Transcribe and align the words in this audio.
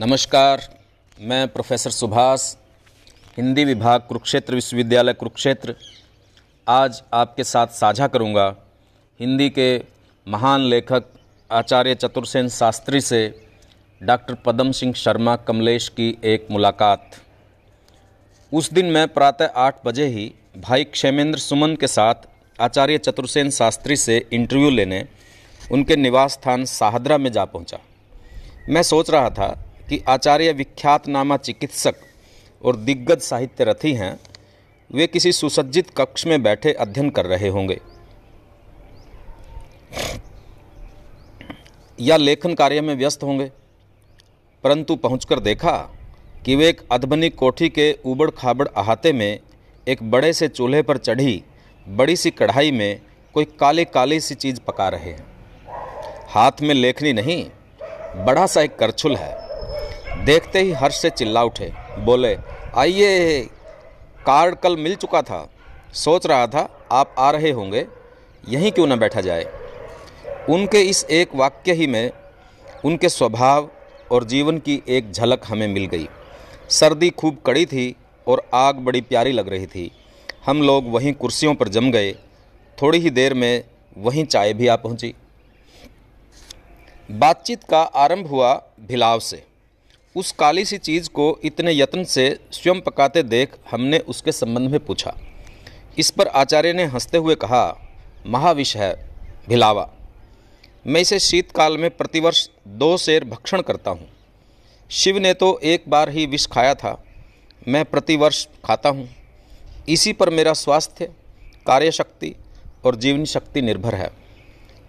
नमस्कार, 0.00 0.60
मैं 1.18 1.48
प्रोफेसर 1.48 1.90
सुभाष, 1.90 2.42
हिंदी 3.36 3.64
विभाग 3.64 4.00
कुरुक्षेत्र 4.00 4.54
विश्वविद्यालय 4.54 5.12
कुरुक्षेत्र। 5.12 5.74
आज 6.66 7.02
आपके 7.14 7.44
साथ 7.44 7.66
साझा 7.70 8.06
करूँगा 8.06 8.46
हिंदी 9.20 9.48
के 9.50 9.66
महान 10.26 10.60
लेखक 10.60 11.04
आचार्य 11.50 11.94
चतुर्सेन 11.94 12.48
शास्त्री 12.48 13.00
से 13.00 13.20
डॉक्टर 14.00 14.34
पदम 14.34 14.70
सिंह 14.72 14.92
शर्मा 14.94 15.34
कमलेश 15.38 15.88
की 15.88 16.08
एक 16.24 16.46
मुलाकात। 16.50 17.10
उस 18.52 18.72
दिन 18.72 18.86
मैं 18.86 19.06
प्रातः 19.08 19.50
आठ 19.56 19.86
बजे 19.86 20.06
ही 20.06 20.32
भाई 20.58 20.84
क्षेमेंद्र 20.84 21.38
सुमन 21.38 21.74
के 21.76 21.86
साथ 21.86 22.14
आचार्य 22.58 22.98
चतुर्सेन 22.98 23.50
शास्त्री 23.50 23.96
से 23.96 24.16
इंटरव्यू 24.32 24.70
लेने 24.70 25.04
उनके 25.72 25.96
निवास 25.96 26.32
स्थान 26.32 26.64
साहदरा 26.64 27.18
में 27.18 27.30
जा 27.32 27.44
पहुँचा। 27.44 27.78
मैं 28.68 28.82
सोच 28.82 29.10
रहा 29.10 29.30
था 29.30 29.68
कि 29.88 30.04
आचार्य 30.08 30.52
विख्यात 30.52 31.08
नामा 31.08 31.36
चिकित्सक 31.36 31.94
और 32.64 32.76
दिग्गज 32.76 33.20
साहित्य 33.20 33.64
रथी 33.64 33.94
हैं, 33.94 34.20
वे 34.92 35.06
किसी 35.06 35.32
सुसज्जित 35.32 35.90
कक्ष 35.96 36.26
में 36.26 36.42
बैठे 36.42 36.72
अध्ययन 36.72 37.10
कर 37.10 37.26
रहे 37.26 37.48
होंगे। 37.48 37.80
या 42.00 42.16
लेखन 42.16 42.54
कार्य 42.54 42.80
में 42.80 42.94
व्यस्त 42.94 43.22
होंगे। 43.22 43.52
परंतु 44.64 44.96
पहुंचकर 44.96 45.40
देखा 45.40 45.78
कि 46.44 46.56
वे 46.56 46.68
एक 46.68 46.80
अधबनी 46.92 47.30
कोठी 47.30 47.68
के 47.68 47.98
उबड़ 48.04 48.30
खाबड़ 48.30 48.68
अहाते 48.68 49.12
में 49.12 49.40
एक 49.88 50.10
बड़े 50.10 50.32
से 50.32 50.48
चूल्हे 50.48 50.82
पर 50.82 50.96
चढ़ी 50.96 51.44
बड़ी 51.88 52.16
सी 52.16 52.30
कढ़ाई 52.30 52.70
में 52.70 53.00
कोई 53.34 53.44
काले 53.44 53.84
काले 53.84 54.20
सी 54.20 54.34
चीज़ 54.34 54.60
पका 54.60 54.88
रहे 54.88 55.10
हैं। 55.10 55.26
हाथ 56.28 56.52
में 56.62 56.74
लेखनी 56.74 57.12
नहीं, 57.12 57.50
बड़ा 58.24 58.46
सा 58.46 58.62
एक 58.62 58.76
करछुल 58.76 59.16
है। 59.16 59.41
देखते 60.24 60.60
ही 60.60 60.72
हर्ष 60.72 61.02
से 61.02 61.10
चिल्ला 61.10 61.42
उठे, 61.42 61.72
बोले, 61.98 62.38
आइए, 62.74 63.40
कार्ड 64.26 64.54
कल 64.54 64.76
मिल 64.76 64.94
चुका 64.94 65.22
था। 65.22 65.50
सोच 65.92 66.26
रहा 66.26 66.46
था, 66.46 66.88
आप 66.92 67.14
आ 67.18 67.30
रहे 67.30 67.50
होंगे, 67.50 67.86
यहीं 68.48 68.72
क्यों 68.72 68.86
न 68.86 68.96
बैठा 68.96 69.20
जाए? 69.20 69.46
उनके 70.50 70.82
इस 70.82 71.04
एक 71.04 71.34
वाक्य 71.34 71.72
ही 71.72 71.86
में 71.86 72.10
उनके 72.84 73.08
स्वभाव 73.08 73.70
और 74.12 74.24
जीवन 74.24 74.58
की 74.58 74.82
एक 74.88 75.12
झलक 75.12 75.42
हमें 75.46 75.68
मिल 75.68 75.86
गई। 75.86 76.08
सर्दी 76.68 77.10
खूब 77.10 77.38
कड़ी 77.46 77.66
थी 77.66 77.96
और 78.26 78.50
आग 78.54 78.76
बड़ी 78.76 79.00
प्यारी 79.00 79.32
लग 79.32 79.48
रही 79.48 79.66
थी। 79.66 79.90
हम 80.46 80.62
लोग 80.62 80.92
वहीं 80.92 81.12
कुर्सियों 81.12 81.54
पर 81.54 81.68
जम 81.68 81.90
गए। 81.90 82.12
थोड़ी 82.82 82.98
ही 82.98 83.10
देर 83.10 83.34
में 83.34 83.64
वहीं 83.98 84.24
चाय 84.24 84.52
भी 84.52 84.66
आ 84.66 84.76
पहुँची। 84.76 85.14
बातचीत 87.10 87.64
का 87.64 87.82
आरंभ 87.82 88.26
हुआ 88.26 88.62
भिलाव 88.80 89.18
से। 89.18 89.51
उस 90.16 90.32
काली 90.32 90.64
सी 90.64 90.78
चीज़ 90.78 91.08
को 91.08 91.40
इतने 91.44 91.72
यत्न 91.72 92.04
से 92.04 92.40
स्वयं 92.52 92.80
पकाते 92.80 93.22
देख 93.22 93.56
हमने 93.70 93.98
उसके 93.98 94.32
संबंध 94.32 94.70
में 94.70 94.80
पूछा। 94.80 95.14
इस 95.98 96.10
पर 96.10 96.26
आचार्य 96.26 96.72
ने 96.72 96.84
हँसते 96.84 97.18
हुए 97.18 97.34
कहा, 97.34 97.78
महाविष 98.26 98.76
है, 98.76 99.08
भिलावा। 99.48 99.88
मैं 100.86 101.00
इसे 101.00 101.18
शीतकाल 101.18 101.78
में 101.78 101.90
प्रतिवर्ष 101.90 102.48
दो 102.68 102.96
शेर 102.96 103.24
भक्षण 103.24 103.62
करता 103.62 103.90
हूँ। 103.90 104.08
शिव 104.90 105.18
ने 105.18 105.34
तो 105.34 105.58
एक 105.58 105.84
बार 105.88 106.08
ही 106.08 106.26
विष 106.26 106.46
खाया 106.46 106.74
था, 106.74 107.04
मैं 107.68 107.84
प्रतिवर्ष 107.84 108.46
खाता 108.64 108.88
हूँ। 108.88 109.08
इसी 109.88 110.12
पर 110.12 110.30
मेरा 110.30 110.52
स्वास्थ्य, 110.52 111.10
कार्यशक्ति 111.66 112.34
और 112.84 112.96
जीवन 112.96 113.24
शक्ति 113.24 113.62
निर्भर 113.62 113.94
है। 113.94 114.10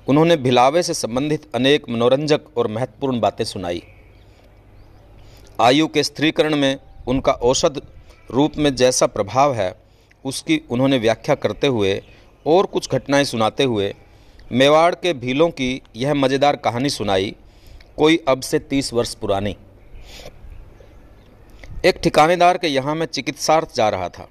उन्होंने 0.07 0.37
भिलावे 0.37 0.83
से 0.83 0.93
संबंधित 0.93 1.49
अनेक 1.55 1.89
मनोरंजक 1.89 2.57
और 2.57 2.67
महत्वपूर्ण 2.67 3.19
बातें 3.19 3.45
सुनाई। 3.45 3.83
आयु 5.59 5.87
के 5.87 6.03
स्त्रीकरण 6.03 6.55
में 6.55 6.77
उनका 7.07 7.31
औषध 7.31 7.81
रूप 8.29 8.57
में 8.57 8.73
जैसा 8.75 9.07
प्रभाव 9.07 9.53
है, 9.53 9.73
उसकी 10.25 10.61
उन्होंने 10.69 10.97
व्याख्या 10.97 11.35
करते 11.35 11.67
हुए 11.67 12.01
और 12.45 12.65
कुछ 12.65 12.89
घटनाएँ 12.91 13.23
सुनाते 13.23 13.63
हुए 13.63 13.93
मेवाड़ 14.51 14.93
के 14.95 15.13
भीलों 15.13 15.49
की 15.49 15.81
यह 15.95 16.13
मज़ेदार 16.13 16.55
कहानी 16.55 16.89
सुनाई, 16.89 17.35
कोई 17.97 18.17
अब 18.27 18.41
से 18.41 18.59
तीस 18.59 18.93
वर्ष 18.93 19.13
पुरानी। 19.13 19.55
एक 21.85 21.99
ठिकानेदार 22.03 22.57
के 22.57 22.67
यहाँ 22.67 22.95
मैं 22.95 23.05
चिकित्सार्थ 23.05 23.75
जा 23.75 23.89
रहा 23.89 24.09
था 24.09 24.27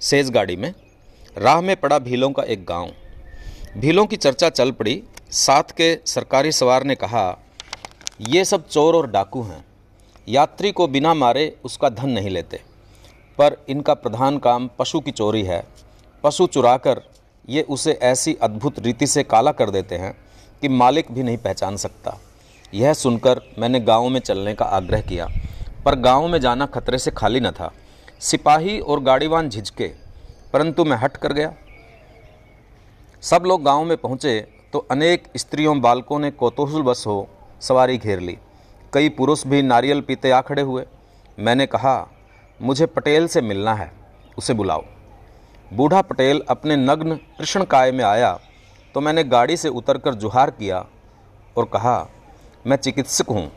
सेज 0.00 0.30
गाड़ी 0.30 0.56
में। 0.56 0.72
राह 1.36 1.60
में 1.60 1.74
पड़ा 1.76 1.98
भीलों 1.98 2.30
का 2.30 2.42
एक 2.42 2.64
गाँव। 2.64 2.90
भीलों 3.76 4.06
की 4.06 4.16
चर्चा 4.16 4.48
चल 4.50 4.70
पड़ी। 4.70 5.02
साथ 5.30 5.76
के 5.76 5.96
सरकारी 6.06 6.52
सवार 6.52 6.84
ने 6.84 6.94
कहा, 6.94 7.38
ये 8.20 8.44
सब 8.44 8.66
चोर 8.68 8.96
और 8.96 9.10
डाकू 9.10 9.42
हैं। 9.42 9.64
यात्री 10.26 10.72
को 10.72 10.86
बिना 10.86 11.14
मारे 11.14 11.56
उसका 11.64 11.88
धन 11.88 12.10
नहीं 12.10 12.30
लेते। 12.30 12.60
पर 13.38 13.56
इनका 13.68 13.94
प्रधान 13.94 14.38
काम 14.38 14.68
पशु 14.78 15.00
की 15.00 15.10
चोरी 15.10 15.42
है। 15.42 15.62
पशु 16.24 16.46
चुराकर 16.46 17.00
ये 17.48 17.62
उसे 17.62 17.92
ऐसी 18.02 18.34
अद्भुत 18.42 18.78
रीति 18.78 19.06
से 19.06 19.22
काला 19.22 19.52
कर 19.52 19.70
देते 19.70 19.94
हैं 19.94 20.14
कि 20.62 20.68
मालिक 20.68 21.10
भी 21.12 21.22
नहीं 21.22 21.36
पहचान 21.36 21.76
सकता। 21.76 22.18
यह 22.74 22.92
सुनकर 22.94 23.40
मैंने 23.58 23.80
गाँव 23.80 24.08
में 24.08 24.20
चलने 24.20 24.54
का 24.54 24.64
आग्रह 24.64 25.00
किया, 25.00 25.26
पर 25.84 25.94
गाँव 25.94 26.28
में 26.28 26.40
जाना 26.40 26.66
खतरे 26.66 26.98
से 26.98 27.10
खाली 27.10 27.40
न 27.40 27.50
था। 27.50 27.72
सिपाही 28.20 28.78
और 28.80 29.00
गाड़ीवान 29.00 29.48
झिझके, 29.48 29.90
परंतु 30.52 30.84
मैं 30.84 30.96
हट 30.96 31.16
कर 31.16 31.32
गया। 31.32 31.52
सब 33.22 33.42
लोग 33.46 33.62
गाँव 33.62 33.84
में 33.84 33.96
पहुँचे 33.96 34.40
तो 34.72 34.78
अनेक 34.90 35.24
स्त्रियों 35.36 35.80
बालकों 35.80 36.18
ने 36.18 36.30
कौतूहल 36.30 36.82
बस 36.82 37.04
हो 37.06 37.28
सवारी 37.60 37.98
घेर 37.98 38.20
ली। 38.20 38.36
कई 38.92 39.08
पुरुष 39.08 39.46
भी 39.46 39.62
नारियल 39.62 40.00
पीते 40.00 40.30
आ 40.30 40.40
खड़े 40.40 40.62
हुए। 40.62 40.84
मैंने 41.38 41.66
कहा, 41.66 42.08
मुझे 42.60 42.86
पटेल 42.86 43.26
से 43.28 43.40
मिलना 43.42 43.74
है, 43.74 43.90
उसे 44.38 44.54
बुलाओ। 44.54 44.84
बूढ़ा 45.70 46.00
पटेल 46.02 46.42
अपने 46.50 46.76
नग्न 46.76 47.14
कृष्ण 47.38 47.64
काय 47.64 47.92
में 47.92 48.04
आया 48.04 48.38
तो 48.94 49.00
मैंने 49.00 49.24
गाड़ी 49.24 49.56
से 49.56 49.68
उतरकर 49.70 50.14
जुहार 50.14 50.50
किया 50.50 50.84
और 51.56 51.64
कहा, 51.64 52.08
मैं 52.64 52.76
चिकित्सक 52.76 53.30
हूँ, 53.30 53.50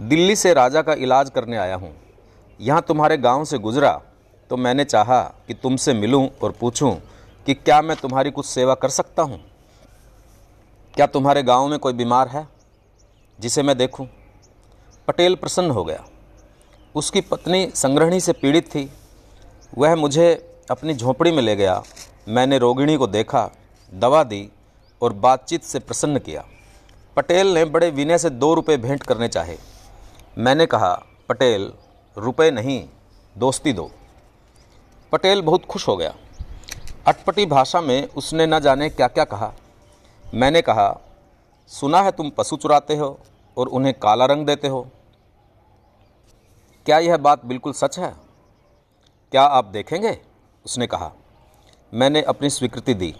दिल्ली 0.00 0.36
से 0.36 0.54
राजा 0.54 0.82
का 0.82 0.92
इलाज 0.94 1.30
करने 1.30 1.56
आया 1.56 1.76
हूँ। 1.76 1.92
यहाँ 2.60 2.82
तुम्हारे 2.82 3.16
गाँव 3.18 3.44
से 3.44 3.58
गुजरा 3.58 3.92
तो 4.50 4.56
मैंने 4.56 4.84
चाहा 4.84 5.22
कि 5.48 5.54
तुमसे 5.54 5.94
मिलूं 5.94 6.26
और 6.42 6.52
पूछूँ 6.60 6.94
कि 7.46 7.54
क्या 7.54 7.80
मैं 7.82 7.96
तुम्हारी 7.96 8.30
कुछ 8.30 8.46
सेवा 8.46 8.74
कर 8.74 8.88
सकता 8.90 9.22
हूँ? 9.22 9.40
क्या 10.94 11.06
तुम्हारे 11.06 11.42
गाँव 11.42 11.68
में 11.68 11.78
कोई 11.78 11.92
बीमार 11.92 12.28
है, 12.28 12.46
जिसे 13.38 13.62
मैं 13.62 13.76
देखूँ? 13.78 14.06
पटेल 15.08 15.34
प्रसन्न 15.34 15.70
हो 15.70 15.84
गया। 15.84 16.04
उसकी 16.94 17.20
पत्नी 17.20 17.70
संग्रहणी 17.74 18.20
से 18.20 18.32
पीड़ित 18.32 18.66
थी। 18.66 18.90
वह 19.78 19.96
मुझे 19.96 20.56
अपनी 20.70 20.94
झोंपड़ी 20.94 21.30
में 21.30 21.42
ले 21.42 21.56
गया। 21.56 21.82
मैंने 22.28 22.58
रोगिणी 22.58 22.96
को 22.96 23.06
देखा, 23.06 23.50
दवा 23.94 24.24
दी 24.24 24.48
और 25.02 25.12
बातचीत 25.12 25.62
से 25.62 25.78
प्रसन्न 25.78 26.18
किया। 26.18 26.44
पटेल 27.16 27.54
ने 27.54 27.64
बड़े 27.64 27.90
विनय 27.90 28.18
से 28.18 28.30
दो 28.30 28.54
रुपये 28.54 28.76
भेंट 28.76 29.02
करने 29.02 29.28
चाहे। 29.28 29.56
मैंने 30.38 30.66
कहा, 30.66 31.02
पटेल, 31.28 31.72
रुपए 32.18 32.50
नहीं, 32.50 32.88
दोस्ती 33.38 33.72
दो। 33.72 33.90
पटेल 35.12 35.42
बहुत 35.42 35.64
खुश 35.64 35.88
हो 35.88 35.96
गया। 35.96 36.14
अटपटी 37.06 37.46
भाषा 37.46 37.80
में 37.80 38.08
उसने 38.08 38.46
न 38.46 38.60
जाने 38.60 38.88
क्या 38.88 39.08
क्या 39.08 39.24
कहा। 39.24 39.52
मैंने 40.34 40.62
कहा, 40.62 41.00
सुना 41.68 42.02
है 42.02 42.10
तुम 42.12 42.30
पशु 42.30 42.56
चुराते 42.56 42.96
हो 42.96 43.20
और 43.56 43.68
उन्हें 43.68 43.94
काला 43.94 44.24
रंग 44.24 44.46
देते 44.46 44.68
हो। 44.68 44.88
क्या 46.86 46.98
यह 46.98 47.16
बात 47.16 47.44
बिल्कुल 47.44 47.72
सच 47.72 47.98
है? 47.98 48.14
क्या 49.30 49.42
आप 49.42 49.64
देखेंगे? 49.64 50.20
उसने 50.64 50.86
कहा, 50.86 51.12
मैंने 51.94 52.22
अपनी 52.22 52.50
स्वीकृति 52.50 52.94
दी। 52.94 53.14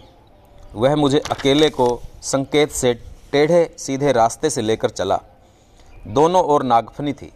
वह 0.73 0.95
मुझे 0.95 1.19
अकेले 1.19 1.69
को 1.69 2.01
संकेत 2.21 2.71
से 2.71 2.93
टेढ़े 3.31 3.75
सीधे 3.79 4.11
रास्ते 4.11 4.49
से 4.49 4.61
लेकर 4.61 4.89
चला। 4.89 5.21
दोनों 6.07 6.43
ओर 6.43 6.63
नागफनी 6.63 7.13
थी। 7.13 7.33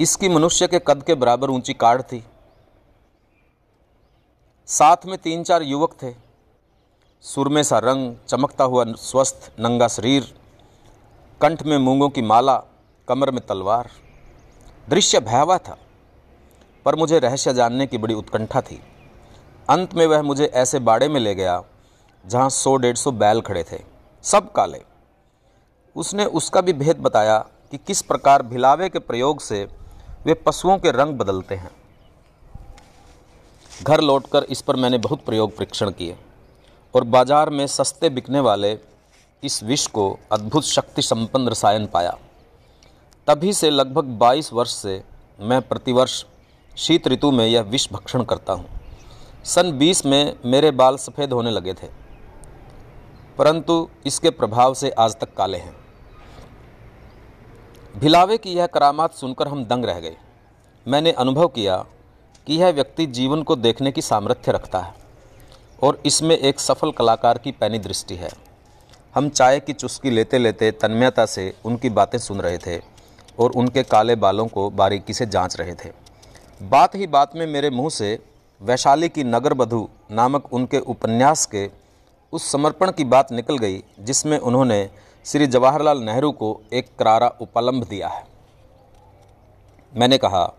इसकी 0.00 0.28
मनुष्य 0.28 0.66
के 0.66 0.78
कद 0.78 1.02
के 1.02 1.14
बराबर 1.14 1.50
ऊँची 1.50 1.74
कार्ड 1.74 2.02
थी। 2.02 2.24
साथ 4.66 4.96
में 5.06 5.18
तीन 5.18 5.42
चार 5.42 5.62
युवक 5.62 5.96
थे। 6.02 6.14
सुरमे 7.20 7.64
सा 7.64 7.78
रंग 7.78 8.16
चमकता 8.28 8.64
हुआ 8.64 8.84
स्वस्थ, 8.88 9.50
नंगा 9.60 9.88
शरीर 9.88 10.34
कंठ 11.42 11.62
में 11.62 11.76
मूंगों 11.78 12.08
की 12.08 12.22
माला, 12.22 12.54
कमर 13.08 13.30
में 13.30 13.40
तलवार। 13.46 13.88
दृश्य 14.88 15.20
भयावह 15.20 15.58
था, 15.58 15.76
पर 16.86 16.94
मुझे 16.94 17.18
रहस्य 17.18 17.54
जानने 17.54 17.86
की 17.86 17.98
बड़ी 17.98 18.14
उत्कंठा 18.14 18.60
थी। 18.60 18.80
अंत 19.68 19.94
में 19.94 20.06
वह 20.06 20.22
मुझे 20.22 20.44
ऐसे 20.46 20.78
बाड़े 20.80 21.08
में 21.08 21.20
ले 21.20 21.34
गया, 21.34 21.62
जहाँ 22.24 22.48
सौ 22.50 22.76
डेढ़ 22.76 22.96
सौ 22.96 23.10
बैल 23.12 23.40
खड़े 23.40 23.62
थे, 23.62 23.80
सब 24.24 24.52
काले। 24.52 24.80
उसने 25.96 26.24
उसका 26.26 26.60
भी 26.60 26.72
भेद 26.74 27.00
बताया 27.00 27.38
कि 27.72 27.78
किस 27.78 28.02
प्रकार 28.02 28.42
भिलावे 28.44 28.88
के 28.88 28.98
प्रयोग 29.00 29.40
से 29.40 29.64
वे 30.26 30.34
पशुओं 30.46 30.78
के 30.78 30.90
रंग 30.92 31.18
बदलते 31.18 31.54
हैं। 31.54 31.70
घर 33.70 34.00
लौटकर 34.02 34.44
इस 34.44 34.62
पर 34.62 34.76
मैंने 34.76 34.98
बहुत 35.00 35.24
प्रयोग 35.24 35.56
परीक्षण 35.56 35.90
किए, 35.90 36.16
और 36.94 37.04
बाज़ार 37.04 37.50
में 37.50 37.66
सस्ते 37.68 38.10
बिकने 38.10 38.40
वाले 38.42 38.74
इस 39.42 39.62
विष 39.62 39.86
को 39.88 40.04
अद्भुत 40.32 40.64
शक्ति 40.64 41.02
संपन्न 41.02 41.48
रसायन 41.48 41.86
पाया। 41.86 42.10
तभी 43.28 43.52
से 43.52 43.70
लगभग 43.70 44.18
22 44.18 44.52
वर्ष 44.52 44.72
से 44.72 45.02
मैं 45.40 45.60
प्रतिवर्ष 45.62 46.24
शीत 46.76 47.08
ऋतु 47.08 47.30
में 47.30 47.46
यह 47.46 47.62
विष 47.62 47.88
भक्षण 47.92 48.22
करता 48.24 48.52
हूँ। 48.52 48.66
सन 49.44 49.72
20 49.78 50.04
में 50.06 50.36
मेरे 50.44 50.70
बाल 50.72 50.96
सफ़ेद 50.96 51.32
होने 51.32 51.50
लगे 51.50 51.72
थे, 51.72 51.86
परंतु 53.38 53.88
इसके 54.06 54.30
प्रभाव 54.30 54.74
से 54.74 54.90
आज 54.90 55.16
तक 55.20 55.34
काले 55.34 55.58
हैं। 55.58 55.74
भिलावे 57.94 58.38
की 58.38 58.52
यह 58.52 58.66
करामात 58.68 59.14
सुनकर 59.14 59.48
हम 59.48 59.64
दंग 59.64 59.84
रह 59.84 60.00
गए। 60.00 60.16
मैंने 60.86 61.12
अनुभव 61.14 61.48
किया 61.48 61.76
कि 62.46 62.54
यह 62.54 62.70
व्यक्ति 62.70 63.06
जीवन 63.08 63.42
को 63.42 63.56
देखने 63.56 63.92
की 63.92 64.02
सामर्थ्य 64.02 64.52
रखता 64.52 64.78
है 64.78 64.94
और 65.82 66.00
इसमें 66.06 66.36
एक 66.36 66.60
सफल 66.60 66.90
कलाकार 66.92 67.38
की 67.38 67.52
पैनी 67.52 67.78
दृष्टि 67.80 68.14
है। 68.14 68.30
हम 69.14 69.28
चाय 69.28 69.60
की 69.60 69.72
चुस्की 69.72 70.10
लेते 70.10 70.38
लेते 70.38 70.70
तन्मयता 70.70 71.26
से 71.26 71.54
उनकी 71.64 71.88
बातें 71.90 72.18
सुन 72.18 72.40
रहे 72.40 72.58
थे 72.58 72.80
और 73.38 73.50
उनके 73.50 73.82
काले 73.82 74.14
बालों 74.14 74.46
को 74.46 74.70
बारीकी 74.70 75.14
से 75.14 75.26
जाँच 75.26 75.56
रहे 75.56 75.74
थे। 75.74 75.90
बात 76.62 76.94
ही 76.94 77.06
बात 77.06 77.36
में 77.36 77.46
मेरे 77.46 77.70
मुँह 77.70 77.90
से 77.90 78.18
वैशाली 78.62 79.08
की 79.08 79.24
नगर 79.24 79.54
नामक 80.10 80.52
उनके 80.52 80.78
उपन्यास 80.78 81.46
के 81.46 81.70
उस 82.32 82.52
समर्पण 82.52 82.92
की 82.92 83.04
बात 83.04 83.32
निकल 83.32 83.58
गई, 83.58 83.84
जिसमें 84.00 84.38
उन्होंने 84.38 84.90
श्री 85.24 85.46
जवाहरलाल 85.46 85.98
नेहरू 85.98 86.32
को 86.32 86.60
एक 86.72 86.88
करारा 86.98 87.28
उपलम्भ 87.28 87.88
दिया 87.88 88.08
है। 88.08 88.24
मैंने 89.96 90.18
कहा, 90.18 90.54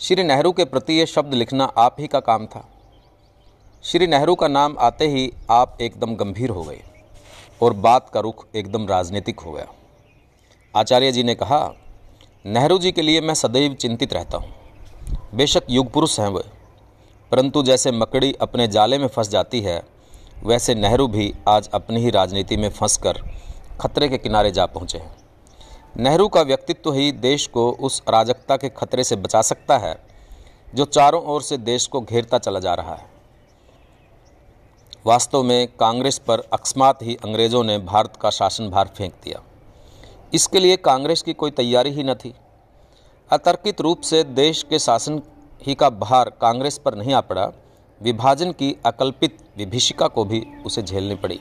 श्री 0.00 0.22
नेहरू 0.22 0.52
के 0.52 0.64
प्रति 0.64 0.94
ये 0.94 1.06
शब्द 1.06 1.34
लिखना 1.34 1.64
आप 1.64 1.96
ही 2.00 2.06
का 2.06 2.20
काम 2.20 2.46
था। 2.46 2.68
श्री 3.82 4.06
नेहरू 4.06 4.34
का 4.34 4.48
नाम 4.48 4.76
आते 4.78 5.08
ही 5.08 5.32
आप 5.50 5.78
एकदम 5.80 6.16
गंभीर 6.16 6.50
हो 6.50 6.62
गए। 6.62 6.82
और 7.60 7.72
बात 7.72 8.08
का 8.08 8.20
रुख 8.20 8.46
एकदम 8.54 8.86
राजनीतिक 8.86 9.40
हो 9.40 9.52
गया। 9.52 9.66
आचार्य 10.74 11.12
जी 11.12 11.22
ने 11.22 11.34
कहा, 11.34 11.74
नेहरू 12.44 12.78
जी 12.78 12.92
के 12.92 13.02
लिए 13.02 13.20
मैं 13.20 13.34
सदैव 13.34 13.74
चिंतित 13.74 14.12
रहता 14.12 14.38
हूँ। 14.38 14.52
बेशक 15.34 15.66
युग 15.70 15.90
पुरुष 15.92 16.18
हैं 16.20 16.28
वे, 16.28 16.42
परंतु 17.32 17.62
जैसे 17.62 17.92
मकड़ी 17.92 18.32
अपने 18.40 18.66
जाले 18.68 18.98
में 18.98 19.06
फंस 19.06 19.28
जाती 19.28 19.60
है, 19.60 19.82
वैसे 20.44 20.74
नेहरू 20.74 21.06
भी 21.08 21.32
आज 21.48 21.68
अपनी 21.74 22.00
ही 22.00 22.10
राजनीति 22.10 22.56
में 22.56 22.68
फंसकर 22.70 23.22
खतरे 23.80 24.08
के 24.08 24.18
किनारे 24.18 24.50
जा 24.50 24.66
पहुँचे 24.66 24.98
हैं। 24.98 25.16
नेहरू 25.96 26.28
का 26.28 26.42
व्यक्तित्व 26.42 26.92
ही 26.92 27.10
देश 27.12 27.46
को 27.46 27.70
उस 27.70 28.02
अराजकता 28.08 28.56
के 28.56 28.68
खतरे 28.68 29.04
से 29.04 29.16
बचा 29.16 29.42
सकता 29.42 29.78
है, 29.78 29.96
जो 30.74 30.84
चारों 30.84 31.22
ओर 31.24 31.42
से 31.42 31.56
देश 31.58 31.86
को 31.86 32.00
घेरता 32.00 32.38
चला 32.38 32.60
जा 32.60 32.74
रहा 32.74 32.94
है। 32.94 33.12
वास्तव 35.06 35.42
में 35.42 35.68
कांग्रेस 35.80 36.18
पर 36.18 36.40
अकस्मात 36.52 37.02
ही 37.02 37.14
अंग्रेज़ों 37.14 37.64
ने 37.64 37.78
भारत 37.78 38.16
का 38.16 38.30
शासन 38.30 38.68
भार 38.70 38.90
फेंक 38.96 39.12
दिया। 39.24 39.42
इसके 40.34 40.60
लिए 40.60 40.76
कांग्रेस 40.76 41.22
की 41.22 41.32
कोई 41.32 41.50
तैयारी 41.50 41.90
ही 41.90 42.02
न 42.02 42.14
थी। 42.14 42.34
अतर्कित 43.30 43.80
रूप 43.80 44.00
से 44.00 44.22
देश 44.24 44.62
के 44.62 44.78
शासन 44.78 45.20
ही 45.66 45.74
का 45.74 45.90
भार 45.90 46.30
कांग्रेस 46.30 46.78
पर 46.78 46.94
नहीं 46.94 47.14
आ 47.14 47.20
पड़ा, 47.20 47.50
विभाजन 48.00 48.52
की 48.52 48.76
अकल्पित 48.86 49.38
विभीषिका 49.56 50.08
को 50.08 50.24
भी 50.24 50.42
उसे 50.66 50.82
झेलनी 50.82 51.14
पड़ी। 51.14 51.40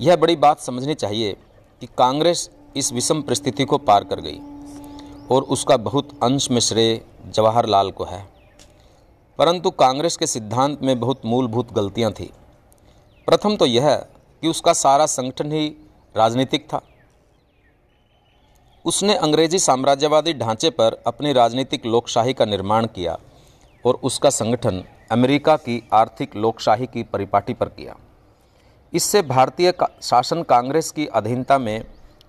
यह 0.00 0.16
बड़ी 0.16 0.36
बात 0.36 0.60
समझनी 0.60 0.94
चाहिए 0.94 1.36
कि 1.80 1.86
कांग्रेस 1.98 2.50
इस 2.76 2.92
विषम 2.92 3.22
परिस्थिति 3.22 3.64
को 3.64 3.78
पार 3.78 4.04
कर 4.04 4.20
गई 4.20 4.40
और 5.30 5.42
उसका 5.42 5.76
बहुत 5.76 6.08
अंश 6.22 6.50
में 6.50 6.60
श्रेय 6.60 7.00
जवाहरलाल 7.26 7.90
को 7.90 8.04
है। 8.04 8.31
परंतु 9.38 9.70
कांग्रेस 9.70 10.16
के 10.16 10.26
सिद्धांत 10.26 10.82
में 10.82 11.00
बहुत 11.00 11.20
मूलभूत 11.24 11.72
गलतियाँ 11.72 12.12
थी। 12.12 12.30
प्रथम 13.28 13.56
तो 13.56 13.66
यह 13.66 13.94
कि 14.42 14.48
उसका 14.48 14.72
सारा 14.72 15.06
संगठन 15.06 15.52
ही 15.52 15.66
राजनीतिक 16.16 16.66
था। 16.66 16.80
उसने 18.84 19.14
अंग्रेज़ी 19.14 19.58
साम्राज्यवादी 19.58 20.32
ढांचे 20.34 20.70
पर 20.70 21.02
अपनी 21.06 21.32
राजनीतिक 21.32 21.86
लोकशाही 21.86 22.32
का 22.32 22.44
निर्माण 22.44 22.86
किया 22.86 23.18
और 23.84 23.98
उसका 24.02 24.30
संगठन 24.30 24.82
अमेरिका 25.12 25.56
की 25.56 25.82
आर्थिक 25.92 26.36
लोकशाही 26.36 26.86
की 26.86 27.02
परिपाटी 27.02 27.54
पर 27.54 27.68
किया। 27.68 27.96
इससे 28.92 29.22
भारतीय 29.22 29.72
का, 29.72 29.88
शासन 30.02 30.42
कांग्रेस 30.42 30.90
की 30.90 31.06
अधीनता 31.06 31.58
में 31.58 31.84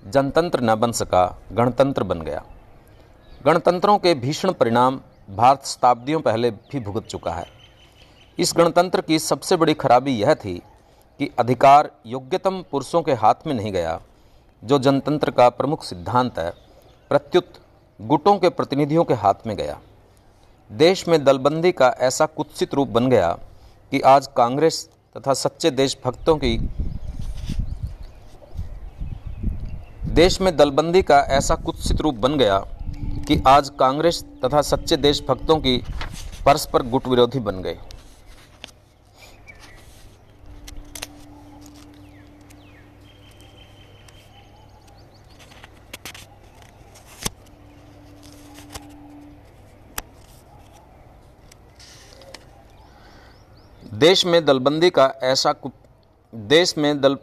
जनतंत्र 0.07 0.61
न 0.61 0.75
बन 0.75 0.91
सका 0.91 1.25
गणतंत्र 1.51 2.03
बन 2.03 2.21
गया। 2.21 2.43
गणतंत्रों 3.45 3.97
के 3.97 4.13
भीषण 4.15 4.51
परिणाम 4.51 4.99
भारत 5.33 5.65
शताब्दियों 5.65 6.19
पहले 6.21 6.51
भी 6.51 6.79
भुगत 6.79 7.03
चुका 7.03 7.31
है। 7.31 7.45
इस 8.39 8.53
गणतंत्र 8.57 9.01
की 9.01 9.19
सबसे 9.19 9.55
बड़ी 9.55 9.73
खराबी 9.73 10.11
यह 10.11 10.33
थी 10.33 10.61
कि 11.19 11.29
अधिकार 11.39 11.89
योग्यतम 12.05 12.63
पुरुषों 12.71 13.01
के 13.01 13.13
हाथ 13.13 13.47
में 13.47 13.53
नहीं 13.53 13.71
गया, 13.71 13.99
जो 14.63 14.79
जनतंत्र 14.79 15.31
का 15.31 15.49
प्रमुख 15.49 15.83
सिद्धांत 15.83 16.39
है, 16.39 16.49
प्रत्युत 17.11 17.53
गुटों 17.99 18.37
के 18.37 18.49
प्रतिनिधियों 18.49 19.03
के 19.03 19.13
हाथ 19.13 19.47
में 19.47 19.55
गया। 19.57 19.79
देश 20.71 21.07
में 21.07 21.23
दलबंदी 21.23 21.71
का 21.71 21.95
ऐसा 21.99 22.25
कुत्सित 22.25 22.73
रूप 22.73 22.87
बन 22.87 23.09
गया 23.09 23.31
कि 23.91 24.01
आज 24.01 24.27
कांग्रेस 24.27 24.89
तथा 25.17 25.33
सच्चे 25.33 25.71
देशभक्तों 25.71 26.35
की 26.35 26.57
देश 30.05 30.41
में 30.41 30.55
दलबंदी 30.57 31.01
का 31.01 31.19
ऐसा 31.19 31.55
कुत्सित 31.55 32.01
रूप 32.01 32.15
बन 32.15 32.37
गया 32.37 32.59
कि 33.27 33.41
आज 33.47 33.69
कांग्रेस 33.79 34.23
तथा 34.43 34.61
सच्चे 34.61 34.97
देशभक्तों 34.97 35.57
की 35.59 35.77
परस्पर 36.45 36.83
गुट 36.89 37.07
विरोधी 37.07 37.39
बन 37.39 37.61
गए 37.61 37.77
देश 53.99 54.25
में 54.25 54.43
दलबंदी 54.45 54.89
का 54.89 55.11
ऐसा 55.23 55.53
देश 56.33 56.77
में 56.77 56.99
दल 57.01 57.17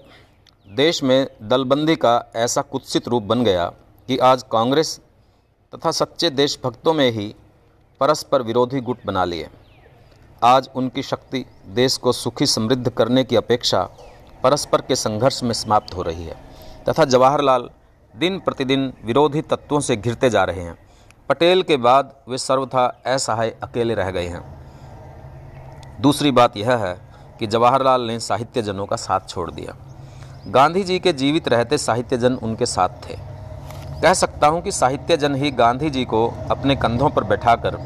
देश 0.68 1.02
में 1.02 1.26
दलबंदी 1.42 1.96
का 1.96 2.12
ऐसा 2.36 2.62
कुत्सित 2.64 3.08
रूप 3.08 3.22
बन 3.22 3.44
गया 3.44 3.64
कि 4.08 4.16
आज 4.24 4.42
कांग्रेस 4.52 4.98
तथा 5.74 5.90
सच्चे 5.90 6.30
देशभक्तों 6.30 6.92
में 6.92 7.10
ही 7.10 7.34
परस्पर 8.00 8.42
विरोधी 8.42 8.80
गुट 8.80 8.98
बना 9.06 9.24
लिए। 9.24 9.48
आज 10.44 10.70
उनकी 10.74 11.02
शक्ति 11.02 11.46
देश 11.68 11.96
को 11.96 12.12
सुखी 12.12 12.46
समृद्ध 12.46 12.90
करने 12.90 13.24
की 13.24 13.36
अपेक्षा 13.36 13.82
परस्पर 14.42 14.80
के 14.80 14.96
संघर्ष 14.96 15.42
में 15.42 15.52
समाप्त 15.52 15.94
हो 15.94 16.02
रही 16.02 16.24
है। 16.24 16.36
तथा 16.88 17.04
जवाहरलाल 17.04 17.70
दिन 18.16 18.40
प्रतिदिन 18.40 18.92
विरोधी 19.04 19.42
तत्वों 19.42 19.80
से 19.80 19.96
घिरते 19.96 20.30
जा 20.30 20.44
रहे 20.44 20.60
हैं। 20.60 20.78
पटेल 21.28 21.62
के 21.62 21.76
बाद 21.76 22.16
वे 22.28 22.38
सर्वथा 22.38 23.02
असहाय 23.06 23.50
अकेले 23.62 23.94
रह 23.94 24.10
गए 24.10 24.26
हैं। 24.26 24.44
दूसरी 26.00 26.30
बात 26.30 26.56
यह 26.56 26.76
है 26.76 27.00
कि 27.38 27.46
जवाहरलाल 27.46 28.02
ने 28.02 28.20
साहित्यजनों 28.20 28.86
का 28.86 28.96
साथ 28.96 29.20
छोड़ 29.28 29.50
दिया। 29.50 29.76
गांधी 30.46 30.84
जी 30.84 30.98
के 30.98 31.12
जीवित 31.12 31.48
रहते 31.48 31.78
साहित्यजन 31.78 32.34
उनके 32.34 32.66
साथ 32.66 32.88
थे। 32.88 33.29
कह 34.02 34.14
सकता 34.14 34.46
हूँ 34.46 34.60
कि 34.62 34.72
साहित्यजन 34.72 35.34
ही 35.34 35.50
गांधी 35.50 35.90
जी 35.90 36.04
को 36.04 36.26
अपने 36.50 36.76
कंधों 36.76 37.10
पर 37.10 37.24
बैठाकर 37.24 37.76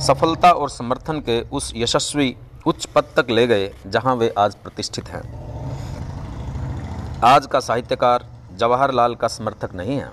सफलता 0.00 0.50
और 0.52 0.70
समर्थन 0.70 1.20
के 1.20 1.40
उस 1.50 1.72
यशस्वी 1.76 2.36
उच्च 2.66 2.84
पद 2.86 3.04
तक 3.16 3.30
ले 3.30 3.46
गए, 3.46 3.70
जहाँ 3.86 4.14
वे 4.14 4.34
आज 4.38 4.54
प्रतिष्ठित 4.54 5.08
हैं। 5.08 5.22
आज 7.24 7.46
का 7.46 7.60
साहित्यकार 7.60 8.26
जवाहरलाल 8.56 9.14
का 9.14 9.28
समर्थक 9.28 9.74
नहीं 9.74 9.96
है। 9.96 10.10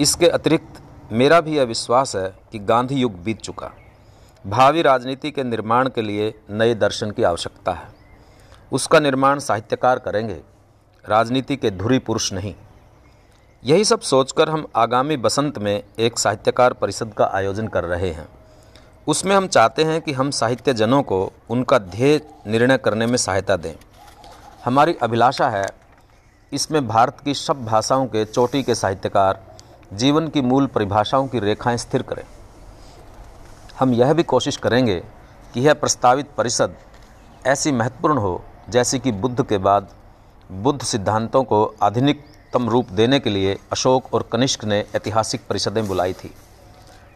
इसके 0.00 0.28
अतिरिक्त 0.28 0.80
मेरा 1.12 1.40
भी 1.40 1.56
यह 1.56 1.64
विश्वास 1.64 2.16
है 2.16 2.32
कि 2.52 2.58
गांधी 2.58 2.94
युग 2.94 3.22
बीत 3.24 3.40
चुका। 3.40 3.70
भावी 4.44 4.82
राजनीति 4.82 5.30
के 5.30 5.44
निर्माण 5.44 5.88
के 5.88 6.02
लिए 6.02 6.34
नए 6.50 6.74
दर्शन 6.74 7.10
की 7.10 7.22
आवश्यकता 7.22 7.72
है। 7.72 7.88
उसका 8.72 9.00
निर्माण 9.00 9.38
साहित्यकार 9.38 9.98
करेंगे। 9.98 10.40
राजनीति 11.04 11.56
के 11.56 11.70
धुरी 11.70 11.98
पुरुष 11.98 12.32
नहीं। 12.32 12.54
यही 13.64 13.84
सब 13.84 14.00
सोचकर 14.00 14.48
हम 14.48 14.66
आगामी 14.76 15.16
बसंत 15.16 15.58
में 15.58 15.82
एक 15.98 16.18
साहित्यकार 16.18 16.72
परिषद 16.72 17.12
का 17.14 17.24
आयोजन 17.24 17.68
कर 17.68 17.84
रहे 17.84 18.10
हैं। 18.10 18.28
उसमें 19.06 19.36
हम 19.36 19.46
चाहते 19.46 19.84
हैं 19.84 20.00
कि 20.02 20.12
हम 20.12 20.30
साहित्यजनों 20.30 21.02
को 21.02 21.32
उनका 21.50 21.78
ध्येय 21.78 22.20
निर्णय 22.46 22.78
करने 22.78 23.06
में 23.06 23.16
सहायता 23.16 23.56
दें। 23.56 23.74
हमारी 24.64 24.94
अभिलाषा 25.02 25.48
है, 25.48 25.66
इसमें 26.52 26.88
भारत 26.88 27.16
की 27.24 27.34
सब 27.34 27.64
भाषाओं 27.64 28.06
के 28.06 28.24
चोटी 28.24 28.62
के 28.62 28.74
साहित्यकार, 28.74 29.42
जीवन 29.92 30.28
की 30.28 30.40
मूल 30.40 30.66
परिभाषाओं 30.66 31.28
की 31.28 31.38
रेखाएँ 31.38 31.76
स्थिर 31.76 32.02
करें। 32.02 32.24
हम 33.78 33.94
यह 33.94 34.12
भी 34.12 34.22
कोशिश 34.22 34.56
करेंगे 34.56 35.00
कि 35.54 35.60
यह 35.60 35.74
प्रस्तावित 35.74 36.30
परिषद 36.38 36.76
ऐसी 37.46 37.72
महत्वपूर्ण 37.72 38.18
हो 38.18 38.42
जैसे 38.68 38.98
कि 38.98 39.12
बुद्ध 39.12 39.46
के 39.46 39.58
बाद 39.58 39.88
बुद्ध 40.52 40.82
सिद्धांतों 40.82 41.44
को 41.44 41.74
आधुनिकतम 42.50 42.70
रूप 42.70 42.90
देने 42.90 43.18
के 43.20 43.30
लिए 43.30 43.56
अशोक 43.72 44.14
और 44.14 44.28
कनिष्क 44.32 44.64
ने 44.64 44.78
ऐतिहासिक 44.96 45.40
परिषदें 45.48 45.86
बुलाई 45.86 46.12
थी। 46.12 46.30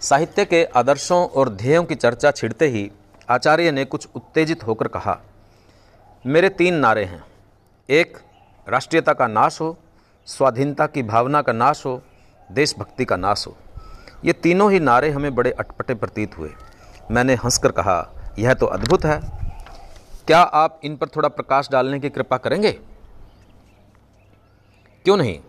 साहित्य 0.00 0.44
के 0.44 0.64
आदर्शों 0.64 1.26
और 1.28 1.48
ध्येयों 1.48 1.84
की 1.84 1.94
चर्चा 1.94 2.30
छिड़ते 2.30 2.68
ही 2.68 2.90
आचार्य 3.30 3.70
ने 3.70 3.84
कुछ 3.84 4.08
उत्तेजित 4.14 4.64
होकर 4.64 4.88
कहा, 4.88 5.18
मेरे 6.26 6.48
तीन 6.48 6.74
नारे 6.74 7.04
हैं। 7.04 7.24
एक, 7.88 8.18
राष्ट्रीयता 8.68 9.12
का 9.12 9.26
नाश 9.26 9.60
हो, 9.60 9.76
स्वाधीनता 10.26 10.86
की 10.86 11.02
भावना 11.02 11.42
का 11.42 11.52
नाश 11.52 11.84
हो, 11.86 12.00
देशभक्ति 12.52 13.04
का 13.04 13.16
नाश 13.16 13.46
हो। 13.46 13.56
ये 14.24 14.32
तीनों 14.32 14.72
ही 14.72 14.80
नारे 14.80 15.10
हमें 15.10 15.34
बड़े 15.34 15.50
अटपटे 15.50 15.94
प्रतीत 15.94 16.38
हुए। 16.38 16.50
मैंने 17.10 17.34
हंसकर 17.34 17.72
कहा, 17.72 17.98
यह 18.38 18.54
तो 18.54 18.66
अद्भुत 18.66 19.04
है। 19.04 19.20
क्या 20.26 20.40
आप 20.40 20.80
इन 20.84 20.96
पर 20.96 21.08
थोड़ा 21.08 21.28
प्रकाश 21.28 21.68
डालने 21.72 22.00
की 22.00 22.10
कृपा 22.10 22.36
करेंगे? 22.36 22.78
क्यों 25.04 25.16
नहीं? 25.16 25.40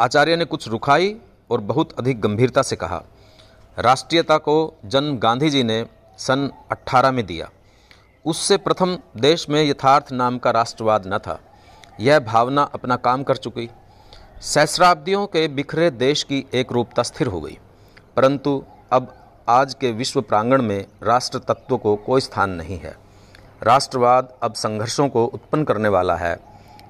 आचार्य 0.00 0.36
ने 0.36 0.44
कुछ 0.44 0.68
रुखाई 0.68 1.16
और 1.50 1.60
बहुत 1.60 1.98
अधिक 1.98 2.20
गंभीरता 2.20 2.62
से 2.62 2.76
कहा, 2.76 3.02
राष्ट्रीयता 3.78 4.38
को 4.38 4.78
जन्म 4.84 5.18
गांधी 5.18 5.50
जी 5.50 5.62
ने 5.62 5.86
सन 6.18 6.50
18 6.72 7.10
में 7.10 7.26
दिया। 7.26 7.50
उससे 8.26 8.56
प्रथम 8.56 8.98
देश 9.16 9.48
में 9.48 9.64
यथार्थ 9.64 10.12
नाम 10.12 10.38
का 10.38 10.50
राष्ट्रवाद 10.50 11.02
न 11.06 11.18
था। 11.18 11.40
यह 12.00 12.20
भावना 12.20 12.62
अपना 12.62 12.96
काम 12.96 13.22
कर 13.22 13.36
चुकी। 13.36 13.70
सहस्राब्दियों 14.40 15.26
के 15.26 15.48
बिखरे 15.48 15.90
देश 15.90 16.22
की 16.22 16.46
एक 16.54 16.72
रूपता 16.72 17.02
स्थिर 17.02 17.26
हो 17.26 17.40
गई। 17.40 17.58
परंतु 18.16 18.64
अब 18.92 19.14
आज 19.48 19.74
के 19.74 19.92
विश्व 19.92 20.22
प्रांगण 20.22 20.62
में 20.62 20.86
राष्ट्र 21.02 21.38
तत्व 21.38 21.78
को 21.78 21.96
कोई 21.96 22.20
स्थान 22.20 22.50
नहीं 22.50 22.78
है। 22.78 22.96
राष्ट्रवाद 23.62 24.34
अब 24.42 24.54
संघर्षों 24.54 25.08
को 25.08 25.24
उत्पन्न 25.26 25.64
करने 25.64 25.88
वाला 25.88 26.16
है। 26.16 26.40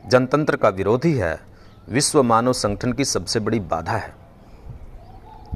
जनतंत्र 0.07 0.57
का 0.57 0.69
विरोधी 0.69 1.13
है। 1.13 1.54
विश्व 1.89 2.23
मानव 2.23 2.53
संगठन 2.53 2.93
की 2.93 3.05
सबसे 3.05 3.41
बड़ी 3.41 3.61
बाधा 3.61 3.93
है। 3.93 4.15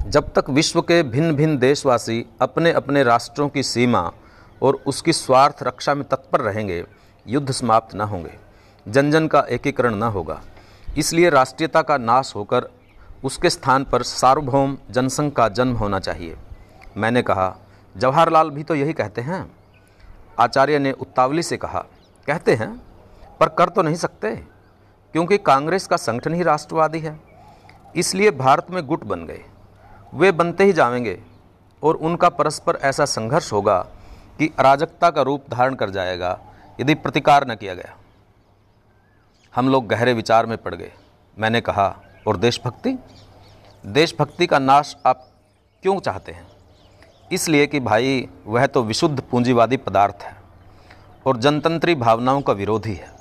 जब 0.07 0.33
तक 0.33 0.49
विश्व 0.49 0.81
के 0.81 1.03
भिन्न 1.03 1.35
भिन्न 1.35 1.57
देशवासी 1.57 2.25
अपने 2.41 2.71
अपने 2.71 3.03
राष्ट्रों 3.03 3.49
की 3.49 3.63
सीमा 3.63 4.11
और 4.61 4.75
उसकी 4.85 5.13
स्वार्थ 5.13 5.63
रक्षा 5.63 5.95
में 5.95 6.07
तत्पर 6.07 6.41
रहेंगे, 6.41 6.85
युद्ध 7.27 7.51
समाप्त 7.51 7.95
न 7.95 8.01
होंगे। 8.01 8.33
जन 8.87 9.11
जन 9.11 9.27
का 9.27 9.39
एकीकरण 9.49 9.95
न 9.95 10.03
होगा। 10.03 10.41
इसलिए 10.97 11.29
राष्ट्रीयता 11.29 11.81
का 11.81 11.97
नाश 11.97 12.33
होकर 12.35 12.69
उसके 13.23 13.49
स्थान 13.49 13.83
पर 13.83 14.03
सार्वभौम 14.03 14.77
जनसंघ 14.91 15.31
का 15.31 15.49
जन्म 15.49 15.73
होना 15.73 15.99
चाहिए। 15.99 16.37
मैंने 16.97 17.21
कहा, 17.21 17.55
जवाहरलाल 17.97 18.49
भी 18.49 18.63
तो 18.63 18.75
यही 18.75 18.93
कहते 18.93 19.21
हैं। 19.21 19.51
आचार्य 20.39 20.79
ने 20.79 20.91
उत्तावली 20.91 21.43
से 21.43 21.57
कहा, 21.57 21.85
कहते 22.27 22.55
हैं, 22.55 22.81
पर 23.39 23.49
कर 23.49 23.69
तो 23.69 23.81
नहीं 23.81 23.95
सकते। 23.95 24.58
क्योंकि 25.11 25.37
कांग्रेस 25.37 25.87
का 25.87 25.97
संगठन 25.97 26.33
ही 26.33 26.43
राष्ट्रवादी 26.43 26.99
है। 26.99 27.19
इसलिए 27.95 28.31
भारत 28.31 28.67
में 28.69 28.87
गुट 28.87 29.03
बन 29.03 29.25
गए। 29.25 29.43
वे 30.13 30.31
बनते 30.31 30.63
ही 30.63 30.73
जाएँगे 30.73 31.23
और 31.83 31.95
उनका 31.95 32.29
परस्पर 32.29 32.75
ऐसा 32.75 33.05
संघर्ष 33.05 33.53
होगा 33.53 33.79
कि 34.39 34.53
अराजकता 34.59 35.09
का 35.09 35.21
रूप 35.21 35.45
धारण 35.49 35.75
कर 35.75 35.89
जाएगा, 35.89 36.39
यदि 36.81 36.93
प्रतिकार 36.93 37.47
न 37.47 37.55
किया 37.55 37.73
गया। 37.73 37.95
हम 39.55 39.69
लोग 39.69 39.87
गहरे 39.87 40.13
विचार 40.13 40.45
में 40.45 40.57
पड़ 40.57 40.75
गए। 40.75 40.91
मैंने 41.39 41.61
कहा, 41.61 41.99
और 42.27 42.37
देशभक्ति? 42.37 42.97
देशभक्ति 43.85 44.47
का 44.47 44.59
नाश 44.59 44.97
आप 45.05 45.29
क्यों 45.81 45.99
चाहते 45.99 46.31
हैं? 46.31 46.47
इसलिए 47.31 47.67
कि 47.67 47.79
भाई, 47.79 48.29
वह 48.45 48.67
तो 48.67 48.83
विशुद्ध 48.83 49.21
पूंजीवादी 49.21 49.77
पदार्थ 49.77 50.17
है 50.21 50.37
और 51.25 51.37
जनतंत्री 51.37 51.95
भावनाओं 51.95 52.41
का 52.41 52.53
विरोधी 52.53 52.93
है। 52.93 53.18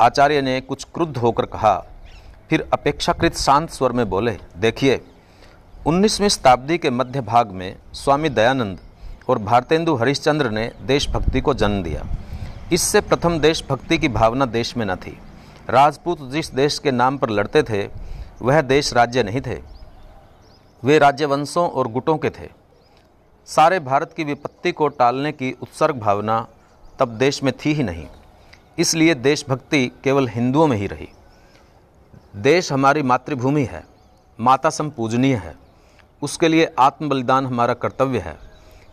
आचार्य 0.00 0.42
ने 0.42 0.60
कुछ 0.60 0.84
क्रुद्ध 0.84 1.16
होकर 1.16 1.46
कहा, 1.46 1.76
फिर 2.50 2.68
अपेक्षाकृत 2.72 3.36
शांत 3.36 3.70
स्वर 3.70 3.92
में 3.92 4.08
बोले, 4.10 4.36
देखिए 4.56 5.00
19वीं 5.86 6.28
शताब्दी 6.28 6.78
के 6.78 6.90
मध्य 6.90 7.20
भाग 7.20 7.50
में 7.50 7.76
स्वामी 7.94 8.28
दयानंद 8.28 8.78
और 9.28 9.38
भारतेंदु 9.38 9.94
हरिश्चंद्र 9.94 10.50
ने 10.50 10.70
देशभक्ति 10.82 11.40
को 11.40 11.54
जन्म 11.54 11.82
दिया। 11.82 12.04
इससे 12.72 13.00
प्रथम 13.00 13.38
देशभक्ति 13.38 13.98
की 13.98 14.08
भावना 14.08 14.46
देश 14.46 14.76
में 14.76 14.84
न 14.86 14.94
थी। 14.96 15.18
राजपूत 15.70 16.30
जिस 16.30 16.52
देश 16.54 16.78
के 16.78 16.90
नाम 16.90 17.18
पर 17.18 17.30
लड़ते 17.30 17.62
थे, 17.62 17.88
वह 18.42 18.60
देश 18.62 18.92
राज्य 18.92 19.22
नहीं 19.22 19.40
थे। 19.40 19.60
वे 20.82 20.98
राज्यवंशों 20.98 21.68
और 21.70 21.88
गुटों 21.88 22.16
के 22.18 22.30
थे। 22.30 22.48
सारे 23.48 23.78
भारत 23.80 24.12
की 24.16 24.24
विपत्ति 24.24 24.72
को 24.72 24.88
टालने 24.88 25.32
की 25.32 25.52
उत्सर्ग 25.62 25.96
भावना 25.96 26.46
तब 26.98 27.08
देश 27.08 27.42
में 27.42 27.52
थी 27.64 27.72
ही 27.72 27.82
नहीं। 27.82 28.06
इसलिए 28.78 29.14
देशभक्ति 29.14 29.86
केवल 30.04 30.28
हिंदुओं 30.28 30.66
में 30.66 30.76
ही 30.76 30.86
रही। 30.86 31.08
देश 32.36 32.72
हमारी 32.72 33.02
मातृभूमि 33.02 33.64
है, 33.64 33.84
माता 34.38 34.70
सम 34.70 34.90
पूजनीय 34.90 35.34
है, 35.34 35.54
उसके 36.22 36.48
लिए 36.48 36.70
आत्म 36.78 37.08
बलिदान 37.08 37.46
हमारा 37.46 37.74
कर्तव्य 37.74 38.18
है। 38.18 38.36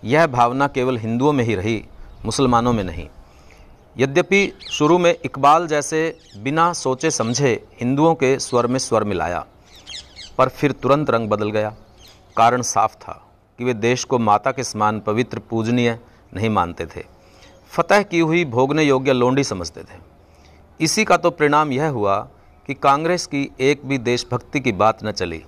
यह 0.04 0.28
भावना 0.28 0.68
केवल 0.68 0.98
हिंदुओं 0.98 1.34
में 1.34 1.44
ही 1.44 1.56
रही, 1.56 1.84
मुसलमानों 2.26 2.74
में 2.74 2.84
नहीं। 2.84 3.08
यद्यपि 3.98 4.52
शुरू 4.70 4.98
में 4.98 5.16
इकबाल 5.26 5.68
जैसे 5.68 6.18
बिना 6.38 6.72
सोचे 6.74 7.12
समझे 7.12 7.54
हिंदुओं 7.82 8.16
के 8.16 8.38
स्वर 8.40 8.68
में 8.68 8.80
स्वर 8.80 9.04
मिलाया, 9.04 9.46
पर 10.38 10.50
फिर 10.50 10.72
तुरंत 10.72 11.10
रंग 11.10 11.30
बदल 11.30 11.52
गया। 11.52 11.76
कारण 12.38 12.62
साफ़ 12.62 12.96
था 12.96 13.22
कि 13.60 13.64
वे 13.64 13.74
देश 13.74 14.04
को 14.04 14.20
माता 14.20 14.52
के 14.52 14.64
समान 14.64 15.00
पवित्र, 15.00 15.40
पूजनीय 15.40 16.00
नहीं 16.34 16.50
मानते 16.50 16.86
थे। 16.86 17.15
फतह 17.76 18.02
की 18.02 18.20
हुई 18.20 18.44
भोगने 18.46 18.84
योग्य 18.84 19.14
लोंडी 19.14 19.44
समझते 19.44 19.82
थे। 19.82 19.98
इसी 20.80 21.04
का 21.06 21.18
तो 21.18 21.30
परिणाम 21.32 21.72
यह 21.72 21.88
हुआ 21.88 22.18
कि 22.70 22.74
कांग्रेस 22.74 23.26
की 23.26 23.50
एक 23.60 23.82
भी 23.86 23.98
देशभक्ति 23.98 24.60
की 24.60 24.72
बात 24.72 25.04
न 25.04 25.12
चली 25.12 25.42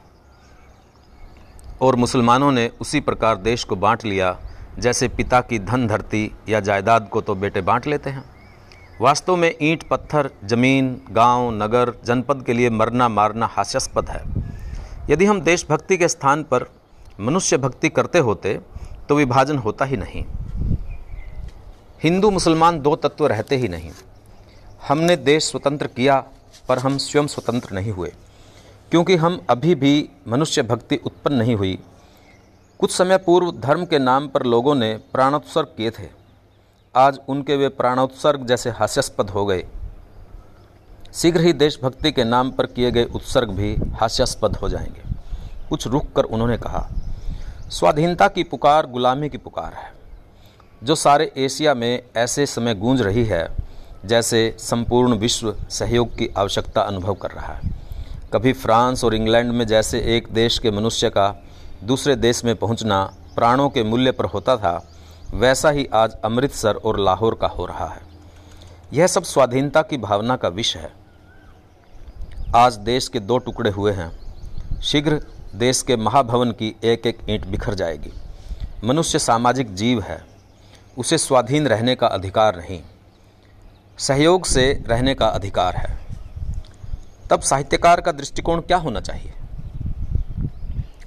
और 1.81 1.95
मुसलमानों 1.95 2.51
ने 2.51 2.69
उसी 2.81 2.99
प्रकार 2.99 3.37
देश 3.37 3.63
को 3.63 3.75
बांट 3.75 4.05
लिया 4.05 4.35
जैसे 4.79 5.07
पिता 5.07 5.41
की 5.41 5.59
धन 5.59 5.87
धरती 5.87 6.31
या 6.49 6.59
जायदाद 6.59 7.07
को 7.09 7.21
तो 7.21 7.35
बेटे 7.35 7.61
बांट 7.61 7.87
लेते 7.87 8.09
हैं। 8.09 8.23
वास्तव 9.01 9.35
में 9.35 9.53
ईंट 9.61 9.83
पत्थर 9.83 10.29
ज़मीन 10.45 10.95
गाँव, 11.11 11.51
नगर 11.53 11.93
जनपद 12.05 12.43
के 12.45 12.53
लिए 12.53 12.69
मरना 12.69 13.09
मारना 13.09 13.45
हास्यास्पद 13.47 14.09
है। 14.09 14.23
यदि 15.09 15.25
हम 15.25 15.41
देशभक्ति 15.41 15.97
के 15.97 16.07
स्थान 16.07 16.43
पर 16.43 16.65
मनुष्य 17.19 17.57
भक्ति 17.57 17.89
करते 17.89 18.19
होते 18.19 18.59
तो 19.09 19.15
विभाजन 19.15 19.57
होता 19.57 19.85
ही 19.85 19.97
नहीं। 19.97 20.23
हिंदू 22.03 22.29
मुसलमान 22.29 22.79
दो 22.79 22.95
तत्व 22.95 23.27
रहते 23.27 23.55
ही 23.55 23.67
नहीं। 23.67 23.91
हमने 24.87 25.15
देश 25.15 25.43
स्वतंत्र 25.43 25.87
किया, 25.87 26.23
पर 26.69 26.79
हम 26.79 26.97
स्वयं 26.97 27.27
स्वतंत्र 27.27 27.75
नहीं 27.75 27.91
हुए। 27.91 28.13
क्योंकि 28.91 29.15
हम 29.15 29.45
अभी 29.49 29.75
भी 29.75 30.09
मनुष्य 30.27 30.61
भक्ति 30.61 30.95
उत्पन्न 30.95 31.35
नहीं 31.35 31.55
हुई। 31.55 31.79
कुछ 32.79 32.91
समय 32.91 33.17
पूर्व 33.17 33.51
धर्म 33.51 33.85
के 33.85 33.99
नाम 33.99 34.27
पर 34.27 34.43
लोगों 34.43 34.75
ने 34.75 34.99
प्राणोत्सर्ग 35.13 35.65
किए 35.65 35.91
थे। 35.91 36.09
आज 36.95 37.19
उनके 37.27 37.55
वे 37.55 37.69
प्राणोत्सर्ग 37.69 38.45
जैसे 38.45 38.69
हास्यास्पद 38.69 39.29
हो 39.29 39.45
गए। 39.45 39.67
शीघ्र 41.13 41.41
ही 41.41 41.53
देशभक्ति 41.53 42.11
के 42.11 42.23
नाम 42.23 42.51
पर 42.51 42.65
किए 42.65 42.91
गए 42.91 43.05
उत्सर्ग 43.05 43.49
भी 43.49 43.75
हास्यास्पद 43.75 44.55
हो 44.55 44.69
जाएँगे। 44.69 45.01
कुछ 45.69 45.87
रुक 45.87 46.13
कर 46.15 46.23
उन्होंने 46.23 46.57
कहा, 46.57 46.89
स्वाधीनता 47.69 48.27
की 48.27 48.43
पुकार 48.43 48.85
गुलामी 48.85 49.29
की 49.29 49.37
पुकार 49.37 49.73
है। 49.73 49.96
जो 50.83 50.95
सारे 50.95 51.31
एशिया 51.37 51.73
में 51.73 52.03
ऐसे 52.17 52.45
समय 52.45 52.75
गूंज 52.75 53.01
रही 53.01 53.25
है, 53.25 53.47
जैसे 54.05 54.55
संपूर्ण 54.59 55.13
विश्व 55.13 55.55
सहयोग 55.69 56.17
की 56.17 56.29
आवश्यकता 56.37 56.81
अनुभव 56.81 57.13
कर 57.13 57.31
रहा 57.31 57.53
है। 57.53 57.71
कभी 58.33 58.53
फ्रांस 58.53 59.03
और 59.03 59.15
इंग्लैंड 59.15 59.51
में 59.51 59.67
जैसे 59.67 59.99
एक 59.99 60.27
देश 60.31 60.59
के 60.59 60.71
मनुष्य 60.71 61.09
का 61.09 61.43
दूसरे 61.83 62.15
देश 62.15 62.45
में 62.45 62.55
पहुँचना 62.55 63.13
प्राणों 63.35 63.69
के 63.69 63.83
मूल्य 63.83 64.11
पर 64.11 64.25
होता 64.25 64.57
था, 64.57 64.91
वैसा 65.33 65.69
ही 65.69 65.89
आज 65.93 66.13
अमृतसर 66.25 66.75
और 66.75 66.99
लाहौर 66.99 67.35
का 67.41 67.47
हो 67.47 67.65
रहा 67.65 67.87
है। 67.87 68.01
यह 68.93 69.07
सब 69.07 69.23
स्वाधीनता 69.23 69.81
की 69.81 69.97
भावना 69.97 70.35
का 70.35 70.47
विषय 70.47 70.79
है। 70.79 70.91
आज 72.55 72.73
देश 72.73 73.07
के 73.07 73.19
दो 73.19 73.37
टुकड़े 73.37 73.69
हुए 73.69 73.91
हैं। 73.91 74.11
शीघ्र 74.81 75.21
देश 75.55 75.81
के 75.81 75.95
महाभवन 75.95 76.51
की 76.51 76.75
एक 76.83 77.07
एक 77.07 77.17
ईंट 77.29 77.45
बिखर 77.45 77.73
जाएगी। 77.73 78.13
मनुष्य 78.83 79.19
सामाजिक 79.19 79.75
जीव 79.75 80.01
है। 80.01 80.36
उसे 80.97 81.17
स्वाधीन 81.17 81.67
रहने 81.67 81.95
का 81.95 82.07
अधिकार 82.07 82.55
नहीं। 82.55 82.81
सहयोग 83.97 84.45
से 84.45 84.83
रहने 84.87 85.15
का 85.15 85.27
अधिकार 85.27 85.75
है। 85.75 85.99
तब 87.29 87.41
साहित्यकार 87.41 88.01
का 88.01 88.11
दृष्टिकोण 88.11 88.61
क्या 88.61 88.77
होना 88.77 89.01
चाहिए? 89.01 89.33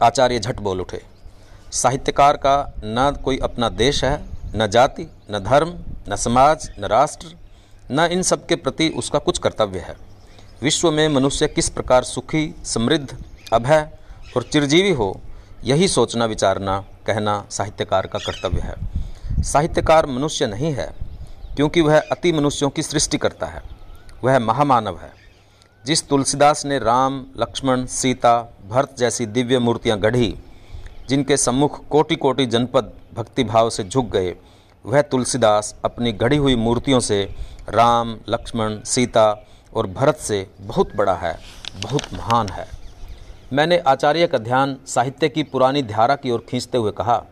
आचार्य 0.02 0.38
झट 0.38 0.60
बोल 0.60 0.80
उठे। 0.80 1.02
साहित्यकार 1.72 2.36
का 2.36 2.74
न 2.84 3.16
कोई 3.24 3.38
अपना 3.38 3.68
देश 3.68 4.04
है, 4.04 4.24
न 4.56 4.66
जाति, 4.66 5.10
न 5.30 5.38
धर्म, 5.38 5.74
न 6.08 6.16
समाज, 6.16 6.70
न 6.80 6.84
राष्ट्र, 6.84 7.36
न 7.90 8.00
इन 8.00 8.22
सब 8.22 8.46
के 8.46 8.54
प्रति 8.54 8.88
उसका 8.88 9.18
कुछ 9.18 9.38
कर्तव्य 9.38 9.78
है। 9.78 9.96
विश्व 10.62 10.90
में 10.90 11.08
मनुष्य 11.08 11.48
किस 11.48 11.68
प्रकार 11.68 12.04
सुखी, 12.04 12.54
समृद्ध, 12.64 13.24
अभय 13.52 13.88
और 14.36 14.42
चिरजीवी 14.42 14.90
हो, 14.90 15.20
यही 15.64 15.88
सोचना, 15.88 16.24
विचारना, 16.24 16.84
कहना 17.06 17.46
साहित्यकार 17.50 18.06
का 18.06 18.18
कर्तव्य 18.18 18.60
है। 18.60 19.00
साहित्यकार 19.42 20.06
मनुष्य 20.06 20.46
नहीं 20.46 20.72
है, 20.72 20.94
क्योंकि 21.56 21.80
वह 21.80 22.00
अति 22.00 22.32
मनुष्यों 22.32 22.70
की 22.70 22.82
सृष्टि 22.82 23.18
करता 23.18 23.46
है। 23.46 23.62
वह 24.24 24.38
महामानव 24.38 24.98
है। 24.98 25.12
जिस 25.86 26.08
तुलसीदास 26.08 26.66
ने 26.66 26.78
राम, 26.78 27.26
लक्ष्मण, 27.38 27.86
सीता, 27.86 28.54
भरत 28.68 28.94
जैसी 28.98 29.26
दिव्य 29.26 29.58
मूर्तियाँ 29.58 29.98
गढ़ी, 29.98 30.38
जिनके 31.08 31.36
सम्मुख 31.36 31.88
कोटि 31.88 32.16
कोटि 32.16 32.46
जनपद 32.46 32.92
भक्तिभाव 33.14 33.70
से 33.70 33.84
झुक 33.84 34.06
गए, 34.06 34.36
वह 34.86 35.02
तुलसीदास 35.02 35.74
अपनी 35.84 36.12
गढ़ी 36.12 36.36
हुई 36.36 36.56
मूर्तियों 36.56 37.00
से 37.00 37.34
राम, 37.68 38.18
लक्ष्मण, 38.28 38.80
सीता 38.82 39.46
और 39.74 39.86
भरत 39.86 40.16
से 40.16 40.50
बहुत 40.60 40.96
बड़ा 40.96 41.14
है, 41.14 41.38
बहुत 41.82 42.02
महान 42.14 42.48
है। 42.48 42.66
मैंने 43.52 43.78
आचार्य 43.78 44.26
का 44.26 44.38
ध्यान 44.38 44.76
साहित्य 44.86 45.28
की 45.28 45.42
पुरानी 45.42 45.82
धारा 45.82 46.16
की 46.16 46.30
ओर 46.30 46.46
खींचते 46.48 46.78
हुए 46.78 46.90
कहा 46.90 47.24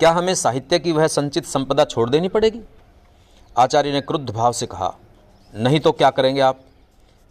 क्या 0.00 0.10
हमें 0.10 0.34
साहित्य 0.34 0.78
की 0.78 0.92
वह 0.92 1.06
संचित 1.06 1.44
संपदा 1.44 1.84
छोड़ 1.84 2.10
देनी 2.10 2.28
पड़ेगी? 2.28 2.60
आचार्य 3.58 3.92
ने 3.92 4.00
क्रुद्ध 4.00 4.30
भाव 4.30 4.52
से 4.52 4.66
कहा, 4.66 4.92
नहीं 5.54 5.80
तो 5.80 5.92
क्या 5.92 6.10
करेंगे 6.10 6.40
आप? 6.40 6.60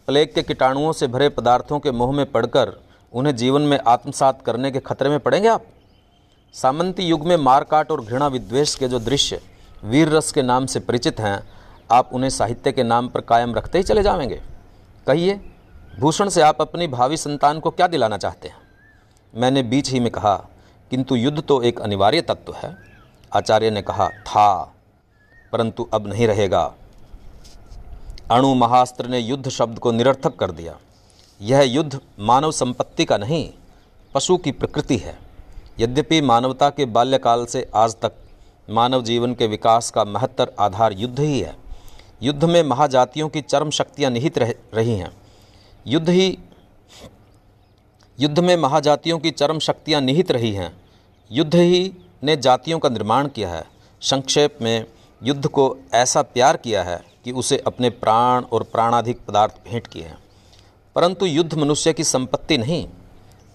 प्लेग 0.08 0.34
के 0.34 0.44
कीटाणुओं 0.44 0.92
से 0.92 1.08
भरे 1.08 1.30
पदार्थों 1.30 1.80
के 1.80 1.92
मुँह 1.92 2.12
में 2.12 2.26
पड़कर 2.32 2.74
उन्हें 3.14 3.36
जीवन 3.36 3.62
में 3.62 3.80
आत्मसात 3.88 4.42
करने 4.42 4.72
के 4.72 4.80
खतरे 4.80 5.10
में 5.10 5.20
पड़ेंगे 5.20 5.48
आप? 5.48 5.66
सामंती 6.54 7.04
युग 7.04 7.26
में 7.28 7.36
मारकाट 7.38 7.92
और 7.92 8.06
घृणा 8.06 8.28
विद्वेष 8.28 8.76
के 8.76 8.88
जो 8.88 9.00
दृश्य 9.00 9.42
वीर 9.84 10.10
रस 10.10 10.32
के 10.32 10.42
नाम 10.42 10.66
से 10.66 10.80
परिचित 10.80 11.20
हैं, 11.20 11.50
आप 11.92 12.10
उन्हें 12.14 12.30
साहित्य 12.30 12.72
के 12.72 12.84
नाम 12.84 13.08
पर 13.08 13.22
कायम 13.22 13.56
रखते 13.56 13.78
ही 13.78 13.84
चले 13.84 14.04
जाएँगे 14.04 14.42
कहिए, 15.08 15.40
भूषण 16.00 16.30
से 16.30 16.42
आप 16.42 16.62
अपनी 16.62 16.88
भावी 16.88 17.18
संतान 17.18 17.60
को 17.60 17.70
क्या 17.70 17.88
दिलाना 17.88 18.18
चाहते 18.18 18.48
हैं? 18.48 18.58
मैंने 19.36 19.64
बीच 19.64 19.90
ही 19.90 20.00
में 20.00 20.12
कहा 20.12 20.36
किंतु 20.90 21.16
युद्ध 21.16 21.44
तो 21.44 21.62
एक 21.62 21.80
अनिवार्य 21.80 22.22
तत्व 22.22 22.54
है। 22.54 22.78
आचार्य 23.34 23.72
ने 23.72 23.82
कहा, 23.82 24.10
था, 24.10 24.74
परंतु 25.52 25.88
अब 25.94 26.08
नहीं 26.08 26.28
रहेगा। 26.28 26.74
अणु 28.32 28.54
महास्त्र 28.54 29.08
ने 29.08 29.20
युद्ध 29.20 29.50
शब्द 29.50 29.80
को 29.80 29.92
निरर्थक 29.92 30.36
कर 30.36 30.52
दिया। 30.52 30.78
यह 31.42 31.62
युद्ध 31.62 32.00
मानव 32.20 32.52
संपत्ति 32.52 33.06
का 33.06 33.18
नहीं, 33.18 33.50
पशु 34.14 34.38
की 34.38 34.52
प्रकृति 34.52 34.98
है। 34.98 35.18
यद्यपि 35.80 36.22
मानवता 36.22 36.70
के 36.70 36.86
बाल्यकाल 36.86 37.46
से 37.46 37.72
आज 37.76 37.96
तक 37.96 38.12
मानव 38.70 39.04
जीवन 39.04 39.34
के 39.34 39.48
विकास 39.48 39.92
का 39.92 40.04
महत्तर 40.04 40.52
आधार 40.60 40.94
युद्ध 40.94 41.20
ही 41.20 41.40
है। 41.40 41.56
युद्ध 42.24 42.44
में 42.44 42.64
महाजातियों 42.64 43.30
की 43.30 43.42
चरम 43.42 43.70
शक्तियाँ 43.70 44.12
निहित 44.12 44.38
रह, 44.38 44.54
रही 44.74 44.96
हैं। 44.96 45.12
युद्ध 45.88 46.10
ही 46.10 46.38
युद्ध 48.20 48.40
में 48.40 48.58
महाजातियों 48.58 49.20
की 49.20 49.32
चरम 49.32 49.60
शक्तियाँ 49.60 50.02
निहित 50.02 50.32
रही 50.32 50.52
हैं। 50.52 50.82
युद्ध 51.32 51.56
ही 51.56 51.94
ने 52.24 52.38
जातियों 52.38 52.80
का 52.80 52.90
निर्माण 52.90 53.28
किया 53.28 53.50
है। 53.50 53.66
संक्षेप 54.02 54.58
में, 54.62 54.86
युद्ध 55.24 55.48
को 55.48 55.78
ऐसा 55.94 56.22
प्यार 56.22 56.58
किया 56.58 56.84
है 56.84 57.04
कि 57.24 57.32
उसे 57.32 57.58
अपने 57.58 57.90
प्राण 57.90 58.44
और 58.44 58.64
प्राणाधिक 58.64 59.20
पदार्थ 59.28 59.54
भेंट 59.70 59.88
किए 59.88 60.04
हैं। 60.04 60.18
परंतु 60.96 61.26
युद्ध 61.26 61.54
मनुष्य 61.54 61.94
की 61.94 62.04
संपत्ति 62.04 62.58
नहीं, 62.58 62.88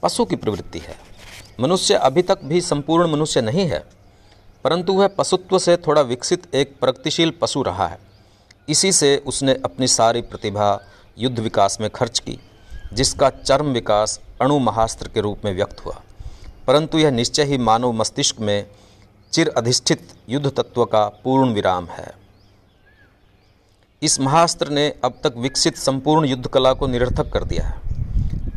पशु 0.02 0.24
की 0.24 0.36
प्रवृत्ति 0.36 0.78
है। 0.78 0.96
मनुष्य 1.60 1.94
अभी 1.94 2.22
तक 2.22 2.38
भी 2.44 2.60
संपूर्ण 2.60 3.12
मनुष्य 3.12 3.40
नहीं 3.40 3.66
है, 3.66 3.84
परंतु 4.64 4.92
वह 4.92 5.08
पशुत्व 5.08 5.58
से 5.58 5.76
थोड़ा 5.76 6.02
विकसित 6.02 6.54
एक 6.54 6.76
प्रगतिशील 6.80 7.30
पशु 7.30 7.62
रहा 7.62 7.86
है। 7.86 7.98
इसी 8.68 8.92
से 8.92 9.22
उसने 9.26 9.60
अपनी 9.64 9.88
सारी 9.88 10.22
प्रतिभा 10.22 10.80
युद्ध 11.18 11.38
विकास 11.38 11.80
में 11.80 11.90
खर्च 11.90 12.18
की, 12.18 12.38
जिसका 12.92 13.30
चरम 13.30 13.66
विकास 13.66 14.20
अणु 14.40 14.58
महास्त्र 14.58 15.08
के 15.08 15.20
रूप 15.20 15.44
में 15.44 15.54
व्यक्त 15.54 15.84
हुआ। 15.86 16.00
परंतु 16.66 16.98
यह 16.98 17.10
निश्चय 17.10 17.44
ही 17.44 17.58
मानव 17.58 17.92
मस्तिष्क 17.92 18.40
में 18.40 18.66
चिर 19.32 19.48
अधिष्ठित 19.48 20.08
युद्ध 20.28 20.50
तत्व 20.50 20.84
का 20.84 21.08
पूर्ण 21.24 21.52
विराम 21.52 21.86
है। 21.86 22.14
इस 24.02 24.20
महास्त्र 24.20 24.68
ने 24.68 24.94
अब 25.04 25.14
तक 25.24 25.34
विकसित 25.36 25.76
संपूर्ण 25.76 26.26
युद्ध 26.26 26.46
कला 26.46 26.72
को 26.72 26.86
निरर्थक 26.86 27.32
कर 27.32 27.44
दिया 27.44 27.66
है। 27.66 27.80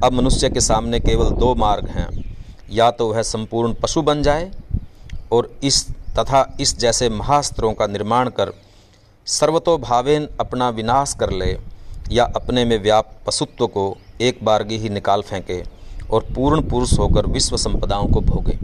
अब 0.03 0.13
मनुष्य 0.13 0.49
के 0.49 0.61
सामने 0.61 0.99
केवल 0.99 1.29
दो 1.29 1.55
मार्ग 1.55 1.87
हैं। 1.87 2.37
या 2.71 2.91
तो 2.91 3.13
वह 3.13 3.21
संपूर्ण 3.21 3.73
पशु 3.73 4.01
बन 4.01 4.23
जाए 4.23 4.51
और 5.31 5.59
इस 5.63 5.89
तथा 5.89 6.57
इस 6.59 6.77
जैसे 6.79 7.09
महास्त्रों 7.09 7.73
का 7.73 7.87
निर्माण 7.87 8.29
कर 8.29 8.53
सर्वतोभावेन 9.25 10.29
अपना 10.39 10.69
विनाश 10.69 11.13
कर 11.19 11.29
ले 11.29 11.59
या 12.11 12.25
अपने 12.25 12.65
में 12.65 12.81
व्याप्त 12.83 13.25
पशुत्व 13.27 13.67
को 13.67 13.97
एक 14.21 14.39
बारगी 14.43 14.77
ही 14.77 14.89
निकाल 14.89 15.21
फेंके 15.21 15.63
और 16.11 16.25
पूर्ण 16.35 16.61
पुरुष 16.61 16.99
होकर 16.99 17.25
विश्व 17.25 17.57
संपदाओं 17.57 18.07
को 18.07 18.21
भोगे। 18.21 18.59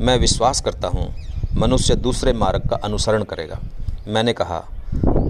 मैं 0.00 0.18
विश्वास 0.18 0.60
करता 0.60 0.88
हूँ, 0.88 1.14
मनुष्य 1.54 1.94
दूसरे 1.94 2.32
मार्ग 2.32 2.68
का 2.70 2.76
अनुसरण 2.76 3.22
करेगा। 3.22 3.58
मैंने 4.08 4.32
कहा, 4.32 4.64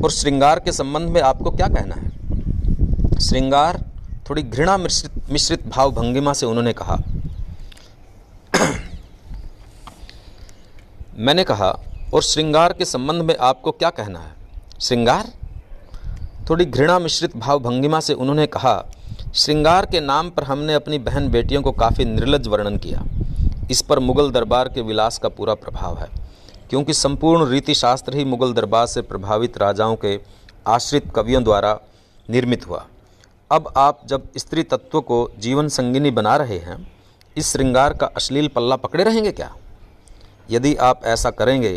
और 0.04 0.10
श्रृंगार 0.10 0.60
के 0.60 0.72
संबंध 0.72 1.08
में 1.08 1.20
आपको 1.20 1.50
क्या 1.50 1.66
कहना 1.66 1.94
है? 1.94 2.10
श्रृंगार 3.20 3.84
थोड़ी 4.30 4.42
घृणा 4.42 4.76
मिश्रित 4.76 5.30
मिश्रित 5.30 5.68
भाव 5.68 5.90
भंगिमा 5.90 6.32
से 6.32 6.46
उन्होंने 6.46 6.72
कहा, 6.72 6.98
मैंने 11.18 11.44
कहा, 11.44 11.80
और 12.14 12.22
श्रृंगार 12.22 12.72
के 12.72 12.84
संबंध 12.84 13.22
में 13.22 13.36
आपको 13.40 13.72
क्या 13.72 13.90
कहना 13.90 14.18
है? 14.18 14.32
श्रृंगार? 14.80 15.32
थोड़ी 16.50 16.64
घृणा 16.64 16.98
मिश्रित 16.98 17.36
भाव 17.36 17.58
भंगिमा 17.58 18.00
से 18.00 18.14
उन्होंने 18.14 18.46
कहा 18.46 18.84
श्रृंगार 19.34 19.86
के 19.86 20.00
नाम 20.00 20.30
पर 20.30 20.44
हमने 20.44 20.74
अपनी 20.74 20.98
बहन 20.98 21.28
बेटियों 21.28 21.62
को 21.62 21.72
काफ़ी 21.72 22.04
निर्लज 22.04 22.46
वर्णन 22.48 22.76
किया। 22.76 23.04
इस 23.70 23.82
पर 23.82 23.98
मुगल 23.98 24.30
दरबार 24.30 24.68
के 24.68 24.80
विलास 24.80 25.18
का 25.18 25.28
पूरा 25.28 25.54
प्रभाव 25.54 25.98
है, 25.98 26.08
क्योंकि 26.70 26.94
संपूर्ण 26.94 27.48
रीति 27.48 27.74
शास्त्र 27.74 28.16
ही 28.16 28.24
मुगल 28.24 28.52
दरबार 28.52 28.86
से 28.86 29.02
प्रभावित 29.02 29.58
राजाओं 29.58 29.96
के 29.96 30.18
आश्रित 30.66 31.10
कवियों 31.16 31.42
द्वारा 31.44 31.78
निर्मित 32.28 32.66
हुआ। 32.68 32.84
अब 33.50 33.72
आप 33.76 34.00
जब 34.06 34.28
स्त्री 34.36 34.62
तत्व 34.62 35.00
को 35.00 35.30
जीवन 35.38 35.68
संगिनी 35.68 36.10
बना 36.10 36.36
रहे 36.36 36.58
हैं, 36.58 36.92
इस 37.36 37.52
श्रृंगार 37.52 37.94
का 37.94 38.06
अश्लील 38.06 38.48
पल्ला 38.48 38.76
पकड़े 38.76 39.04
रहेंगे 39.04 39.32
क्या? 39.32 39.54
यदि 40.50 40.74
आप 40.76 41.04
ऐसा 41.04 41.30
करेंगे 41.30 41.72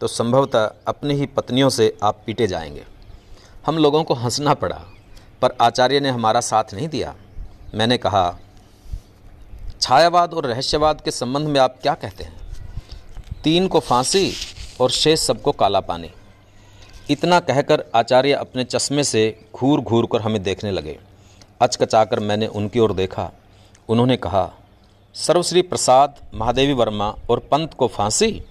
तो 0.00 0.06
संभवतः 0.06 0.70
अपनी 0.86 1.14
ही 1.14 1.26
पत्नियों 1.26 1.68
से 1.68 1.96
आप 2.02 2.22
पीटे 2.26 2.46
जाएँगे। 2.46 2.84
हम 3.66 3.78
लोगों 3.78 4.04
को 4.04 4.14
हंसना 4.14 4.54
पड़ा। 4.54 4.80
पर 5.44 5.56
आचार्य 5.60 6.00
ने 6.00 6.10
हमारा 6.10 6.40
साथ 6.40 6.74
नहीं 6.74 6.88
दिया। 6.88 7.14
मैंने 7.74 7.96
कहा, 7.98 8.38
छायावाद 9.80 10.34
और 10.34 10.46
रहस्यवाद 10.46 11.00
के 11.00 11.10
संबंध 11.10 11.48
में 11.48 11.60
आप 11.60 11.76
क्या 11.82 11.94
कहते 11.94 12.24
हैं? 12.24 12.32
तीन 13.44 13.66
को 13.68 13.80
फांसी 13.80 14.32
और 14.80 14.90
शेष 14.90 15.20
सबको 15.20 15.52
काला 15.52 15.80
पानी। 15.80 16.10
इतना 17.10 17.40
कहकर 17.40 17.84
आचार्य 17.94 18.32
अपने 18.32 18.64
चश्मे 18.64 19.04
से 19.04 19.24
घूर 19.54 19.80
घूर 19.80 20.08
कर 20.12 20.20
हमें 20.20 20.42
देखने 20.42 20.70
लगे। 20.70 20.98
अचकचाकर 21.60 22.20
मैंने 22.20 22.46
उनकी 22.46 22.78
ओर 22.78 22.92
देखा। 22.92 23.30
उन्होंने 23.88 24.16
कहा, 24.16 24.50
सर्वश्री 25.14 25.62
प्रसाद, 25.62 26.14
महादेवी 26.34 26.72
वर्मा 26.72 27.14
और 27.30 27.38
पंत 27.38 27.74
को 27.74 27.88
फांसी 27.88 28.42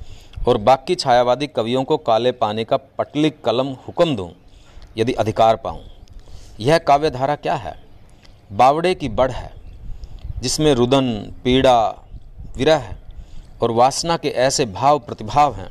और 0.48 0.58
बाकी 0.58 0.96
छायावादी 0.96 1.48
कवियों 1.48 1.84
को 1.84 1.98
काले 1.98 2.32
पानी 2.32 2.64
का 2.66 2.78
पटली 2.78 3.30
कलम 3.30 3.68
हुक्म 3.88 4.16
दूँ, 4.16 4.32
यदि 4.98 5.14
अधिकार 5.14 5.56
पाऊँ। 5.56 5.84
यह 6.60 6.78
काव्यधारा 6.78 7.36
क्या 7.36 7.56
है? 7.56 7.84
बावड़े 8.52 8.96
की 8.96 9.10
बढ़ 9.10 9.32
है, 9.32 9.54
जिसमें 10.42 10.74
रुदन, 10.74 11.34
पीड़ा, 11.44 11.90
विरह 12.58 12.96
और 13.62 13.72
वासना 13.72 14.18
के 14.18 14.30
ऐसे 14.30 14.66
भाव 14.66 15.00
प्रतिभाव 15.00 15.56
हैं, 15.56 15.70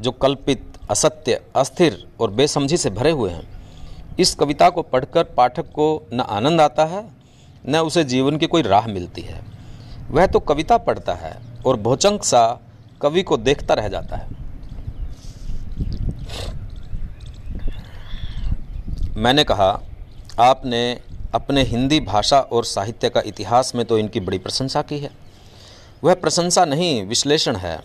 जो 0.00 0.10
कल्पित, 0.10 0.72
असत्य, 0.90 1.40
अस्थिर 1.56 2.08
और 2.20 2.30
बेसमझी 2.30 2.76
से 2.76 2.90
भरे 2.90 3.10
हुए 3.10 3.30
हैं। 3.30 3.48
इस 4.18 4.34
कविता 4.34 4.70
को 4.70 4.82
पढ़कर 4.82 5.24
पाठक 5.24 5.62
को 5.62 6.06
न 6.12 6.20
आनंद 6.20 6.60
आता 6.60 6.84
है, 6.84 7.04
न 7.68 7.76
उसे 7.76 8.04
जीवन 8.04 8.36
की 8.36 8.46
कोई 8.46 8.62
राह 8.62 8.86
मिलती 8.86 9.22
है। 9.22 9.40
वह 10.10 10.26
तो 10.26 10.40
कविता 10.40 10.78
पढ़ता 10.78 11.14
है 11.14 11.36
और 11.66 11.76
भोचंक 11.76 12.24
सा 12.24 12.60
कवि 13.02 13.22
को 13.22 13.36
देखता 13.36 13.74
रह 13.74 13.88
जाता 13.88 14.16
है। 14.16 14.28
मैंने 19.16 19.44
कहा 19.44 19.80
आपने 20.40 21.00
अपने 21.34 21.62
हिंदी 21.62 21.98
भाषा 22.00 22.38
और 22.38 22.64
साहित्य 22.64 23.08
का 23.10 23.20
इतिहास 23.26 23.74
में 23.74 23.84
तो 23.86 23.98
इनकी 23.98 24.20
बड़ी 24.20 24.38
प्रशंसा 24.38 24.82
की 24.82 24.98
है। 24.98 25.10
वह 26.04 26.14
प्रशंसा 26.14 26.64
नहीं, 26.64 27.04
विश्लेषण 27.06 27.56
है। 27.56 27.76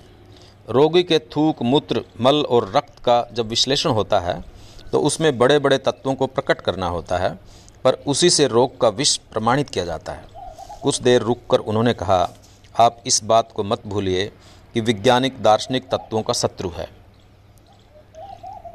रोगी 0.70 1.04
के 1.04 1.20
थूक, 1.20 1.62
मूत्र, 1.64 2.04
मल 2.22 2.36
और 2.36 2.72
रक्त 2.76 3.00
का 3.00 3.28
जब 3.34 3.48
विश्लेषण 3.48 3.90
होता 3.90 4.20
है 4.20 4.44
तो 4.92 5.00
उसमें 5.00 5.38
बड़े 5.38 5.60
बड़े 5.60 5.78
तत्वों 5.78 6.14
को 6.16 6.28
प्रकट 6.28 6.62
करना 6.62 6.88
होता 6.88 7.18
है, 7.18 7.30
पर 7.84 7.94
उसी 8.08 8.30
से 8.30 8.48
रोग 8.48 8.80
का 8.82 8.90
विष 8.90 9.16
प्रमाणित 9.32 9.70
किया 9.70 9.86
जाता 9.86 10.12
है। 10.12 10.26
कुछ 10.84 11.02
देर 11.02 11.22
रुककर 11.22 11.60
उन्होंने 11.60 11.94
कहा, 11.94 12.30
आप 12.76 13.04
इस 13.08 13.24
बात 13.24 13.52
को 13.52 13.64
मत 13.64 13.88
भूलिए 13.88 14.26
कि 14.74 14.82
वैज्ञानिक 14.82 15.42
दार्शनिक 15.44 15.90
तत्वों 15.90 16.22
का 16.22 16.34
शत्रु 16.34 16.70
है। 16.70 16.88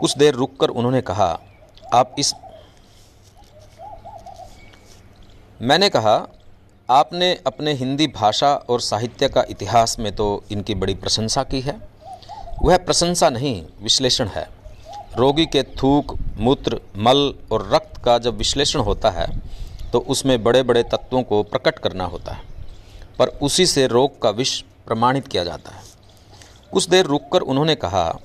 कुछ 0.00 0.16
देर 0.16 0.34
रुककर 0.34 0.68
उन्होंने 0.68 1.00
कहा, 1.00 1.38
आप 1.94 2.14
इस 2.18 2.32
मैंने 5.62 5.88
कहा, 5.88 6.14
आपने 6.88 7.32
अपने 7.46 7.72
हिंदी 7.72 8.06
भाषा 8.06 8.54
और 8.68 8.80
साहित्य 8.80 9.28
का 9.28 9.44
इतिहास 9.50 9.98
में 9.98 10.14
तो 10.16 10.44
इनकी 10.50 10.74
बड़ी 10.74 10.94
प्रशंसा 10.94 11.42
की 11.42 11.60
है। 11.60 11.74
वह 12.62 12.76
प्रशंसा 12.76 13.28
नहीं, 13.30 13.62
विश्लेषण 13.82 14.28
है। 14.28 14.46
रोगी 15.16 15.46
के 15.46 15.62
थूक, 15.62 16.14
मूत्र, 16.36 16.80
मल 16.96 17.34
और 17.52 17.68
रक्त 17.72 17.96
का 17.96 18.18
जब 18.18 18.36
विश्लेषण 18.36 18.80
होता 18.80 19.10
है 19.10 19.26
तो 19.92 19.98
उसमें 19.98 20.42
बड़े 20.42 20.62
बड़े 20.62 20.82
तत्वों 20.82 21.22
को 21.22 21.42
प्रकट 21.42 21.78
करना 21.78 22.04
होता 22.04 22.32
है। 22.32 22.42
पर 23.18 23.28
उसी 23.42 23.66
से 23.66 23.86
रोग 23.86 24.20
का 24.22 24.30
विष 24.30 24.60
प्रमाणित 24.86 25.28
किया 25.28 25.44
जाता 25.44 25.70
है। 25.70 25.82
कुछ 26.72 26.88
देर 26.88 27.06
रुककर 27.06 27.40
उन्होंने 27.40 27.74
कहा, 27.74 28.18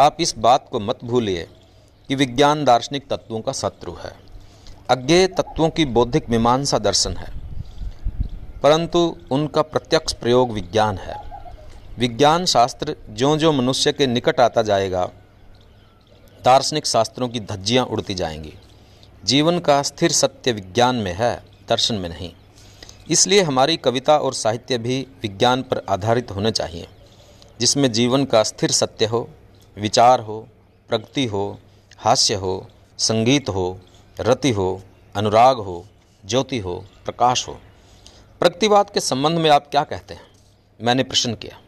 आप 0.00 0.16
इस 0.20 0.34
बात 0.38 0.68
को 0.72 0.80
मत 0.80 1.04
भूलिए 1.04 1.48
कि 2.08 2.14
विज्ञान 2.14 2.64
दार्शनिक 2.64 3.08
तत्वों 3.08 3.40
का 3.40 3.52
शत्रु 3.52 3.92
है। 3.92 4.27
अज्ञेय 4.90 5.26
तत्वों 5.26 5.70
की 5.70 5.84
बौद्धिक 5.84 6.30
मीमांसा 6.30 6.78
दर्शन 6.78 7.16
है। 7.16 7.32
परंतु 8.62 9.16
उनका 9.30 9.62
प्रत्यक्ष 9.62 10.12
प्रयोग 10.12 10.52
विज्ञान 10.52 10.98
है। 10.98 11.42
विज्ञान 11.98 12.44
शास्त्र 12.44 12.96
ज्यों 13.10 13.38
ज्यों 13.38 13.52
मनुष्य 13.52 13.92
के 13.92 14.06
निकट 14.06 14.40
आता 14.40 14.62
जाएगा, 14.62 15.10
दार्शनिक 16.44 16.86
शास्त्रों 16.86 17.28
की 17.28 17.40
धज्जियाँ 17.40 17.86
उड़ती 17.86 18.14
जाएँगी। 18.14 18.54
जीवन 19.24 19.58
का 19.58 19.82
स्थिर 19.82 20.12
सत्य 20.12 20.52
विज्ञान 20.52 20.96
में 20.96 21.14
है, 21.14 21.42
दर्शन 21.68 21.94
में 21.94 22.08
नहीं। 22.08 22.32
इसलिए 23.10 23.42
हमारी 23.42 23.76
कविता 23.76 24.18
और 24.18 24.34
साहित्य 24.34 24.78
भी 24.78 25.06
विज्ञान 25.22 25.62
पर 25.62 25.82
आधारित 25.88 26.30
होने 26.30 26.50
चाहिए, 26.50 26.88
जिसमें 27.60 27.92
जीवन 27.92 28.24
का 28.24 28.42
स्थिर 28.42 28.70
सत्य 28.70 29.06
हो, 29.06 29.30
विचार 29.78 30.20
हो, 30.20 30.48
प्रगति 30.88 31.26
हो, 31.26 31.58
हास्य 31.98 32.34
हो, 32.34 32.68
संगीत 32.98 33.48
हो 33.48 33.80
रति 34.20 34.50
हो, 34.50 34.82
अनुराग 35.16 35.56
हो, 35.56 35.86
ज्योति 36.26 36.58
हो, 36.58 36.84
प्रकाश 37.04 37.48
हो। 37.48 37.52
प्रगतिवाद 38.40 38.90
के 38.90 39.00
संबंध 39.00 39.38
में 39.38 39.50
आप 39.50 39.70
क्या 39.70 39.84
कहते 39.84 40.14
हैं? 40.14 40.22
मैंने 40.82 41.02
प्रश्न 41.02 41.34
किया। 41.34 41.58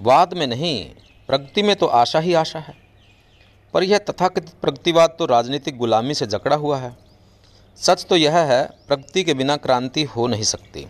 वाद 0.00 0.34
में 0.34 0.46
नहीं, 0.46 0.90
प्रगति 1.28 1.62
में 1.62 1.76
तो 1.76 1.86
आशा 1.86 2.18
ही 2.18 2.34
आशा 2.34 2.58
है। 2.58 2.74
पर 3.74 3.82
यह 3.82 3.98
तथाकथित 3.98 4.50
प्रगतिवाद 4.62 5.16
तो 5.18 5.26
राजनीतिक 5.26 5.78
गुलामी 5.78 6.14
से 6.14 6.26
जकड़ा 6.26 6.56
हुआ 6.56 6.78
है। 6.78 6.96
सच 7.76 8.06
तो 8.06 8.16
यह 8.16 8.38
है, 8.38 8.70
प्रगति 8.88 9.24
के 9.24 9.34
बिना 9.34 9.56
क्रांति 9.56 10.04
हो 10.04 10.26
नहीं 10.26 10.42
सकती। 10.42 10.86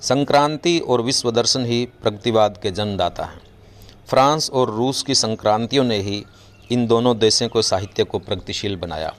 संक्रांति 0.00 0.78
और 0.78 1.02
विश्व 1.02 1.30
दर्शन 1.30 1.64
ही 1.64 1.84
प्रगतिवाद 1.84 2.58
के 2.62 2.70
जन्मदाता 2.70 3.24
हैं। 3.24 3.40
फ्रांस 4.08 4.50
और 4.50 4.70
रूस 4.70 5.02
की 5.02 5.14
संक्रांतियों 5.14 5.84
ने 5.84 5.98
ही 5.98 6.24
इन 6.72 6.86
दोनों 6.86 7.18
देशों 7.18 7.48
को 7.48 7.62
साहित्य 7.62 8.04
को 8.04 8.18
प्रगतिशील 8.18 8.76
बनाया। 8.76 9.14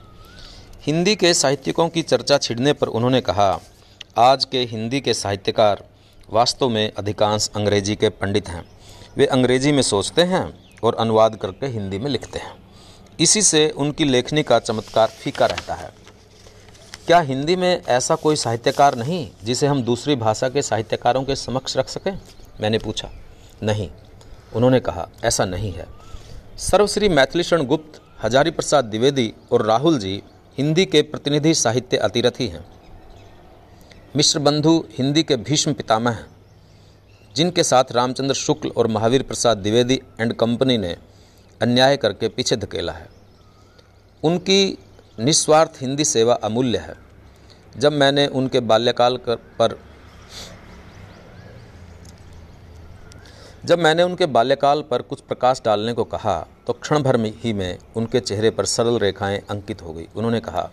हिंदी 0.86 1.16
के 1.16 1.34
साहित्यकों 1.34 1.88
की 1.88 2.02
चर्चा 2.02 2.38
छिड़ने 2.38 2.72
पर 2.72 2.86
उन्होंने 2.86 3.20
कहा, 3.20 3.60
आज 4.18 4.44
के 4.44 4.64
हिंदी 4.64 5.00
के 5.00 5.14
साहित्यकार 5.14 5.84
वास्तव 6.30 6.68
में 6.68 6.92
अधिकांश 6.98 7.50
अंग्रेज़ी 7.56 7.96
के 7.96 8.08
पंडित 8.08 8.48
हैं। 8.48 8.64
वे 9.16 9.26
अंग्रेज़ी 9.26 9.72
में 9.72 9.82
सोचते 9.82 10.22
हैं 10.22 10.70
और 10.84 10.94
अनुवाद 10.94 11.36
करके 11.36 11.66
हिंदी 11.66 11.98
में 11.98 12.10
लिखते 12.10 12.38
हैं। 12.38 12.56
इसी 13.20 13.42
से 13.42 13.70
उनकी 13.70 14.04
लेखनी 14.04 14.42
का 14.42 14.58
चमत्कार 14.58 15.08
फीका 15.08 15.46
रहता 15.46 15.74
है। 15.74 15.90
क्या 17.06 17.20
हिंदी 17.20 17.56
में 17.56 17.82
ऐसा 17.88 18.14
कोई 18.14 18.36
साहित्यकार 18.36 18.94
नहीं 18.94 19.30
जिसे 19.44 19.66
हम 19.66 19.82
दूसरी 19.82 20.16
भाषा 20.16 20.48
के 20.48 20.62
साहित्यकारों 20.62 21.24
के 21.24 21.36
समक्ष 21.36 21.76
रख 21.76 21.88
सकें? 21.88 22.20
मैंने 22.60 22.78
पूछा। 22.78 23.10
नहीं। 23.62 23.90
उन्होंने 24.56 24.80
कहा, 24.80 25.08
ऐसा 25.24 25.44
नहीं 25.44 25.72
है। 25.72 25.86
सर्वश्री 26.58 27.08
मैथिलीशरण 27.08 27.62
गुप्त 27.62 28.02
हजारी 28.22 28.50
प्रसाद 28.50 28.84
द्विवेदी 28.84 29.32
और 29.52 29.66
राहुल 29.66 29.98
जी 29.98 30.22
हिंदी 30.58 30.84
के 30.86 31.02
प्रतिनिधि 31.02 31.54
साहित्य 31.54 31.96
अतिरथी 31.96 32.46
हैं। 32.46 32.64
मिश्र 34.16 34.38
बंधु 34.38 34.84
हिंदी 34.98 35.22
के 35.22 35.36
भीष्म 35.36 35.72
पितामह 35.72 36.10
हैं, 36.10 36.26
जिनके 37.36 37.62
साथ 37.64 37.92
रामचंद्र 37.92 38.34
शुक्ल 38.34 38.68
और 38.68 38.86
महावीर 38.86 39.22
प्रसाद 39.22 39.58
द्विवेदी 39.58 40.00
एंड 40.20 40.32
कंपनी 40.32 40.78
ने 40.78 40.96
अन्याय 41.60 41.96
करके 41.96 42.28
पीछे 42.28 42.56
धकेला 42.56 42.92
है। 42.92 43.08
उनकी 44.22 44.78
निस्वार्थ 45.18 45.78
हिंदी 45.80 46.04
सेवा 46.04 46.34
अमूल्य 46.34 46.78
है। 46.78 46.94
जब 47.76 47.92
मैंने 47.92 48.26
उनके 48.26 48.60
बाल्यकाल 48.60 49.16
पर 49.28 49.78
जब 53.64 53.78
मैंने 53.78 54.02
उनके 54.02 54.26
बाल्यकाल 54.26 54.82
पर 54.82 55.02
कुछ 55.02 55.20
प्रकाश 55.20 55.60
डालने 55.64 55.92
को 55.92 56.04
कहा 56.04 56.46
तो 56.66 56.72
क्षण 56.72 57.02
भर 57.02 57.16
में 57.16 57.32
ही 57.36 57.52
में 57.52 57.78
उनके 57.96 58.20
चेहरे 58.20 58.50
पर 58.50 58.64
सरल 58.64 58.98
रेखाएँ 58.98 59.38
अंकित 59.50 59.82
हो 59.82 59.92
गई। 59.92 60.06
उन्होंने 60.16 60.40
कहा, 60.40 60.68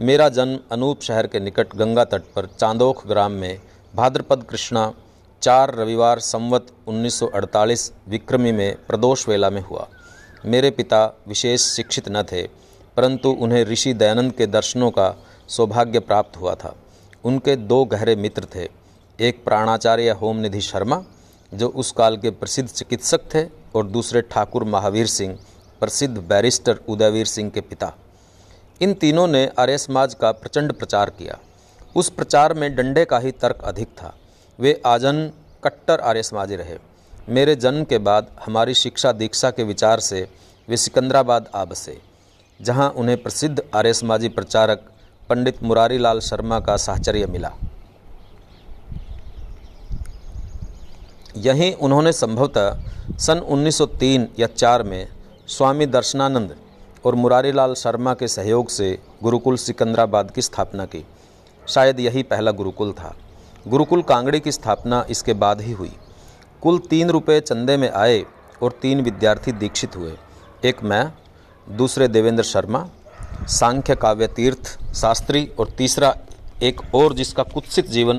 मेरा 0.00 0.28
जन्म 0.28 0.58
अनूप 0.72 1.00
शहर 1.00 1.26
के 1.26 1.40
निकट 1.40 1.74
गंगा 1.76 2.04
तट 2.04 2.22
पर 2.36 2.46
चांदोख 2.46 3.06
ग्राम 3.06 3.32
में 3.32 3.60
भाद्रपद 3.94 4.42
कृष्णा, 4.42 4.92
चार 5.42 5.74
रविवार 5.74 6.18
संवत 6.18 6.66
1948 6.86 7.92
विक्रमी 8.08 8.52
में 8.52 8.76
प्रदोष 8.86 9.28
वेला 9.28 9.50
में 9.50 9.60
हुआ। 9.60 9.88
मेरे 10.46 10.70
पिता 10.70 11.04
विशेष 11.28 11.60
शिक्षित 11.60 12.08
न 12.08 12.22
थे, 12.22 12.42
परंतु 12.96 13.30
उन्हें 13.30 13.64
ऋषि 13.64 13.94
दयानंद 13.94 14.32
के 14.32 14.46
दर्शनों 14.46 14.90
का 14.90 15.14
सौभाग्य 15.48 16.00
प्राप्त 16.00 16.36
हुआ 16.36 16.54
था। 16.54 16.74
उनके 17.24 17.56
दो 17.56 17.84
गहरे 17.84 18.16
मित्र 18.16 18.46
थे, 18.54 18.68
एक 19.20 19.44
प्राणाचार्य 19.44 20.10
होमनिधि 20.10 20.60
शर्मा 20.60 21.02
जो 21.52 21.68
उस 21.68 21.92
काल 21.92 22.16
के 22.16 22.30
प्रसिद्ध 22.30 22.68
चिकित्सक 22.68 23.20
थे, 23.34 23.44
और 23.74 23.86
दूसरे 23.86 24.20
ठाकुर 24.22 24.64
महावीर 24.64 25.06
सिंह, 25.06 25.38
प्रसिद्ध 25.82 26.16
बैरिस्टर 26.18 26.78
उदयवीर 26.88 27.26
सिंह 27.26 27.50
के 27.50 27.60
पिता। 27.60 27.92
इन 28.80 28.94
तीनों 28.94 29.26
ने 29.26 29.44
आर्य 29.58 29.78
समाज 29.78 30.14
का 30.14 30.30
प्रचंड 30.32 30.72
प्रचार 30.72 31.10
किया। 31.10 31.38
उस 31.96 32.10
प्रचार 32.10 32.54
में 32.54 32.74
डंडे 32.76 33.04
का 33.04 33.18
ही 33.18 33.30
तर्क 33.32 33.60
अधिक 33.64 33.88
था। 33.88 34.14
वे 34.58 34.80
आजन 34.86 35.30
कट्टर 35.64 36.00
आर्य 36.00 36.22
समाजी 36.22 36.56
रहे। 36.56 36.78
मेरे 37.28 37.54
जन्म 37.56 37.84
के 37.84 37.98
बाद 37.98 38.30
हमारी 38.44 38.74
शिक्षा 38.74 39.12
दीक्षा 39.12 39.50
के 39.50 39.62
विचार 39.62 40.00
से 40.00 40.26
वे 40.68 40.76
सिकंदराबाद 40.76 41.48
आ 41.54 41.64
बसे, 41.64 41.98
जहाँ 42.60 42.90
उन्हें 42.90 43.22
प्रसिद्ध 43.22 43.62
आर्य 43.74 43.94
समाजी 43.94 44.28
प्रचारक 44.28 44.86
पंडित 45.28 45.62
मुरारी 45.62 45.98
लाल 45.98 46.20
शर्मा 46.20 46.60
का 46.60 46.76
साहचर्य 46.76 47.26
मिला। 47.26 47.52
यहीं 51.36 51.74
उन्होंने 51.74 52.12
संभवतः 52.12 52.80
सन 53.18 53.38
1903 53.38 54.28
या 54.38 54.46
4 54.46 54.82
में 54.82 55.08
स्वामी 55.46 55.86
दर्शनानंद 55.86 56.56
और 57.04 57.14
मुरारीलाल 57.14 57.74
शर्मा 57.74 58.14
के 58.14 58.28
सहयोग 58.28 58.68
से 58.68 58.98
गुरुकुल 59.22 59.56
सिकंदराबाद 59.56 60.30
की 60.30 60.42
स्थापना 60.42 60.84
की। 60.84 61.06
शायद 61.68 62.00
यही 62.00 62.22
पहला 62.22 62.50
गुरुकुल 62.50 62.92
था। 62.92 63.16
गुरुकुल 63.68 64.02
कांगड़ी 64.02 64.40
की 64.40 64.52
स्थापना 64.52 65.06
इसके 65.10 65.32
बाद 65.32 65.60
ही 65.60 65.72
हुई। 65.72 65.92
कुल 66.62 66.78
तीन 66.78 67.10
रुपये 67.10 67.40
चंदे 67.40 67.76
में 67.76 67.90
आए 67.90 68.24
और 68.62 68.72
तीन 68.82 69.00
विद्यार्थी 69.00 69.52
दीक्षित 69.52 69.96
हुए। 69.96 70.12
एक 70.64 70.82
मैं, 70.82 71.12
दूसरे 71.76 72.08
देवेंद्र 72.08 72.42
शर्मा, 72.42 72.88
सांख्य 73.42 73.96
काव्य 73.96 74.26
तीर्थ 74.26 74.94
शास्त्री 74.94 75.52
और 75.58 75.70
तीसरा 75.70 76.16
एक 76.62 76.94
और 76.94 77.14
जिसका 77.14 77.42
कुत्सित 77.42 77.86
जीवन 77.86 78.18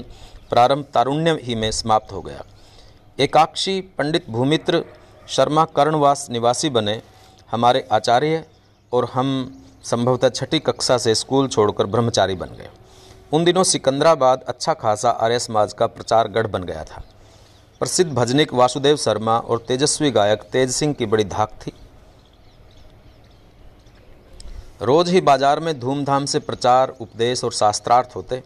प्रारंभ 0.49 0.85
तारुण्य 0.93 1.39
ही 1.43 1.55
में 1.55 1.71
समाप्त 1.71 2.11
हो 2.11 2.21
गया। 2.21 2.43
एकाक्षी 3.17 3.79
पंडित 3.97 4.29
भूमित्र 4.29 4.83
शर्मा 5.27 5.63
कर्णवास 5.67 6.27
निवासी 6.31 6.69
बने, 6.69 7.01
हमारे 7.49 7.87
आचार्य 7.91 8.43
और 8.91 9.05
हम 9.13 9.29
संभवतः 9.83 10.29
छठी 10.29 10.59
कक्षा 10.59 10.97
से 10.97 11.15
स्कूल 11.15 11.47
छोड़कर 11.47 11.85
ब्रह्मचारी 11.85 12.35
बन 12.35 12.55
गए। 12.57 12.69
उन 13.33 13.43
दिनों 13.45 13.63
सिकंदराबाद 13.63 14.43
अच्छा 14.47 14.73
खासा 14.73 15.09
आर्य 15.09 15.39
समाज 15.39 15.73
का 15.73 15.87
प्रचार 15.87 16.27
गढ़ 16.27 16.47
बन 16.47 16.63
गया 16.63 16.83
था। 16.83 17.03
प्रसिद्ध 17.81 18.11
भजनिक 18.11 18.53
वासुदेव 18.53 18.97
शर्मा 18.97 19.37
और 19.37 19.63
तेजस्वी 19.67 20.11
गायक 20.11 20.41
तेज 20.51 20.71
सिंह 20.71 20.93
की 20.93 21.05
बड़ी 21.05 21.23
धाक 21.25 21.51
थी। 21.61 21.73
रोज 24.81 25.09
ही 25.09 25.21
बाज़ार 25.21 25.59
में 25.59 25.79
धूमधाम 25.79 26.25
से 26.25 26.39
प्रचार, 26.39 26.95
उपदेश 26.99 27.43
और 27.43 27.51
शास्त्रार्थ 27.53 28.15
होते। 28.15 28.41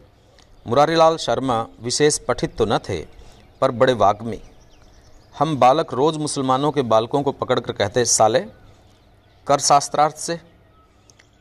मुरारीलाल 0.66 1.16
शर्मा 1.16 1.60
विशेष 1.80 2.18
पठित 2.18 2.56
तो 2.56 2.66
न 2.66 2.78
थे, 2.78 3.00
पर 3.62 3.70
बड़े 3.72 3.92
वाग्मी 3.94 4.40
हम 5.36 5.56
बालक 5.56 5.92
रोज़ 5.94 6.18
मुसलमानों 6.18 6.70
के 6.72 6.82
बालकों 6.82 7.22
को 7.22 7.32
पकड़कर 7.32 7.72
कहते 7.72 8.04
साले, 8.04 8.38
कर 9.46 9.58
शास्त्रार्थ 9.58 10.16
से 10.16 10.38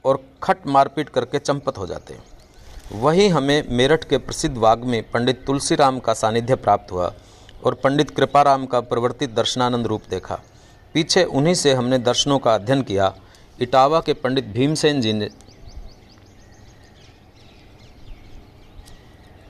और 0.06 0.20
खट 0.44 0.66
मारपीट 0.68 1.10
करके 1.10 1.40
चंपत 1.40 1.78
हो 1.78 1.86
जाते 1.88 2.18
वही 2.94 3.28
हमें 3.28 3.70
मेरठ 3.70 4.04
के 4.04 4.18
प्रसिद्ध 4.18 4.58
वाग 4.58 4.84
में 4.84 5.02
पंडित 5.12 5.46
तुलसीराम 5.46 6.00
का 6.00 6.14
सानिध्य 6.14 6.56
प्राप्त 6.56 6.92
हुआ 6.92 7.12
और 7.64 7.74
पंडित 7.74 8.10
कृपाराम 8.10 8.66
का 8.66 8.80
प्रवर्तित 8.82 9.34
दर्शनानंद 9.36 9.88
रूप 9.88 10.02
देखा। 10.10 10.40
पीछे 10.96 11.24
उन्हीं 11.24 11.54
से 11.54 11.74
हमने 11.74 11.98
दर्शनों 12.00 12.40
का 12.40 12.56
अध्ययन 12.56 12.82
किया। 12.82 13.14
इटावा 13.60 14.00
के 14.00 14.14
पंडित 14.16 14.46
भीमसेन 14.48 15.00
जी 15.02 15.14
ने 15.14 15.30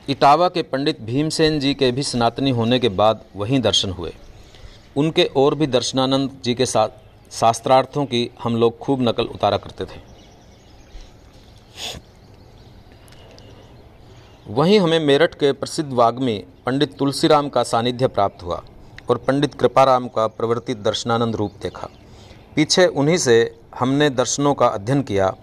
इटावा 0.08 0.50
के 0.50 0.62
पंडित 0.64 1.02
भीमसेन 1.02 1.60
जी 1.60 1.74
के 1.74 1.92
भी 1.92 2.04
सनातनी 2.04 2.52
होने 2.52 2.80
के 2.80 2.90
बाद 2.92 3.26
वहीं 3.36 3.60
दर्शन 3.62 3.92
हुए। 3.92 4.14
उनके 4.96 5.24
और 5.36 5.56
भी 5.56 5.68
दर्शनानंद 5.68 6.40
जी 6.44 6.54
के 6.56 6.66
साथ 6.66 6.90
शास्त्रार्थों 7.32 8.06
की 8.06 8.30
हम 8.44 8.56
लोग 8.56 8.78
खूब 8.80 9.02
नकल 9.02 9.26
उतारा 9.26 9.58
करते 9.58 9.86
थे। 9.86 10.00
वहीं 14.48 14.80
हमें 14.80 15.00
मेरठ 15.00 15.36
के 15.36 15.52
प्रसिद्ध 15.54 15.92
वाग्मी 15.94 16.38
पंडित 16.66 16.98
तुलसीराम 16.98 17.50
का 17.50 17.64
सानिध्य 17.64 18.08
प्राप्त 18.08 18.44
हुआ 18.44 18.62
और 19.10 19.18
पंडित 19.18 19.54
कृपाराम 19.54 20.08
का 20.08 20.28
प्रवर्तित 20.28 20.78
दर्शनानंद 20.78 21.36
रूप 21.36 21.54
देखा। 21.62 21.88
पीछे 22.56 22.86
उन्हीं 22.88 23.18
से 23.18 23.38
हमने 23.80 24.10
दर्शनों 24.10 24.54
का 24.54 24.68
अध्ययन 24.68 25.02
किया। 25.02 25.34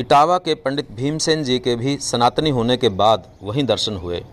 इटावा 0.00 0.38
के 0.38 0.54
पंडित 0.54 0.90
भीमसेन 0.92 1.44
जी 1.44 1.58
के 1.58 1.74
भी 1.76 1.96
सनातनी 1.98 2.50
होने 2.50 2.76
के 2.76 2.88
बाद 2.88 3.26
वहीं 3.42 3.64
दर्शन 3.66 3.96
हुए। 3.96 4.24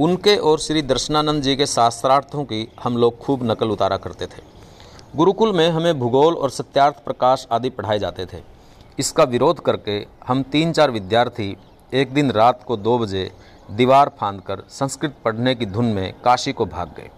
उनके 0.00 0.36
और 0.36 0.58
श्री 0.58 0.82
दर्शनानंद 0.82 1.42
जी 1.42 1.56
के 1.56 1.66
शास्त्रार्थों 1.66 2.44
की 2.44 2.68
हम 2.84 2.96
लोग 2.96 3.18
खूब 3.18 3.50
नकल 3.50 3.70
उतारा 3.70 3.96
करते 3.96 4.26
थे। 4.26 4.42
गुरुकुल 5.16 5.52
में 5.52 5.68
हमें 5.70 5.98
भूगोल 5.98 6.34
और 6.34 6.50
सत्यार्थ 6.50 6.94
प्रकाश 7.04 7.46
आदि 7.52 7.70
पढ़ाए 7.70 7.98
जाते 7.98 8.26
थे। 8.26 8.42
इसका 8.98 9.24
विरोध 9.24 9.60
करके 9.60 10.06
हम 10.26 10.42
तीन 10.42 10.72
चार 10.72 10.90
विद्यार्थी 10.90 11.56
एक 11.94 12.14
दिन 12.14 12.30
रात 12.30 12.64
को 12.64 12.76
दो 12.76 12.98
बजे 12.98 13.30
दीवार 13.70 14.10
फांदकर 14.20 14.62
संस्कृत 14.70 15.14
पढ़ने 15.24 15.54
की 15.54 15.66
धुन 15.66 15.84
में 15.84 16.14
काशी 16.24 16.52
को 16.52 16.66
भाग 16.66 16.94
गए। 16.96 17.10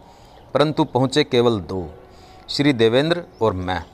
परंतु 0.54 0.84
पहुँचे 0.84 1.24
केवल 1.24 1.60
दो, 1.60 1.88
श्री 2.48 2.72
देवेंद्र 2.72 3.22
और 3.42 3.52
मैं। 3.52 3.84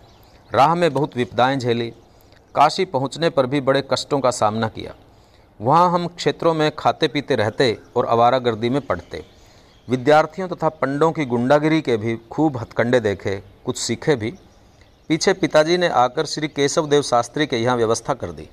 राह 0.54 0.74
में 0.74 0.92
बहुत 0.92 1.16
विपदाएँ 1.16 1.56
झेली। 1.56 1.90
काशी 2.54 2.84
पहुँचने 2.84 3.30
पर 3.30 3.46
भी 3.46 3.60
बड़े 3.60 3.84
कष्टों 3.90 4.20
का 4.20 4.30
सामना 4.30 4.68
किया। 4.68 4.94
वहाँ 5.60 5.90
हम 5.90 6.06
क्षेत्रों 6.06 6.52
में 6.54 6.70
खाते 6.78 7.08
पीते 7.08 7.36
रहते 7.36 7.76
और 7.96 8.06
आवारा 8.06 8.38
गर्दी 8.38 8.68
में 8.70 8.80
पढ़ते 8.80 9.24
विद्यार्थियों 9.88 10.48
तथा 10.48 10.68
पंडों 10.68 11.10
की 11.12 11.24
गुंडागिरी 11.24 11.80
के 11.80 11.96
भी 11.96 12.16
खूब 12.30 12.56
हथकंडे 12.56 13.00
देखे, 13.00 13.36
कुछ 13.64 13.78
सीखे 13.78 14.16
भी। 14.16 14.30
पीछे 15.10 15.32
पिताजी 15.32 15.76
ने 15.78 15.88
आकर 15.88 16.26
श्री 16.26 16.48
केशव 16.48 16.86
देव 16.86 17.02
शास्त्री 17.02 17.46
के 17.46 17.56
यहाँ 17.56 17.76
व्यवस्था 17.76 18.14
कर 18.14 18.32
दी। 18.32 18.48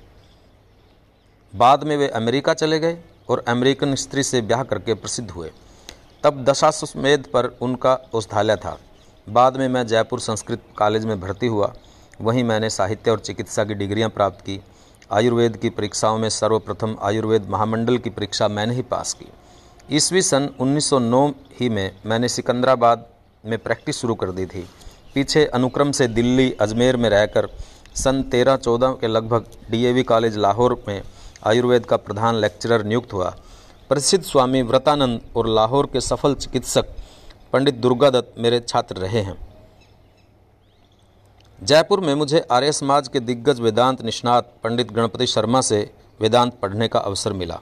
बाद 1.54 1.84
में 1.84 1.96
वे 1.96 2.08
अमेरिका 2.08 2.54
चले 2.54 2.78
गए 2.78 2.98
और 3.28 3.44
अमेरिकन 3.48 3.94
स्त्री 3.94 4.22
से 4.22 4.40
ब्याह 4.40 4.62
करके 4.62 4.94
प्रसिद्ध 4.94 5.30
हुए। 5.30 5.50
तब 6.24 6.44
दशाश्वमेध 6.44 7.26
पर 7.26 7.46
उनका 7.62 7.94
औषधालय 8.14 8.56
था। 8.56 8.78
बाद 9.26 9.56
में 9.56 9.68
मैं 9.68 9.86
जयपुर 9.86 10.20
संस्कृत 10.20 10.62
कॉलेज 10.78 11.04
में 11.04 11.20
भर्ती 11.20 11.46
हुआ। 11.46 11.72
वहीं 12.20 12.44
मैंने 12.44 12.70
साहित्य 12.70 13.10
और 13.10 13.18
चिकित्सा 13.18 13.64
की 13.64 13.74
डिग्रियाँ 13.74 14.10
प्राप्त 14.10 14.40
की। 14.40 14.60
आयुर्वेद 15.12 15.56
की 15.56 15.70
परीक्षाओं 15.70 16.18
में 16.18 16.28
सर्वप्रथम 16.28 16.96
आयुर्वेद 17.02 17.46
महामंडल 17.50 17.98
की 17.98 18.10
परीक्षा 18.10 18.48
मैंने 18.48 18.74
ही 18.74 18.82
पास 18.82 19.12
की। 19.14 19.26
ईस्वी 19.96 20.22
सन 20.22 20.48
1909 20.60 21.28
ही 21.60 21.68
में 21.68 21.96
मैंने 22.06 22.28
सिकंदराबाद 22.28 23.06
में 23.44 23.58
प्रैक्टिस 23.58 23.96
शुरू 23.96 24.14
कर 24.14 24.30
दी 24.30 24.46
थी। 24.46 24.66
पीछे 25.14 25.44
अनुक्रम 25.44 25.92
से 25.92 26.08
दिल्ली, 26.08 26.50
अजमेर 26.52 26.96
में 26.96 27.08
रहकर 27.10 27.48
सन 27.94 28.22
तेरह 28.22 28.56
चौदह 28.56 28.92
के 28.92 29.06
लगभग 29.06 29.46
डीएवी 29.70 30.02
कॉलेज 30.02 30.36
लाहौर 30.36 30.84
में 30.88 31.02
आयुर्वेद 31.46 31.86
का 31.86 31.96
प्रधान 31.96 32.34
लेक्चरर 32.34 32.84
नियुक्त 32.84 33.12
हुआ। 33.12 33.34
प्रसिद्ध 33.88 34.24
स्वामी 34.24 34.62
व्रतानंद 34.62 35.20
और 35.36 35.48
लाहौर 35.48 35.86
के 35.86 36.00
सफल 36.00 36.34
चिकित्सक 36.34 36.86
पंडित 37.52 37.74
दुर्गादत्त 37.74 38.34
मेरे 38.38 38.60
छात्र 38.60 38.96
रहे 38.96 39.20
हैं। 39.20 39.36
जयपुर 41.58 42.00
में 42.00 42.14
मुझे 42.14 42.40
आर्य 42.50 42.72
समाज 42.72 43.06
के 43.08 43.20
दिग्गज 43.20 43.60
वेदांत 43.60 44.02
निष्णात 44.04 44.52
पंडित 44.64 44.90
गणपति 44.92 45.26
शर्मा 45.26 45.60
से 45.60 45.78
वेदांत 46.20 46.52
पढ़ने 46.52 46.88
का 46.88 46.98
अवसर 46.98 47.32
मिला। 47.32 47.58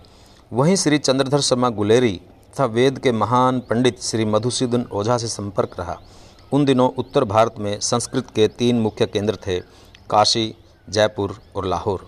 वहीं 0.52 0.74
श्री 0.76 0.98
चंद्रधर 0.98 1.40
शर्मा 1.40 1.68
गुलेरी 1.68 2.12
तथा 2.50 2.64
वेद 2.64 2.98
के 2.98 3.12
महान 3.12 3.60
पंडित 3.60 4.02
श्री 4.02 4.24
मधुसूदन 4.24 4.86
ओझा 4.92 5.18
से 5.18 5.28
संपर्क 5.28 5.78
रहा। 5.78 5.96
उन 6.52 6.64
दिनों 6.64 6.90
उत्तर 6.98 7.24
भारत 7.24 7.54
में 7.58 7.78
संस्कृत 7.80 8.30
के 8.30 8.48
तीन 8.48 8.80
मुख्य 8.80 9.06
केंद्र 9.06 9.38
थे, 9.46 9.58
काशी, 10.10 10.54
जयपुर 10.88 11.38
और 11.56 11.66
लाहौर। 11.66 12.06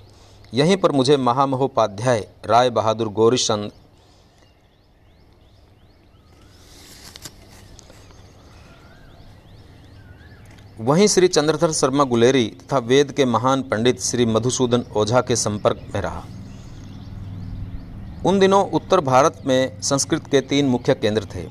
यहीं 0.54 0.76
पर 0.76 0.92
मुझे 0.92 1.16
महामहोपाध्याय 1.16 2.28
राय 2.46 2.70
बहादुर 2.70 3.08
गौरीचंद 3.08 3.70
वहीं 10.80 11.06
श्री 11.06 11.28
चंद्रधर 11.28 11.72
शर्मा 11.72 12.04
गुलेरी 12.04 12.56
तथा 12.62 12.78
वेद 12.78 13.12
के 13.12 13.24
महान 13.24 13.62
पंडित 13.62 14.00
श्री 14.00 14.26
मधुसूदन 14.26 14.84
ओझा 14.96 15.20
के 15.20 15.36
संपर्क 15.36 15.80
में 15.94 16.02
रहा। 16.02 16.24
उन 18.26 18.38
दिनों 18.38 18.70
उत्तर 18.70 19.00
भारत 19.00 19.42
में 19.46 19.80
संस्कृत 19.80 20.26
के 20.26 20.40
तीन 20.40 20.66
मुख्य 20.66 20.94
केंद्र 20.94 21.24
थे, 21.34 21.42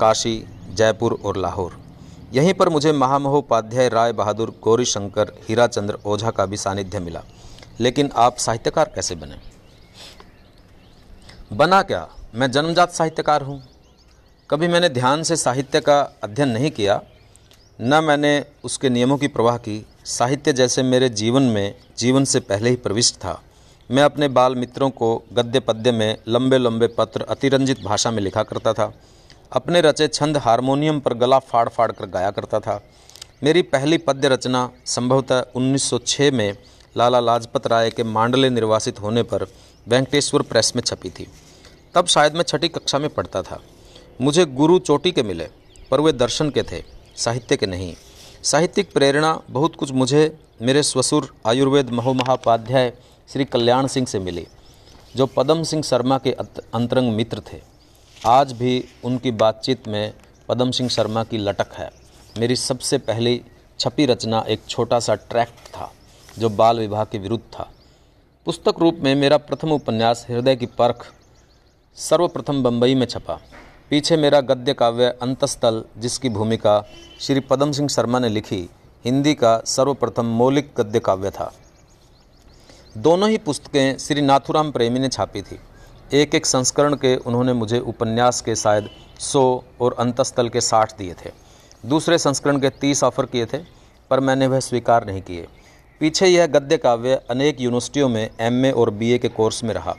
काशी, 0.00 0.44
जयपुर 0.74 1.18
और 1.24 1.36
लाहौर। 1.36 1.80
यहीं 2.32 2.54
पर 2.54 2.68
मुझे 2.68 2.92
महामहोपाध्याय 2.92 3.88
राय 3.88 4.12
बहादुर 4.12 4.54
गौरी 4.62 4.84
शंकर 4.84 5.32
हीराचंद्र 5.48 5.98
ओझा 6.06 6.30
का 6.30 6.46
भी 6.46 6.56
सानिध्य 6.56 7.00
मिला। 7.00 7.22
लेकिन 7.80 8.10
आप 8.16 8.36
साहित्यकार 8.36 8.92
कैसे 8.94 9.14
बने? 9.14 9.36
बना 11.56 11.82
क्या? 11.82 12.08
मैं 12.34 12.50
जन्मजात 12.50 12.92
साहित्यकार 12.92 13.42
हूँ। 13.42 13.62
कभी 14.50 14.68
मैंने 14.68 14.88
ध्यान 14.88 15.22
से 15.22 15.36
साहित्य 15.36 15.80
का 15.80 16.00
अध्ययन 16.24 16.48
नहीं 16.48 16.70
किया 16.70 17.02
न 17.80 18.04
मैंने 18.04 18.44
उसके 18.64 18.88
नियमों 18.88 19.18
की 19.18 19.28
प्रवाह 19.28 19.58
की। 19.58 19.86
साहित्य 20.04 20.52
जैसे 20.52 20.82
मेरे 20.82 21.08
जीवन 21.08 21.42
में, 21.42 21.74
जीवन 21.98 22.24
से 22.24 22.40
पहले 22.40 22.70
ही 22.70 22.76
प्रविष्ट 22.76 23.16
था। 23.16 23.42
मैं 23.90 24.02
अपने 24.02 24.28
बाल 24.28 24.54
मित्रों 24.54 24.90
को 24.90 25.24
गद्य 25.32 25.60
पद्य 25.60 25.92
में 25.92 26.18
लंबे 26.28 26.58
लंबे 26.58 26.86
पत्र 26.86 27.22
अतिरंजित 27.22 27.80
भाषा 27.80 28.10
में 28.10 28.22
लिखा 28.22 28.42
करता 28.42 28.72
था। 28.72 28.94
अपने 29.52 29.80
रचे 29.80 30.08
छंद 30.08 30.36
हारमोनियम 30.36 31.00
पर 31.00 31.14
गला 31.14 31.38
फाड़ 31.38 31.68
फाड़ 31.68 31.92
कर 31.92 32.06
गाया 32.06 32.30
करता 32.30 32.60
था। 32.60 32.84
मेरी 33.42 33.62
पहली 33.62 33.98
पद्य 33.98 34.28
रचना 34.28 34.70
संभवतः 34.86 35.44
1906 35.56 36.30
में 36.30 36.56
लाला 36.96 37.20
लाजपत 37.20 37.66
राय 37.66 37.90
के 37.90 38.02
मांडले 38.02 38.50
निर्वासित 38.50 39.00
होने 39.00 39.22
पर 39.22 39.46
वेंकटेश्वर 39.88 40.42
प्रेस 40.42 40.72
में 40.76 40.82
छपी 40.82 41.10
थी। 41.10 41.28
तब 41.94 42.06
शायद 42.06 42.34
मैं 42.34 42.42
छठी 42.42 42.68
कक्षा 42.68 42.98
में 42.98 43.10
पढ़ता 43.10 43.42
था। 43.42 43.62
मुझे 44.20 44.44
गुरु 44.44 44.78
चोटी 44.78 45.12
के 45.12 45.22
मिले, 45.22 45.48
पर 45.90 46.00
वे 46.00 46.12
दर्शन 46.12 46.50
के 46.50 46.62
थे। 46.62 46.97
साहित्य 47.18 47.56
के 47.56 47.66
नहीं। 47.66 47.94
साहित्यिक 48.42 48.92
प्रेरणा 48.92 49.32
बहुत 49.50 49.76
कुछ 49.76 49.92
मुझे 49.92 50.38
मेरे 50.62 50.82
ससुर 50.82 51.28
आयुर्वेद 51.46 51.90
महोमहापाध्याय 51.90 52.92
श्री 53.28 53.44
कल्याण 53.44 53.86
सिंह 53.86 54.06
से 54.06 54.18
मिली, 54.18 54.46
जो 55.16 55.26
पदम 55.26 55.62
सिंह 55.62 55.82
शर्मा 55.82 56.18
के 56.18 56.32
अंतरंग 56.32 57.12
मित्र 57.12 57.42
थे। 57.52 57.60
आज 58.16 58.52
भी 58.52 58.84
उनकी 59.04 59.30
बातचीत 59.30 59.88
में 59.88 60.12
पदम 60.48 60.70
सिंह 60.70 60.88
शर्मा 60.88 61.24
की 61.24 61.38
लटक 61.38 61.72
है। 61.74 61.90
मेरी 62.38 62.56
सबसे 62.56 62.98
पहली 62.98 63.40
छपी 63.80 64.06
रचना 64.06 64.44
एक 64.48 64.60
छोटा 64.68 65.00
सा 65.00 65.14
ट्रैक्ट 65.14 65.68
था, 65.68 65.92
जो 66.38 66.48
बाल 66.48 66.78
विवाह 66.78 67.04
के 67.04 67.18
विरुद्ध 67.18 67.44
था। 67.54 67.70
पुस्तक 68.46 68.74
रूप 68.78 68.98
में 69.00 69.14
मेरा 69.14 69.36
प्रथम 69.38 69.72
उपन्यास 69.72 70.26
हृदय 70.30 70.56
की 70.56 70.66
परख 70.66 71.06
सर्वप्रथम 71.98 72.62
बम्बई 72.62 72.94
में 72.94 73.06
छपा। 73.06 73.40
पीछे 73.90 74.16
मेरा 74.16 74.40
गद्य 74.40 74.74
काव्य 74.74 75.18
अंतस्थल, 75.22 75.84
जिसकी 75.98 76.28
भूमिका 76.28 76.84
श्री 77.20 77.40
पदम 77.40 77.72
सिंह 77.72 77.88
शर्मा 77.88 78.18
ने 78.18 78.28
लिखी, 78.28 78.70
हिंदी 79.04 79.34
का 79.34 79.62
सर्वप्रथम 79.66 80.26
मौलिक 80.26 80.70
गद्य 80.76 81.00
काव्य 81.00 81.30
था। 81.30 81.54
दोनों 82.96 83.30
ही 83.30 83.38
पुस्तकें 83.38 83.98
श्री 83.98 84.20
नाथुराम 84.20 84.70
प्रेमी 84.70 84.98
ने 84.98 85.08
छापी 85.08 85.42
थी। 85.42 85.58
एक 86.12 86.34
एक 86.34 86.46
संस्करण 86.46 86.94
के 86.94 87.16
उन्होंने 87.16 87.52
मुझे 87.52 87.78
उपन्यास 87.78 88.40
के 88.40 88.56
शायद 88.56 88.90
सौ 89.18 89.62
और 89.80 89.96
अंतस्थल 89.98 90.48
के 90.48 90.60
साठ 90.60 90.98
दिए 90.98 91.14
थे। 91.14 91.30
दूसरे 91.86 92.18
संस्करण 92.18 92.58
के 92.58 92.70
तीस 92.70 93.04
ऑफ़र 93.04 93.26
किए 93.26 93.46
थे, 93.46 93.58
पर 94.10 94.20
मैंने 94.20 94.46
वह 94.46 94.60
स्वीकार 94.60 95.06
नहीं 95.06 95.22
किए। 95.22 95.48
पीछे 96.00 96.26
यह 96.26 96.46
गद्य 96.46 96.76
काव्य 96.76 97.22
अनेक 97.30 97.60
यूनिवर्सिटियों 97.60 98.08
में 98.08 98.30
एमए 98.40 98.70
और 98.70 98.90
बीए 98.90 99.18
के 99.18 99.28
कोर्स 99.28 99.64
में 99.64 99.74
रहा। 99.74 99.96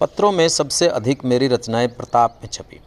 पत्रों 0.00 0.32
में 0.32 0.48
सबसे 0.48 0.88
अधिक 0.88 1.24
मेरी 1.24 1.48
रचनाएँ 1.48 1.88
प्रताप 1.88 2.40
में 2.42 2.50
छपी। 2.52 2.80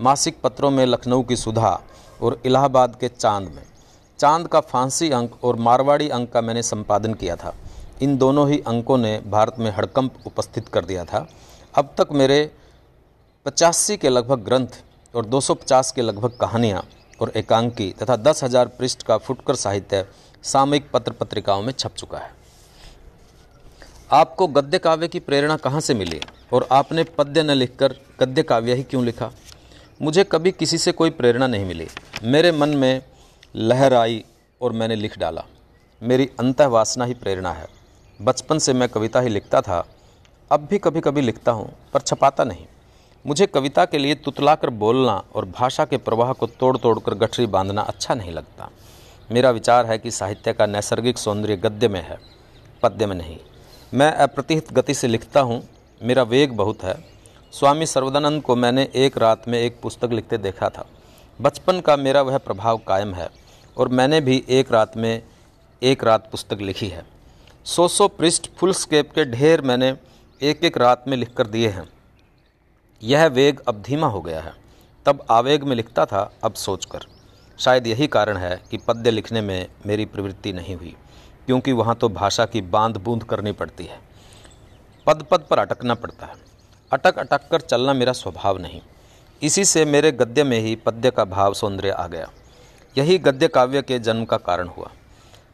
मासिक 0.00 0.40
पत्रों 0.40 0.70
में 0.70 0.84
लखनऊ 0.86 1.22
की 1.22 1.36
सुधा 1.36 1.78
और 2.22 2.40
इलाहाबाद 2.46 2.96
के 2.96 3.08
चाँद 3.08 3.48
में। 3.48 3.62
चाँद 4.18 4.46
का 4.48 4.60
फांसी 4.60 5.10
अंक 5.10 5.44
और 5.44 5.56
मारवाड़ी 5.56 6.08
अंक 6.08 6.30
का 6.32 6.40
मैंने 6.40 6.62
संपादन 6.62 7.14
किया 7.14 7.36
था। 7.36 7.54
इन 8.02 8.16
दोनों 8.18 8.48
ही 8.50 8.60
अंकों 8.66 8.98
ने 8.98 9.18
भारत 9.26 9.58
में 9.58 9.70
हड़कंप 9.70 10.26
उपस्थित 10.26 10.68
कर 10.68 10.84
दिया 10.84 11.04
था। 11.04 11.26
अब 11.74 11.94
तक 11.98 12.12
मेरे 12.12 12.50
पचासी 13.46 13.96
के 13.96 14.08
लगभग 14.08 14.44
ग्रंथ 14.44 14.82
और 15.14 15.26
250 15.26 15.90
के 15.92 16.02
लगभग 16.02 16.36
कहानियाँ 16.40 16.82
और 17.20 17.32
एकांकी 17.36 17.90
तथा 17.92 18.16
दस 18.16 18.44
हज़ार 18.44 18.68
पृष्ठ 18.68 19.02
का 19.02 19.16
फुटकर 19.18 19.54
साहित्य 19.54 20.04
सामयिक 20.44 20.90
पत्र 20.90 21.12
पत्रिकाओं 21.12 21.62
में 21.62 21.72
छप 21.72 21.94
चुका 21.94 22.18
है। 22.18 22.30
आपको 24.12 24.46
गद्य 24.46 24.78
काव्य 24.78 25.08
की 25.08 25.20
प्रेरणा 25.20 25.56
कहाँ 25.56 25.80
से 25.80 25.94
मिली 25.94 26.20
और 26.52 26.68
आपने 26.72 27.04
पद्य 27.18 27.42
न 27.42 27.50
लिखकर 27.50 27.94
गद्य 28.20 28.42
काव्य 28.42 28.74
ही 28.74 28.82
क्यों 28.82 29.04
लिखा? 29.04 29.30
मुझे 30.00 30.24
कभी 30.24 30.50
किसी 30.52 30.78
से 30.78 30.92
कोई 30.92 31.10
प्रेरणा 31.10 31.46
नहीं 31.46 31.64
मिली। 31.66 31.86
मेरे 32.24 32.52
मन 32.52 32.68
में 32.68 33.02
लहर 33.54 33.94
आई 33.94 34.24
और 34.60 34.72
मैंने 34.72 34.96
लिख 34.96 35.18
डाला, 35.18 35.44
मेरी 36.02 36.28
अंत 36.40 36.60
वासना 36.62 37.04
ही 37.04 37.14
प्रेरणा 37.14 37.52
है। 37.52 37.66
बचपन 38.20 38.58
से 38.58 38.72
मैं 38.72 38.88
कविता 38.88 39.20
ही 39.20 39.28
लिखता 39.28 39.60
था, 39.60 39.84
अब 40.50 40.66
भी 40.70 40.78
कभी 40.78 41.00
कभी 41.00 41.20
लिखता 41.20 41.52
हूँ, 41.52 41.72
पर 41.94 42.00
छपाता 42.00 42.44
नहीं। 42.44 42.66
मुझे 43.24 43.46
कविता 43.46 43.84
के 43.84 43.98
लिए 43.98 44.14
तुतलाकर 44.14 44.70
बोलना 44.72 45.22
और 45.34 45.44
भाषा 45.50 45.84
के 45.84 45.96
प्रवाह 45.98 46.32
को 46.32 46.46
तोड़ 46.48 46.76
तोड़ 46.76 46.98
कर 46.98 47.14
गठरी 47.16 47.46
बांधना 47.48 47.82
अच्छा 47.82 48.14
नहीं 48.14 48.32
लगता। 48.32 48.70
मेरा 49.30 49.50
विचार 49.50 49.86
है 49.86 49.98
कि 49.98 50.10
साहित्य 50.10 50.52
का 50.52 50.66
नैसर्गिक 50.66 51.18
सौंदर्य 51.18 51.56
गद्य 51.56 51.88
में 51.88 52.00
है, 52.00 52.18
पद्य 52.82 53.06
में 53.06 53.16
नहीं। 53.16 53.38
मैं 53.94 54.12
अप्रतिहित 54.12 54.72
गति 54.72 54.94
से 54.94 55.08
लिखता 55.08 55.40
हूँ, 55.40 55.62
मेरा 56.00 56.22
वेग 56.24 56.52
बहुत 56.52 56.82
है 56.82 56.96
स्वामी 57.52 57.86
सर्वदानंद 57.86 58.42
को 58.42 58.56
मैंने 58.56 58.88
एक 58.94 59.18
रात 59.18 59.48
में 59.48 59.58
एक 59.60 59.80
पुस्तक 59.80 60.10
लिखते 60.12 60.38
देखा 60.38 60.68
था। 60.68 60.86
बचपन 61.40 61.80
का 61.80 61.96
मेरा 61.96 62.22
वह 62.22 62.38
प्रभाव 62.38 62.78
कायम 62.78 63.14
है 63.14 63.28
और 63.76 63.88
मैंने 63.88 64.20
भी 64.20 64.44
एक 64.48 64.72
रात 64.72 64.96
में 64.96 65.22
एक 65.82 66.04
रात 66.04 66.30
पुस्तक 66.30 66.58
लिखी 66.60 66.88
है। 66.88 67.04
सौ 67.64 67.88
सौ 67.88 68.08
पृष्ठ 68.08 68.48
फुल 68.56 68.72
स्केप 68.72 69.10
के 69.10 69.24
ढेर 69.24 69.62
मैंने 69.62 69.96
एक 70.42 70.64
एक 70.64 70.78
रात 70.78 71.04
में 71.08 71.16
लिख 71.16 71.32
कर 71.34 71.46
दिए 71.46 71.68
हैं। 71.68 71.88
यह 73.02 73.26
वेग 73.26 73.60
अब 73.68 73.82
धीमा 73.82 74.06
हो 74.06 74.20
गया 74.20 74.40
है। 74.40 74.52
तब 75.06 75.26
आवेग 75.30 75.64
में 75.64 75.76
लिखता 75.76 76.06
था, 76.06 76.32
अब 76.44 76.54
सोचकर। 76.54 77.06
शायद 77.58 77.86
यही 77.86 78.06
कारण 78.06 78.36
है 78.36 78.62
कि 78.70 78.76
पद्य 78.76 79.10
लिखने 79.10 79.40
में 79.40 79.66
मेरी 79.86 80.04
प्रवृत्ति 80.04 80.52
नहीं 80.52 80.76
हुई, 80.76 80.94
क्योंकि 81.46 81.72
वहाँ 81.72 81.94
तो 81.94 82.08
भाषा 82.08 82.46
की 82.46 82.60
बाँध 82.60 82.96
बूंद 82.96 83.24
करनी 83.24 83.52
पड़ती 83.52 83.84
है। 83.84 83.98
पद 85.06 85.26
पद 85.30 85.40
पर 85.40 85.58
अटकना 85.58 85.94
पड़ता 85.94 86.26
है। 86.26 86.47
अटक 86.92 87.18
अटक 87.18 87.48
कर 87.50 87.60
चलना 87.60 87.92
मेरा 87.92 88.12
स्वभाव 88.12 88.58
नहीं। 88.58 88.80
इसी 89.42 89.64
से 89.64 89.84
मेरे 89.84 90.12
गद्य 90.12 90.44
में 90.44 90.58
ही 90.60 90.76
पद्य 90.76 91.10
का 91.10 91.24
भाव 91.24 91.54
सौंदर्य 91.54 91.90
आ 91.90 92.06
गया। 92.06 92.30
यही 92.98 93.18
गद्य 93.18 93.48
काव्य 93.48 93.82
के 93.82 93.98
जन्म 93.98 94.24
का 94.24 94.36
कारण 94.36 94.68
हुआ। 94.68 94.90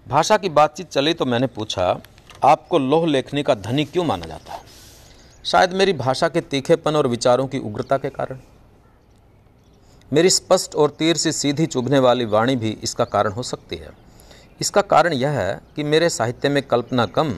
भाषा 0.08 0.36
की 0.36 0.48
बातचीत 0.48 0.88
चली 0.88 1.14
तो 1.14 1.24
मैंने 1.24 1.46
पूछा, 1.46 2.00
आपको 2.44 2.78
लोह 2.78 3.06
लेखनी 3.06 3.42
का 3.42 3.54
धनी 3.54 3.84
क्यों 3.84 4.04
माना 4.04 4.26
जाता 4.26 4.52
है? 4.52 4.62
शायद 5.44 5.72
मेरी 5.72 5.92
भाषा 5.92 6.28
के 6.28 6.40
तीखेपन 6.40 6.96
और 6.96 7.06
विचारों 7.06 7.46
की 7.46 7.58
उग्रता 7.58 7.98
के 7.98 8.10
कारण। 8.10 8.38
मेरी 10.12 10.30
स्पष्ट 10.30 10.74
और 10.74 10.90
तीर 10.90 11.16
से 11.16 11.32
सीधी 11.32 11.66
चुभने 11.66 11.98
वाली 11.98 12.24
वाणी 12.24 12.56
भी 12.56 12.78
इसका 12.82 13.04
कारण 13.04 13.32
हो 13.32 13.42
सकती 13.42 13.76
है। 13.76 13.90
इसका 14.60 14.80
कारण 14.80 15.12
यह 15.12 15.30
है 15.30 15.60
कि 15.76 15.84
मेरे 15.84 16.08
साहित्य 16.08 16.48
में 16.48 16.62
कल्पना 16.62 17.06
कम 17.06 17.34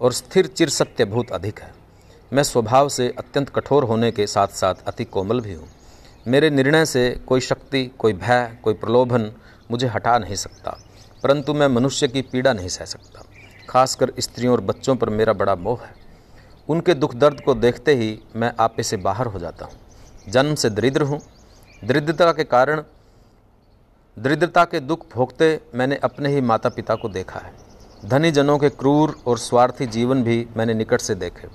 और 0.00 0.12
स्थिर 0.12 0.46
चिर 0.46 0.68
सत्य 0.68 1.04
बहुत 1.04 1.30
अधिक 1.30 1.60
है। 1.60 1.79
मैं 2.32 2.42
स्वभाव 2.42 2.88
से 2.88 3.08
अत्यंत 3.18 3.48
कठोर 3.48 3.84
होने 3.84 4.10
के 4.12 4.26
साथ 4.26 4.48
साथ 4.48 4.74
अति 4.88 5.04
कोमल 5.04 5.40
भी 5.40 5.54
हूँ। 5.54 5.66
मेरे 6.26 6.50
निर्णय 6.50 6.84
से 6.86 7.10
कोई 7.26 7.40
शक्ति, 7.40 7.84
कोई 7.98 8.12
भय, 8.12 8.58
कोई 8.62 8.74
प्रलोभन 8.74 9.30
मुझे 9.70 9.86
हटा 9.86 10.16
नहीं 10.18 10.34
सकता, 10.34 10.76
परंतु 11.22 11.54
मैं 11.54 11.68
मनुष्य 11.68 12.08
की 12.08 12.22
पीड़ा 12.22 12.52
नहीं 12.52 12.68
सह 12.68 12.84
सकता, 12.84 13.22
खासकर 13.68 14.12
स्त्रियों 14.18 14.52
और 14.52 14.60
बच्चों 14.60 14.94
पर 14.96 15.10
मेरा 15.10 15.32
बड़ा 15.32 15.54
मोह 15.56 15.82
है। 15.82 15.94
उनके 16.68 16.94
दुख 16.94 17.14
दर्द 17.14 17.40
को 17.40 17.54
देखते 17.56 17.94
ही 17.94 18.18
मैं 18.36 18.52
आपे 18.60 18.82
से 18.82 18.96
बाहर 18.98 19.26
हो 19.26 19.38
जाता 19.38 19.64
हूँ। 19.64 20.30
जन्म 20.30 20.54
से 20.54 20.70
दरिद्र 20.70 21.02
हूँ। 21.02 21.20
दरिद्रता 21.82 22.32
के 22.32 22.44
कारण, 22.46 22.82
दरिद्रता 24.16 24.64
के 24.64 24.80
दुख 24.80 25.06
भोगते 25.14 25.58
मैंने 25.74 25.96
अपने 26.04 26.28
ही 26.28 26.40
माता 26.42 26.68
पिता 26.68 26.94
को 26.94 27.08
देखा 27.08 27.40
है। 27.40 27.52
धनी 28.04 28.30
जनों 28.30 28.58
के 28.58 28.68
क्रूर 28.70 29.16
और 29.26 29.38
स्वार्थी 29.38 29.86
जीवन 29.88 30.22
भी 30.22 30.46
मैंने 30.56 30.74
निकट 30.74 31.00
से 31.00 31.14
देखे। 31.16 31.48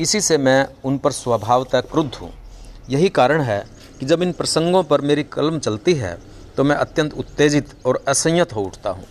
इसी 0.00 0.20
से 0.20 0.36
मैं 0.38 0.66
उन 0.84 0.96
पर 0.98 1.12
स्वभावतः 1.12 1.80
क्रुद्ध 1.82 2.14
हूँ। 2.14 2.30
यही 2.90 3.08
कारण 3.08 3.40
है 3.40 3.64
कि 4.00 4.06
जब 4.06 4.22
इन 4.22 4.32
प्रसंगों 4.32 4.82
पर 4.82 5.00
मेरी 5.00 5.22
कलम 5.22 5.58
चलती 5.58 5.94
है 5.94 6.16
तो 6.56 6.64
मैं 6.64 6.76
अत्यंत 6.76 7.14
उत्तेजित 7.14 7.74
और 7.86 8.02
असंयत 8.08 8.52
हो 8.52 8.62
उठता 8.62 8.90
हूँ। 8.90 9.04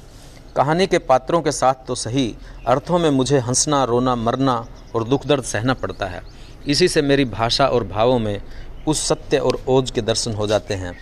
कहानी 0.56 0.88
के 0.88 0.97
पात्रों 0.99 1.41
के 1.41 1.52
साथ 1.52 1.86
तो 1.88 1.95
सही, 1.95 2.36
अर्थों 2.67 2.99
में 2.99 3.10
मुझे 3.10 3.39
हंसना, 3.39 3.84
रोना, 3.84 4.15
मरना 4.15 4.56
और 4.95 5.04
दुख 5.04 5.25
दर्द 5.28 5.43
सहना 5.43 5.73
पड़ता 5.73 6.06
है। 6.06 6.21
इसी 6.67 6.88
से 6.88 7.02
मेरी 7.02 7.25
भाषा 7.25 7.67
और 7.67 7.84
भावों 7.84 8.17
में 8.19 8.41
उस 8.88 9.08
सत्य 9.08 9.38
और 9.38 9.60
ओज 9.67 9.91
के 9.91 10.02
दर्शन 10.02 10.34
हो 10.34 10.47
जाते 10.47 10.73
हैं। 10.73 10.97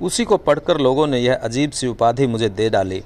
उसी 0.00 0.24
को 0.24 0.36
पढ़कर 0.38 0.78
लोगों 0.78 1.06
ने 1.06 1.18
यह 1.18 1.34
अजीब 1.34 1.70
सी 1.70 1.86
उपाधि 1.86 2.26
मुझे 2.26 2.48
दे 2.48 2.68
डाली। 2.70 3.02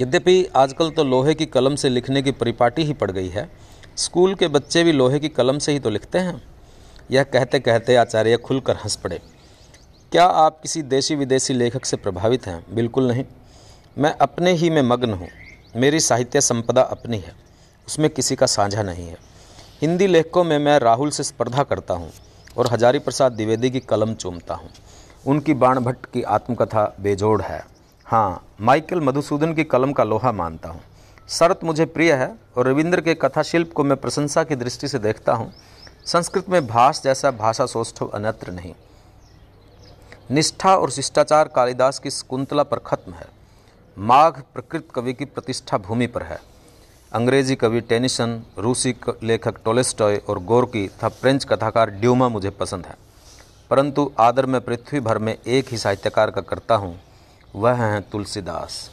यद्यपि 0.00 0.44
आजकल 0.56 0.90
तो 0.90 1.04
लोहे 1.04 1.34
की 1.34 1.46
कलम 1.46 1.76
से 1.76 1.88
लिखने 1.88 2.22
की 2.22 2.30
परिपाटी 2.32 2.84
ही 2.84 2.92
पड़ 2.92 3.10
गई 3.10 3.28
है 3.28 3.48
स्कूल 3.96 4.34
के 4.34 4.48
बच्चे 4.48 4.84
भी 4.84 4.92
लोहे 4.92 5.18
की 5.18 5.28
कलम 5.28 5.58
से 5.58 5.72
ही 5.72 5.78
तो 5.78 5.90
लिखते 5.90 6.18
हैं। 6.18 6.42
यह 7.10 7.22
कहते 7.22 7.58
कहते 7.60 7.96
आचार्य 7.96 8.36
खुलकर 8.36 8.76
हंस 8.76 8.96
पड़े। 8.96 9.20
क्या 10.12 10.24
आप 10.24 10.60
किसी 10.62 10.82
देशी 10.82 11.14
विदेशी 11.14 11.54
लेखक 11.54 11.84
से 11.84 11.96
प्रभावित 11.96 12.46
हैं? 12.46 12.64
बिल्कुल 12.74 13.08
नहीं। 13.08 13.24
मैं 13.98 14.14
अपने 14.14 14.52
ही 14.52 14.70
में 14.70 14.82
मग्न 14.82 15.12
हूँ। 15.12 15.28
मेरी 15.76 16.00
साहित्य 16.00 16.40
संपदा 16.40 16.82
अपनी 16.82 17.18
है। 17.18 17.34
उसमें 17.88 18.10
किसी 18.10 18.36
का 18.36 18.46
साझा 18.46 18.82
नहीं 18.82 19.06
है। 19.08 19.16
हिंदी 19.82 20.06
लेखकों 20.06 20.44
में 20.44 20.58
मैं 20.58 20.78
राहुल 20.78 21.10
से 21.10 21.22
स्पर्धा 21.22 21.62
करता 21.62 21.94
हूँ 21.94 22.10
और 22.56 22.68
हजारी 22.72 22.98
प्रसाद 22.98 23.32
द्विवेदी 23.32 23.70
की 23.70 23.80
कलम 23.80 24.14
चूमता 24.14 24.54
हूँ। 24.54 24.70
उनकी 25.26 25.54
बाण 25.54 25.80
भट्ट 25.80 26.06
की 26.06 26.22
आत्मकथा 26.22 26.96
बेजोड़ 27.00 27.42
है। 27.42 27.64
हाँ 28.06 28.46
माइकल 28.60 29.00
मधुसूदन 29.00 29.54
की 29.54 29.64
कलम 29.64 29.92
का 29.92 30.04
लोहा 30.04 30.32
मानता 30.32 30.68
हूँ। 30.68 30.80
शरत 31.28 31.60
मुझे 31.64 31.84
प्रिय 31.84 32.12
है 32.12 32.34
और 32.56 32.68
रविंद्र 32.68 33.00
के 33.00 33.14
कथा 33.14 33.42
शिल्प 33.42 33.72
को 33.72 33.84
मैं 33.84 33.96
प्रशंसा 33.96 34.44
की 34.44 34.56
दृष्टि 34.56 34.88
से 34.88 34.98
देखता 34.98 35.32
हूँ। 35.32 35.52
संस्कृत 36.06 36.48
में 36.48 36.66
भाष 36.66 37.02
जैसा 37.02 37.30
भाषा 37.30 37.66
सौष्ठव 37.66 38.08
अन्यत्र 38.08 38.52
नहीं। 38.52 38.74
निष्ठा 40.30 40.76
और 40.76 40.90
शिष्टाचार 40.90 41.48
कालिदास 41.48 41.98
की 41.98 42.10
शकुंतला 42.10 42.62
पर 42.62 42.78
खत्म 42.78 43.12
है। 43.12 43.26
माघ 43.98 44.32
प्रकृत 44.54 44.88
कवि 44.94 45.12
की 45.12 45.24
प्रतिष्ठा 45.24 45.78
भूमि 45.78 46.06
पर 46.06 46.22
है। 46.22 46.38
अंग्रेज़ी 47.12 47.56
कवि 47.56 47.80
टेनिसन, 47.80 48.42
रूसी 48.58 48.94
लेखक 49.22 49.54
टोलेस्टॉय 49.64 50.16
और 50.16 50.38
गोरकी 50.38 50.88
तथा 50.88 51.08
फ्रेंच 51.08 51.44
कथाकार 51.44 51.90
ड्यूमा 51.90 52.28
मुझे 52.28 52.50
पसंद 52.50 52.86
है। 52.86 52.96
परंतु 53.70 54.12
आदर 54.18 54.46
में 54.46 54.60
पृथ्वी 54.60 55.00
भर 55.00 55.18
में 55.18 55.36
एक 55.46 55.68
ही 55.68 55.78
साहित्यकार 55.78 56.30
का 56.30 56.40
करता 56.40 56.74
हूँ, 56.74 57.00
वह 57.54 57.72
हैं 57.74 58.02
तुलसीदास। 58.02 58.90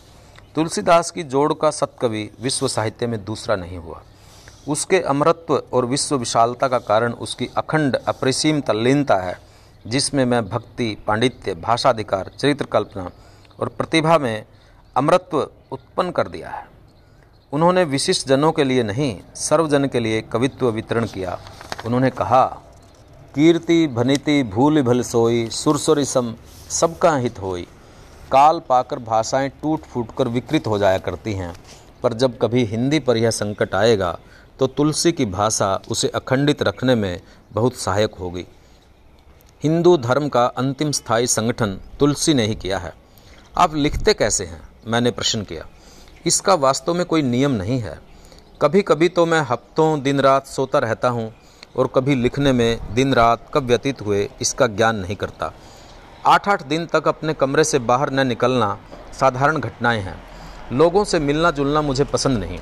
तुलसीदास 0.56 1.12
की 1.12 1.24
जोड़ 1.24 1.54
का 1.54 1.72
सतकवि 1.72 2.30
विश्व 2.42 2.68
साहित्य 2.68 3.08
में 3.08 3.26
दूसरा 3.26 3.56
नहीं 3.56 3.78
हुआ। 3.78 4.02
उसके 4.68 5.00
अमरत्व 5.00 5.64
और 5.74 5.86
विश्व 5.86 6.16
विशालता 6.16 6.68
का 6.68 6.80
कारण 6.80 7.14
उसकी 7.14 7.50
अखंड, 7.58 7.96
अपरिसीम 7.96 8.62
तल्लीनता 8.62 9.16
है, 9.16 9.40
जिसमें 9.88 10.26
मैं 10.26 10.50
भक्ति, 10.50 10.98
पांडित्य, 11.08 11.54
भाषाधिकार 11.54 12.32
चरित्र 12.40 12.66
कल्पना 12.66 13.10
और 13.60 13.68
प्रतिभा 13.68 14.18
में 14.18 14.46
अमरत्व 14.96 15.50
उत्पन्न 15.72 16.12
कर 16.12 16.28
दिया 16.28 16.50
है। 16.50 16.68
उन्होंने 17.54 17.84
विशिष्ट 17.84 18.28
जनों 18.28 18.52
के 18.52 18.64
लिए 18.64 18.84
नहीं, 18.84 19.20
सर्वजन 19.36 19.86
के 19.86 20.00
लिए 20.00 20.22
कवित्व 20.22 20.70
वितरण 20.70 21.06
किया। 21.06 21.40
उन्होंने 21.86 22.10
कहा, 22.10 22.46
कीर्ति, 23.36 23.88
भनिति, 23.88 24.44
भूल 24.44 24.82
भल 24.82 25.02
सोई 25.02 25.50
सुरसुर 25.50 26.04
सम 26.04 26.36
सबका 26.70 27.16
हित 27.16 27.40
होई। 27.40 27.68
काल 28.32 28.60
पाकर 28.60 29.00
भाषाएँ 29.00 29.50
टूट 29.62 29.84
फूट 29.84 30.16
कर 30.18 30.28
विकृत 30.28 30.68
हो 30.68 30.78
जाया 30.78 30.98
करती 30.98 31.34
हैं। 31.34 31.54
पर 32.04 32.14
जब 32.14 32.38
कभी 32.38 32.64
हिंदी 32.66 33.00
पर 33.00 33.18
यह 33.18 33.32
संकट 33.32 33.76
आएगा 33.76 34.18
तो 34.60 34.68
तुलसी 34.68 35.12
की 35.12 35.26
भाषा 35.28 35.74
उसे 35.92 36.08
अखंडित 36.08 36.62
रखने 36.64 36.96
में 36.96 37.22
बहुत 37.52 37.76
सहायक 37.76 38.16
होगी। 38.16 38.46
हिंदू 39.64 39.96
धर्म 39.98 40.28
का 40.30 40.46
अंतिम 40.46 40.92
स्थायी 40.92 41.28
संगठन 41.28 41.80
तुलसी 42.00 42.34
ने 42.34 42.46
ही 42.46 42.56
किया 42.56 42.78
है। 42.78 42.94
आप 43.56 43.76
लिखते 43.76 44.14
कैसे 44.14 44.46
हैं? 44.46 44.62
मैंने 44.88 45.12
प्रश्न 45.12 45.44
किया। 45.44 45.66
इसका 46.26 46.54
वास्तव 46.56 46.94
में 46.94 47.06
कोई 47.06 47.22
नियम 47.22 47.52
नहीं 47.52 47.80
है। 47.80 47.98
कभी 48.62 48.82
कभी 48.82 49.10
तो 49.10 49.26
मैं 49.26 49.42
हफ्तों 49.42 50.02
दिन 50.02 50.20
रात 50.20 50.48
सोता 50.48 50.80
रहता 50.80 51.10
हूँ, 51.10 51.34
और 51.78 51.88
कभी 51.88 52.16
लिखने 52.16 52.52
में 52.54 52.94
दिन 52.94 53.14
रात 53.14 53.46
कब 53.54 53.64
व्यतीत 53.64 54.02
हुए 54.02 54.28
इसका 54.42 54.68
ज्ञान 54.68 54.96
नहीं 54.96 55.16
करता। 55.16 55.52
आठ 56.26 56.48
आठ 56.48 56.64
दिन 56.64 56.86
तक 56.86 57.08
अपने 57.08 57.34
कमरे 57.34 57.64
से 57.64 57.80
बाहर 57.80 58.10
न 58.12 58.28
निकलना 58.28 58.78
साधारण 59.20 59.58
घटनाएँ 59.58 60.02
हैं। 60.02 60.16
लोगों 60.74 61.04
से 61.04 61.20
मिलना 61.20 61.52
जुलना 61.52 61.82
मुझे 61.82 62.04
पसंद 62.04 62.38
नहीं। 62.38 62.60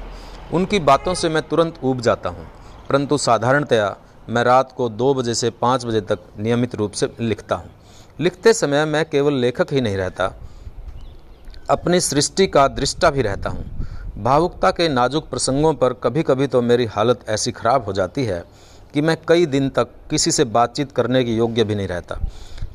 उनकी 0.54 0.80
बातों 0.80 1.14
से 1.14 1.30
मैं 1.30 1.42
तुरंत 1.44 1.80
ऊब 1.84 2.02
जाता 2.02 2.30
हूँ। 2.30 2.46
परंतु 2.90 3.18
साधारणतया 3.18 3.96
मैं 4.30 4.44
रात 4.44 4.72
को 4.72 4.90
दो 4.90 5.14
बजे 5.14 5.34
से 5.34 5.50
पाँच 5.52 5.86
बजे 5.86 6.02
तक 6.02 6.20
नियमित 6.40 6.76
रूप 6.76 6.92
से 6.92 7.10
लिखता 7.20 7.56
हूँ। 7.56 7.70
लिखते 8.20 8.54
समय 8.54 8.86
मैं 8.86 9.04
केवल 9.06 9.34
लेखक 9.34 9.74
ही 9.74 9.82
नहीं 9.82 9.98
रहता, 9.98 10.34
अपनी 11.70 12.00
सृष्टि 12.00 12.48
का 12.48 12.68
दृष्टा 12.68 13.10
भी 13.10 13.22
रहता 13.22 13.50
हूँ। 13.50 13.66
भावुकता 14.18 14.72
के 14.72 14.88
नाजुक 14.90 15.30
प्रसंगों 15.30 15.74
पर 15.74 15.94
कभी 15.94 16.24
कभी 16.24 16.48
तो 16.48 16.62
मेरी 16.62 16.86
हालत 16.86 17.26
ऐसी 17.30 17.52
खराब 17.52 17.86
हो 17.86 17.94
जाती 17.94 18.26
है 18.26 18.44
कि 18.94 19.02
मैं 19.02 19.18
कई 19.28 19.46
दिन 19.46 19.70
तक 19.70 19.90
किसी 20.10 20.32
से 20.32 20.44
बातचीत 20.46 20.92
करने 20.92 21.24
के 21.24 21.32
योग्य 21.32 21.64
भी 21.64 21.76
नहीं 21.76 21.88
रहता। 21.88 22.20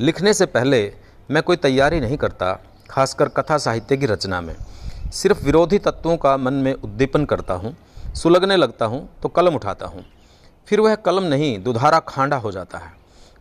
लिखने 0.00 0.32
से 0.34 0.46
पहले 0.46 0.92
मैं 1.30 1.42
कोई 1.42 1.56
तैयारी 1.56 2.00
नहीं 2.00 2.16
करता, 2.16 2.52
खासकर 2.90 3.28
कथा 3.28 3.58
साहित्य 3.58 3.96
की 3.96 4.06
रचना 4.06 4.40
में। 4.40 4.54
सिर्फ़ 5.12 5.44
विरोधी 5.44 5.78
तत्वों 5.78 6.16
का 6.16 6.36
मन 6.36 6.54
में 6.54 6.72
उद्दीपन 6.74 7.24
करता 7.24 7.54
हूँ, 7.54 7.74
सुलगने 8.14 8.56
लगता 8.56 8.86
हूँ 8.86 9.08
तो 9.22 9.28
कलम 9.28 9.54
उठाता 9.54 9.86
हूँ। 9.86 10.04
फिर 10.68 10.80
वह 10.80 10.94
कलम 10.96 11.24
नहीं, 11.24 11.62
दुधारा 11.62 11.98
खांडा 11.98 12.36
हो 12.36 12.52
जाता 12.52 12.78
है। 12.78 12.92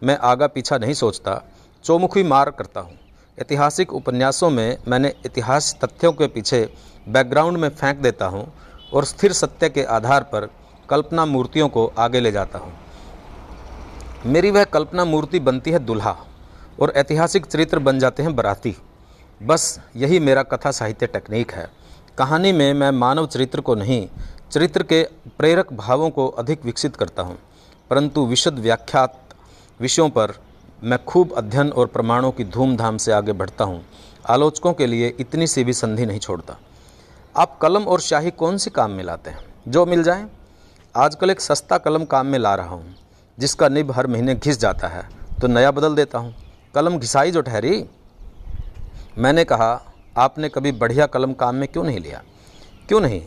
मैं 0.02 0.18
आगा 0.18 0.48
पीछा 0.48 0.78
नहीं 0.78 0.94
सोचता, 0.94 1.42
चौमुखी 1.86 2.24
मार 2.24 2.50
करता 2.50 2.82
हूँ। 2.82 2.98
ऐतिहासिक 3.38 3.94
उपन्यासों 3.94 4.50
में 4.50 4.78
मैंने 4.88 5.14
इतिहास 5.26 5.76
तथ्यों 5.84 6.12
के 6.14 6.28
पीछे 6.28 6.68
बैकग्राउंड 7.10 7.58
में 7.58 7.70
फेंक 7.70 7.98
देता 7.98 8.26
हूँ 8.26 8.46
और 8.94 9.06
स्थिर 9.06 9.34
सत्य 9.34 9.70
के 9.70 9.84
आधार 9.84 10.24
पर 10.24 10.50
कल्पना 10.90 11.26
मूर्तियों 11.26 11.70
को 11.70 11.86
आगे 11.98 12.20
ले 12.20 12.32
जाता 12.32 12.60
हूँ। 12.60 12.74
मेरी 14.26 14.52
वह 14.52 14.64
कल्पना 14.64 15.06
मूर्ति 15.06 15.40
बनती 15.40 15.72
है 15.72 15.80
दुल्हा। 15.80 16.16
और 16.80 16.94
ऐतिहासिक 16.96 17.46
चरित्र 17.46 17.80
बन 17.80 18.00
जाते 18.00 18.24
हैं 18.24 18.36
बराती। 18.36 18.76
बस 19.42 19.80
यही 19.96 20.20
मेरा 20.20 20.44
कथा 20.44 20.72
साहित्य 20.72 21.08
टेक्निक 21.08 21.52
है। 21.52 21.70
कहानी 22.18 22.52
में 22.52 22.74
मैं 22.74 22.92
मानव 22.92 23.28
चरित्र 23.28 23.62
को 23.62 23.76
नहीं, 23.76 24.08
चरित्र 24.52 24.84
के 24.84 25.04
प्रेरक 25.38 25.74
भावों 25.74 26.10
को 26.10 26.28
अधिक 26.28 26.66
विकसित 26.66 26.96
करता 26.96 27.24
हूँ। 27.24 27.38
परंतु 27.90 28.26
विशद 28.26 28.60
व्याख्यात 28.60 29.20
विषयों 29.80 30.10
पर 30.10 30.34
मैं 30.84 31.04
खूब 31.06 31.34
अध्ययन 31.34 31.70
और 31.70 31.88
प्रमाणों 31.88 32.32
की 32.32 32.44
धूमधाम 32.44 32.98
से 32.98 33.12
आगे 33.12 33.34
बढ़ता 33.34 33.64
हूँ। 33.64 33.84
आलोचकों 34.26 34.74
के 34.74 34.88
लिए 34.88 35.16
इतनी 35.20 35.48
सी 35.48 35.64
भी 35.64 35.74
संधि 35.74 36.06
नहीं 36.06 36.20
छोड़ता। 36.20 36.58
आप 37.36 37.58
कलम 37.58 37.84
और 37.84 38.00
शाही 38.00 38.32
कौन 38.32 38.58
सी 38.58 38.70
काम 38.70 38.92
में 38.92 39.04
लाते 39.04 39.30
हैं? 39.30 39.40
जो 39.68 39.86
मिल 39.86 40.04
जाए। 40.04 40.26
आजकल 40.96 41.30
एक 41.30 41.42
सस्ता 41.42 41.78
कलम 41.78 42.06
काम 42.06 42.28
में 42.28 42.38
ला 42.40 42.54
रहा 42.56 42.68
हूँ, 42.68 42.96
जिसका 43.38 43.68
निब 43.70 43.92
हर 43.92 44.08
महीने 44.08 44.36
घिस 44.36 44.60
जाता 44.60 44.88
है 44.88 45.04
तो 45.42 45.48
नया 45.48 45.72
बदल 45.72 45.96
देता 45.96 46.20
हूँ। 46.20 46.34
कलम 46.76 46.98
घिसाई 46.98 47.32
जो 47.32 47.42
ठहरी, 47.42 47.86
मैंने 49.18 49.44
कहा, 49.44 49.94
आपने 50.18 50.50
कभी 50.50 50.72
बढ़िया 50.72 51.06
कलम 51.06 51.34
काम 51.34 51.56
में 51.56 51.68
क्यों 51.68 51.84
नहीं 51.84 52.00
लिया? 52.00 52.24
क्यों 52.88 53.02
नहीं? 53.02 53.22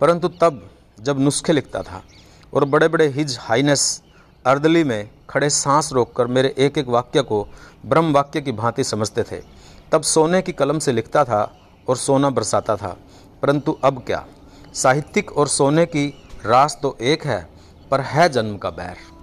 परंतु 0.00 0.28
तब 0.28 0.70
जब 1.00 1.20
नुस्खे 1.20 1.52
लिखता 1.52 1.82
था 1.82 2.02
और 2.54 2.64
बड़े 2.64 2.88
बड़े 2.88 3.08
हिज 3.08 3.36
हाइनेस 3.40 4.02
अर्दली 4.46 4.84
में 4.84 5.10
खड़े 5.30 5.50
सांस 5.50 5.92
रोककर 5.92 6.26
मेरे 6.26 6.54
एक 6.58 6.78
एक 6.78 6.88
वाक्य 6.88 7.22
को 7.22 7.48
ब्रह्म 7.86 8.12
वाक्य 8.12 8.40
की 8.40 8.52
भांति 8.52 8.84
समझते 8.84 9.22
थे, 9.22 9.42
तब 9.92 10.02
सोने 10.02 10.42
की 10.42 10.52
कलम 10.52 10.78
से 10.78 10.92
लिखता 10.92 11.24
था 11.24 11.58
और 11.88 11.96
सोना 11.96 12.30
बरसाता 12.30 12.76
था। 12.76 12.96
परंतु 13.42 13.78
अब 13.84 14.02
क्या? 14.06 14.26
साहित्यिक 14.74 15.32
और 15.32 15.48
सोने 15.48 15.86
की 15.86 16.22
रास 16.46 16.78
तो 16.82 16.96
एक 17.00 17.24
है, 17.24 17.48
पर 17.90 18.00
है 18.00 18.28
जन्म 18.28 18.56
का 18.58 18.70
बैर। 18.70 19.15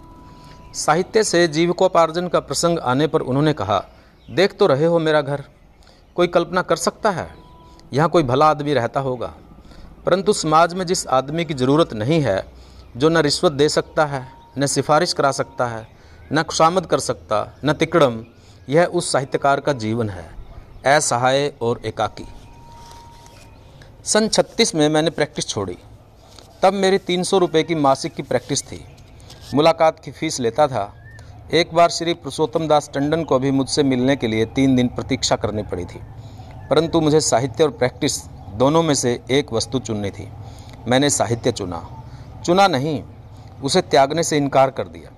साहित्य 0.73 1.23
से 1.23 1.47
जीविकोपार्जन 1.47 2.27
का 2.27 2.39
प्रसंग 2.39 2.79
आने 2.79 3.07
पर 3.07 3.21
उन्होंने 3.21 3.53
कहा, 3.53 3.85
देख 4.31 4.57
तो 4.57 4.67
रहे 4.67 4.85
हो 4.85 4.99
मेरा 4.99 5.21
घर, 5.21 5.43
कोई 6.15 6.27
कल्पना 6.27 6.61
कर 6.61 6.75
सकता 6.75 7.11
है? 7.11 7.35
यहाँ 7.93 8.09
कोई 8.09 8.23
भला 8.23 8.49
आदमी 8.49 8.73
रहता 8.73 8.99
होगा। 8.99 9.33
परंतु 10.05 10.33
समाज 10.33 10.73
में 10.73 10.85
जिस 10.85 11.07
आदमी 11.07 11.45
की 11.45 11.53
ज़रूरत 11.53 11.93
नहीं 11.93 12.21
है, 12.21 12.53
जो 12.97 13.09
न 13.09 13.17
रिश्वत 13.17 13.51
दे 13.51 13.69
सकता 13.69 14.05
है, 14.05 14.27
न 14.57 14.65
सिफारिश 14.65 15.13
करा 15.13 15.31
सकता 15.31 15.67
है, 15.67 15.87
न 16.33 16.43
खुशामद 16.43 16.85
कर 16.85 16.99
सकता, 16.99 17.57
न 17.65 17.73
तिकड़म, 17.73 18.25
यह 18.69 18.85
उस 18.85 19.11
साहित्यकार 19.11 19.59
का 19.59 19.73
जीवन 19.73 20.09
है, 20.09 20.35
असहाय 20.85 21.53
और 21.61 21.81
एकाकी। 21.85 22.25
सन 24.05 24.27
36 24.27 24.75
में 24.75 24.89
मैंने 24.89 25.09
प्रैक्टिस 25.09 25.47
छोड़ी। 25.47 25.77
तब 26.61 26.73
मेरी 26.73 26.97
तीन 26.97 27.23
सौ 27.23 27.37
रुपये 27.37 27.63
की 27.63 27.75
मासिक 27.75 28.13
की 28.13 28.23
प्रैक्टिस 28.23 28.63
थी। 28.63 28.92
मुलाकात 29.53 29.99
की 29.99 30.11
फ़ीस 30.11 30.39
लेता 30.39 30.67
था। 30.67 30.93
एक 31.53 31.73
बार 31.73 31.89
श्री 31.89 32.13
पुरुषोत्तम 32.13 32.67
दास 32.67 32.91
टंडन 32.93 33.23
को 33.23 33.39
भी 33.39 33.51
मुझसे 33.51 33.83
मिलने 33.83 34.15
के 34.15 34.27
लिए 34.27 34.45
तीन 34.45 34.75
दिन 34.75 34.87
प्रतीक्षा 34.87 35.35
करनी 35.35 35.63
पड़ी 35.63 35.85
थी। 35.85 35.99
परंतु 36.69 37.01
मुझे 37.01 37.21
साहित्य 37.21 37.63
और 37.63 37.71
प्रैक्टिस 37.71 38.25
दोनों 38.53 38.83
में 38.83 38.93
से 38.93 39.21
एक 39.31 39.53
वस्तु 39.53 39.79
चुननी 39.79 40.09
थी। 40.09 40.29
मैंने 40.87 41.09
साहित्य 41.09 41.51
चुना। 41.51 42.03
चुना 42.45 42.67
नहीं, 42.67 43.03
उसे 43.63 43.81
त्यागने 43.81 44.23
से 44.23 44.37
इनकार 44.37 44.69
कर 44.69 44.87
दिया। 44.87 45.11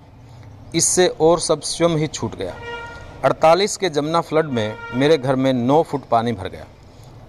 इससे 0.74 1.08
और 1.08 1.40
सब 1.40 1.60
स्वयं 1.60 1.96
ही 1.96 2.06
छूट 2.06 2.36
गया। 2.36 2.54
48 3.24 3.76
के 3.76 3.90
जमुना 3.90 4.20
फ्लड 4.20 4.46
में 4.46 4.74
मेरे 4.94 5.18
घर 5.18 5.36
में 5.36 5.52
9 5.52 5.82
फुट 5.82 6.04
पानी 6.04 6.32
भर 6.32 6.48
गया। 6.48 6.64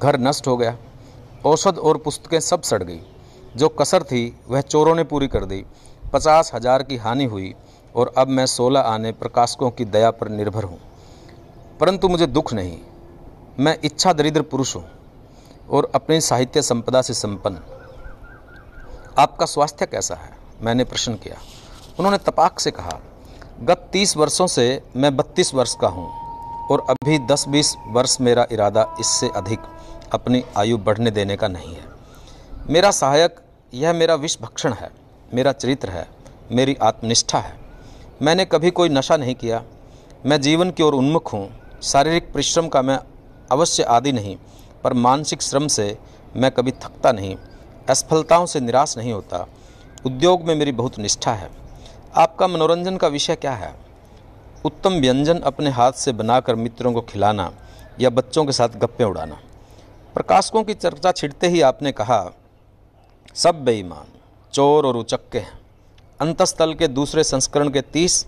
घर 0.04 0.20
नष्ट 0.20 0.48
हो 0.48 0.58
गया। 0.58 0.78
औषध 1.46 1.78
और 1.78 1.98
पुस्तकें 1.98 2.40
सब 2.40 2.62
सड़ 2.62 2.84
गई। 2.84 3.00
जो 3.56 3.70
कसर 3.70 4.04
थी, 4.04 4.40
वह 4.50 4.62
चोरों 4.62 4.96
ने 4.96 5.04
पूरी 5.04 5.28
कर 5.28 5.46
दी। 5.46 5.66
पचास 6.14 6.52
हज़ार 6.54 6.84
की 6.84 6.98
हानि 6.98 7.26
हुई 7.26 7.54
और 7.96 8.14
अब 8.18 8.28
मैं 8.28 8.46
सोलह 8.46 8.80
आने 8.80 9.12
प्रकाशकों 9.12 9.70
की 9.72 9.86
दया 9.86 10.12
पर 10.12 10.30
निर्भर 10.30 10.64
हूँ। 10.64 10.80
परंतु 11.80 12.10
मुझे 12.10 12.28
दुख 12.28 12.54
नहीं। 12.54 12.78
मैं 13.60 13.78
इच्छा 13.84 14.14
दरिद्र 14.14 14.42
पुरुष 14.42 14.76
हूँ 14.76 14.86
और 15.70 15.92
अपनी 15.96 16.20
साहित्य 16.22 16.62
संपदा 16.62 17.02
से 17.02 17.14
संपन्न। 17.14 17.60
आपका 19.20 19.46
स्वास्थ्य 19.46 19.86
कैसा 19.86 20.16
है? 20.16 20.32
मैंने 20.62 20.84
प्रश्न 20.84 21.14
किया। 21.14 21.38
उन्होंने 22.00 22.18
तपाक 22.18 22.60
से 22.60 22.72
कहा, 22.72 23.00
गत 23.62 23.90
तीस 23.94 24.16
वर्षों 24.18 24.48
से 24.48 24.82
मैं 24.96 25.16
बत्तीस 25.16 25.54
वर्ष 25.54 25.76
का 25.76 25.88
हूँ 25.88 26.08
और 26.68 26.86
अभी 26.90 27.18
दस 27.20 27.48
बीस 27.48 27.76
वर्ष 27.88 28.18
मेरा 28.22 28.46
इरादा 28.52 28.86
इससे 29.00 29.30
अधिक 29.30 29.60
अपनी 30.14 30.44
आयु 30.58 30.78
बढ़ने 30.78 31.12
देने 31.12 31.36
का 31.36 31.48
नहीं 31.48 31.76
है। 31.76 31.86
मेरा 32.70 32.92
सहायक, 32.92 33.36
यह 33.74 33.94
मेरा 33.94 34.16
विष 34.16 34.38
भक्षण 34.42 34.74
है। 34.74 34.90
मेरा 35.34 35.52
चरित्र 35.52 35.90
है, 35.90 36.08
मेरी 36.52 36.76
आत्मनिष्ठा 36.76 37.40
है। 37.40 37.56
मैंने 38.22 38.46
कभी 38.46 38.72
कोई 38.72 38.90
नशा 38.90 39.18
नहीं 39.18 39.36
किया। 39.36 39.64
मैं 40.26 40.42
जीवन 40.42 40.72
की 40.72 40.84
ओर 40.84 40.94
उन्मुख 40.94 41.34
हूँ। 41.34 41.50
शारीरिक 41.84 42.32
परिश्रम 42.34 42.68
का 42.68 42.82
मैं 42.82 43.00
अवश्य 43.52 43.84
आदि 43.84 44.12
नहीं, 44.12 44.38
पर 44.84 44.94
मानसिक 44.94 45.42
श्रम 45.42 45.68
से 45.68 45.98
मैं 46.36 46.52
कभी 46.52 46.72
थकता 46.72 47.12
नहीं। 47.12 47.36
असफलताओं 47.90 48.46
से 48.46 48.60
निराश 48.60 48.98
नहीं 48.98 49.14
होता। 49.14 49.48
उद्योग 50.06 50.44
में 50.44 50.56
मेरी 50.56 50.72
बहुत 50.72 51.00
निष्ठा 51.00 51.34
है। 51.34 51.50
आपका 52.16 52.48
मनोरंजन 52.48 52.98
का 52.98 53.08
विषय 53.08 53.36
क्या 53.36 53.52
है? 53.52 53.74
उत्तम 54.66 54.94
व्यंजन 54.94 55.40
अपने 55.40 55.70
हाथ 55.70 55.92
से 55.92 56.12
बनाकर 56.12 56.56
मित्रों 56.56 56.94
को 56.94 57.02
खिलाना 57.02 57.52
या 58.00 58.10
बच्चों 58.10 58.46
के 58.46 58.52
साथ 58.52 58.70
गप्पे 58.70 59.04
उड़ाना। 59.04 59.40
प्रकाशकों 60.14 60.64
की 60.64 60.74
चर्चा 60.74 61.12
छिड़ते 61.12 61.48
ही 61.48 61.62
आपने 61.62 61.92
कहा, 61.92 62.34
सब 63.36 63.64
बेईमान। 63.64 64.17
चोर 64.54 64.86
और 64.86 64.98
उचक्के 64.98 65.40
अंतस्थल 66.20 66.74
के 66.74 66.88
दूसरे 66.88 67.24
संस्करण 67.24 67.70
के 67.70 67.82
तीस 67.84 68.26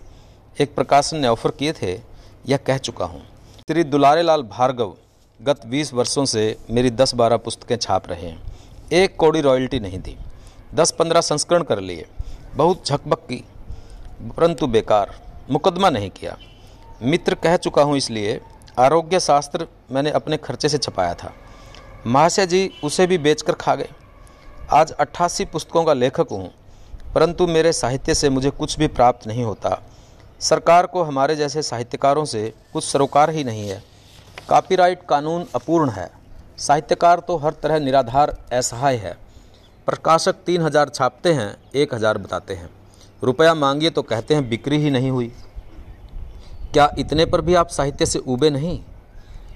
एक 0.56 0.74
प्रकाशन 0.74 1.16
ने 1.16 1.28
ऑफ़र 1.28 1.50
किए 1.50 1.72
थे, 1.72 1.92
यह 2.48 2.56
कह 2.56 2.78
चुका 2.78 3.04
हूँ। 3.04 3.20
श्री 3.68 3.84
दुलारे 3.84 4.22
लाल 4.22 4.42
भार्गव 4.42 4.94
गत 5.40 5.66
20 5.66 5.92
वर्षों 5.94 6.24
से 6.24 6.56
मेरी 6.70 6.90
10-12 6.90 7.36
पुस्तकें 7.36 7.76
छाप 7.76 8.08
रहे 8.08 8.26
हैं। 8.26 8.42
एक 8.92 9.16
कौड़ी 9.16 9.40
रॉयल्टी 9.40 9.80
नहीं 9.80 9.98
दी। 9.98 10.16
10-15 10.74 11.20
संस्करण 11.20 11.62
कर 11.62 11.80
लिए। 11.80 12.06
बहुत 12.54 12.86
झकबक 12.86 13.18
की 13.22 13.44
परंतु 14.36 14.66
बेकार। 14.66 15.14
मुकदमा 15.50 15.90
नहीं 15.90 16.10
किया। 16.10 16.36
मित्र 17.02 17.34
कह 17.34 17.56
चुका 17.56 17.82
हूँ 17.82 17.96
इसलिए 17.96 18.40
आरोग्य 18.78 19.20
शास्त्र 19.20 19.66
मैंने 19.92 20.10
अपने 20.10 20.36
खर्चे 20.36 20.68
से 20.68 20.78
छपाया 20.78 21.14
था। 21.14 21.32
महाशय 22.06 22.46
जी 22.46 22.70
उसे 22.84 23.06
भी 23.06 23.18
बेचकर 23.18 23.52
खा 23.52 23.74
गए। 23.74 23.88
आज 24.72 24.90
अट्ठासी 24.92 25.44
पुस्तकों 25.44 25.82
का 25.84 25.92
लेखक 25.92 26.26
हूँ, 26.30 26.50
परंतु 27.14 27.46
मेरे 27.46 27.72
साहित्य 27.72 28.14
से 28.14 28.28
मुझे 28.30 28.50
कुछ 28.50 28.78
भी 28.78 28.86
प्राप्त 28.88 29.26
नहीं 29.26 29.44
होता। 29.44 29.70
सरकार 30.40 30.86
को 30.86 31.02
हमारे 31.02 31.36
जैसे 31.36 31.62
साहित्यकारों 31.62 32.24
से 32.24 32.52
कुछ 32.72 32.84
सरोकार 32.84 33.30
ही 33.30 33.42
नहीं 33.44 33.68
है। 33.68 33.82
कॉपीराइट 34.48 35.02
कानून 35.08 35.46
अपूर्ण 35.54 35.90
है। 35.90 36.08
साहित्यकार 36.58 37.20
तो 37.20 37.36
हर 37.36 37.52
तरह 37.52 37.78
निराधार, 37.78 38.36
असहाय 38.52 38.96
है। 38.96 39.16
प्रकाशक 39.88 40.36
तीन 40.46 40.62
हज़ार 40.62 40.88
छापते 40.88 41.32
हैं, 41.32 41.56
एक 41.74 41.94
हज़ार 41.94 42.18
बताते 42.18 42.54
हैं। 42.54 42.70
रुपया 43.22 43.54
मांगिए 43.56 43.90
तो 43.90 44.02
कहते 44.02 44.34
हैं, 44.34 44.48
बिक्री 44.48 44.78
ही 44.78 44.90
नहीं 44.90 45.10
हुई। 45.10 45.32
क्या 46.72 46.88
इतने 46.98 47.26
पर 47.26 47.40
भी 47.40 47.54
आप 47.54 47.68
साहित्य 47.70 48.06
से 48.06 48.18
उबे 48.20 48.50
नहीं? 48.50 48.80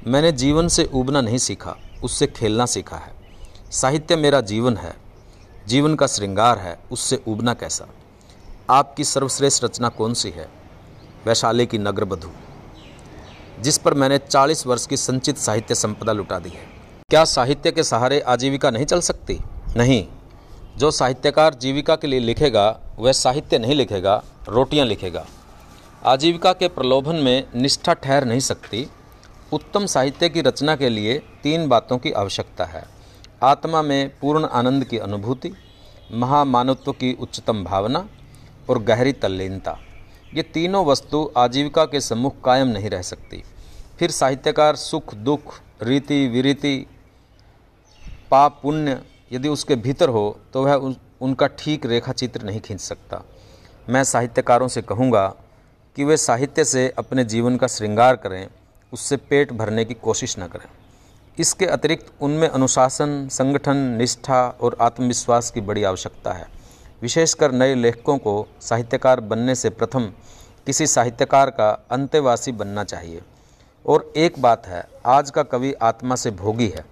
मैंने 0.06 0.32
जीवन 0.34 0.68
से 0.68 0.84
उबना 0.84 1.20
नहीं 1.20 1.38
सीखा, 1.38 1.76
उससे 2.04 2.26
खेलना 2.26 2.66
सीखा 2.66 2.96
है। 2.96 3.12
साहित्य 3.72 4.16
मेरा 4.16 4.40
जीवन 4.42 4.76
है। 4.76 5.03
जीवन 5.68 5.94
का 5.94 6.06
श्रृंगार 6.06 6.58
है, 6.58 6.78
उससे 6.90 7.22
उबना 7.28 7.54
कैसा? 7.54 7.86
आपकी 8.70 9.04
सर्वश्रेष्ठ 9.04 9.64
रचना 9.64 9.88
कौन 9.88 10.14
सी 10.14 10.30
है? 10.30 10.48
वैशाली 11.26 11.66
की 11.66 11.78
नगर 11.78 12.04
बधू। 12.04 12.30
जिस 13.60 13.78
पर 13.78 13.94
मैंने 13.94 14.18
40 14.18 14.66
वर्ष 14.66 14.86
की 14.86 14.96
संचित 14.96 15.38
साहित्य 15.38 15.74
संपदा 15.74 16.12
लुटा 16.12 16.38
दी 16.38 16.48
है। 16.48 16.66
क्या 17.08 17.24
साहित्य 17.24 17.72
के 17.72 17.82
सहारे 17.82 18.20
आजीविका 18.20 18.70
नहीं 18.70 18.86
चल 18.86 19.00
सकती? 19.00 19.40
नहीं। 19.76 20.08
जो 20.76 20.90
साहित्यकार 20.90 21.54
जीविका 21.54 21.96
के 21.96 22.06
लिए 22.06 22.20
लिखेगा, 22.20 22.80
वह 22.98 23.12
साहित्य 23.12 23.58
नहीं 23.58 23.74
लिखेगा, 23.74 24.22
रोटियाँ 24.48 24.86
लिखेगा। 24.86 25.26
आजीविका 26.06 26.52
के 26.52 26.68
प्रलोभन 26.68 27.16
में 27.16 27.48
निष्ठा 27.56 27.92
ठहर 27.92 28.24
नहीं 28.24 28.40
सकती। 28.40 28.88
उत्तम 29.52 29.86
साहित्य 29.86 30.28
की 30.28 30.40
रचना 30.40 30.76
के 30.76 30.88
लिए 30.88 31.18
तीन 31.18 31.68
बातों 31.68 31.98
की 31.98 32.12
आवश्यकता 32.12 32.64
है। 32.64 32.93
आत्मा 33.44 33.80
में 33.82 34.10
पूर्ण 34.18 34.46
आनंद 34.52 34.84
की 34.84 34.98
अनुभूति 34.98 35.52
महामानवत्व 36.12 36.92
की 36.92 37.12
उच्चतम 37.14 37.62
भावना 37.64 38.06
और 38.70 38.78
गहरी 38.82 39.12
तल्लीनता। 39.14 39.76
ये 40.34 40.42
तीनों 40.44 40.84
वस्तु 40.86 41.18
आजीविका 41.36 41.84
के 41.84 42.00
सम्मुख 42.00 42.40
कायम 42.44 42.68
नहीं 42.68 42.90
रह 42.90 43.02
सकती। 43.02 43.42
फिर 43.98 44.10
साहित्यकार 44.10 44.76
सुख 44.76 45.14
दुख 45.14 45.54
रीति 45.82 46.26
विरीति 46.28 46.86
पाप 48.30 48.58
पुण्य 48.62 49.00
यदि 49.32 49.48
उसके 49.48 49.76
भीतर 49.76 50.08
हो 50.08 50.24
तो 50.52 50.64
वह 50.64 50.74
उन, 50.74 50.96
उनका 51.20 51.46
ठीक 51.58 51.86
रेखा 51.86 52.12
चित्र 52.12 52.42
नहीं 52.42 52.60
खींच 52.60 52.80
सकता। 52.80 53.22
मैं 53.88 54.04
साहित्यकारों 54.04 54.68
से 54.68 54.82
कहूँगा 54.82 55.26
कि 55.96 56.04
वे 56.04 56.16
साहित्य 56.16 56.64
से 56.64 56.88
अपने 56.98 57.24
जीवन 57.24 57.56
का 57.56 57.66
श्रृंगार 57.66 58.16
करें 58.16 58.46
उससे 58.92 59.16
पेट 59.18 59.52
भरने 59.52 59.84
की 59.84 59.94
कोशिश 59.94 60.38
न 60.38 60.46
करें। 60.46 60.66
इसके 61.38 61.66
अतिरिक्त 61.66 62.12
उनमें 62.20 62.48
अनुशासन, 62.48 63.28
संगठन, 63.28 63.76
निष्ठा 63.76 64.58
और 64.60 64.76
आत्मविश्वास 64.80 65.50
की 65.50 65.60
बड़ी 65.60 65.82
आवश्यकता 65.84 66.32
है। 66.32 66.46
विशेषकर 67.02 67.52
नए 67.52 67.74
लेखकों 67.74 68.18
को 68.18 68.48
साहित्यकार 68.60 69.20
बनने 69.20 69.54
से 69.54 69.70
प्रथम 69.70 70.12
किसी 70.66 70.86
साहित्यकार 70.86 71.50
का 71.50 71.86
अंत्यवासी 71.90 72.52
बनना 72.52 72.84
चाहिए। 72.84 73.22
और 73.86 74.12
एक 74.16 74.34
बात 74.38 74.66
है, 74.66 74.88
आज 75.06 75.30
का 75.30 75.42
कवि 75.42 75.72
आत्मा 75.72 76.16
से 76.16 76.30
भोगी 76.30 76.68
है। 76.68 76.84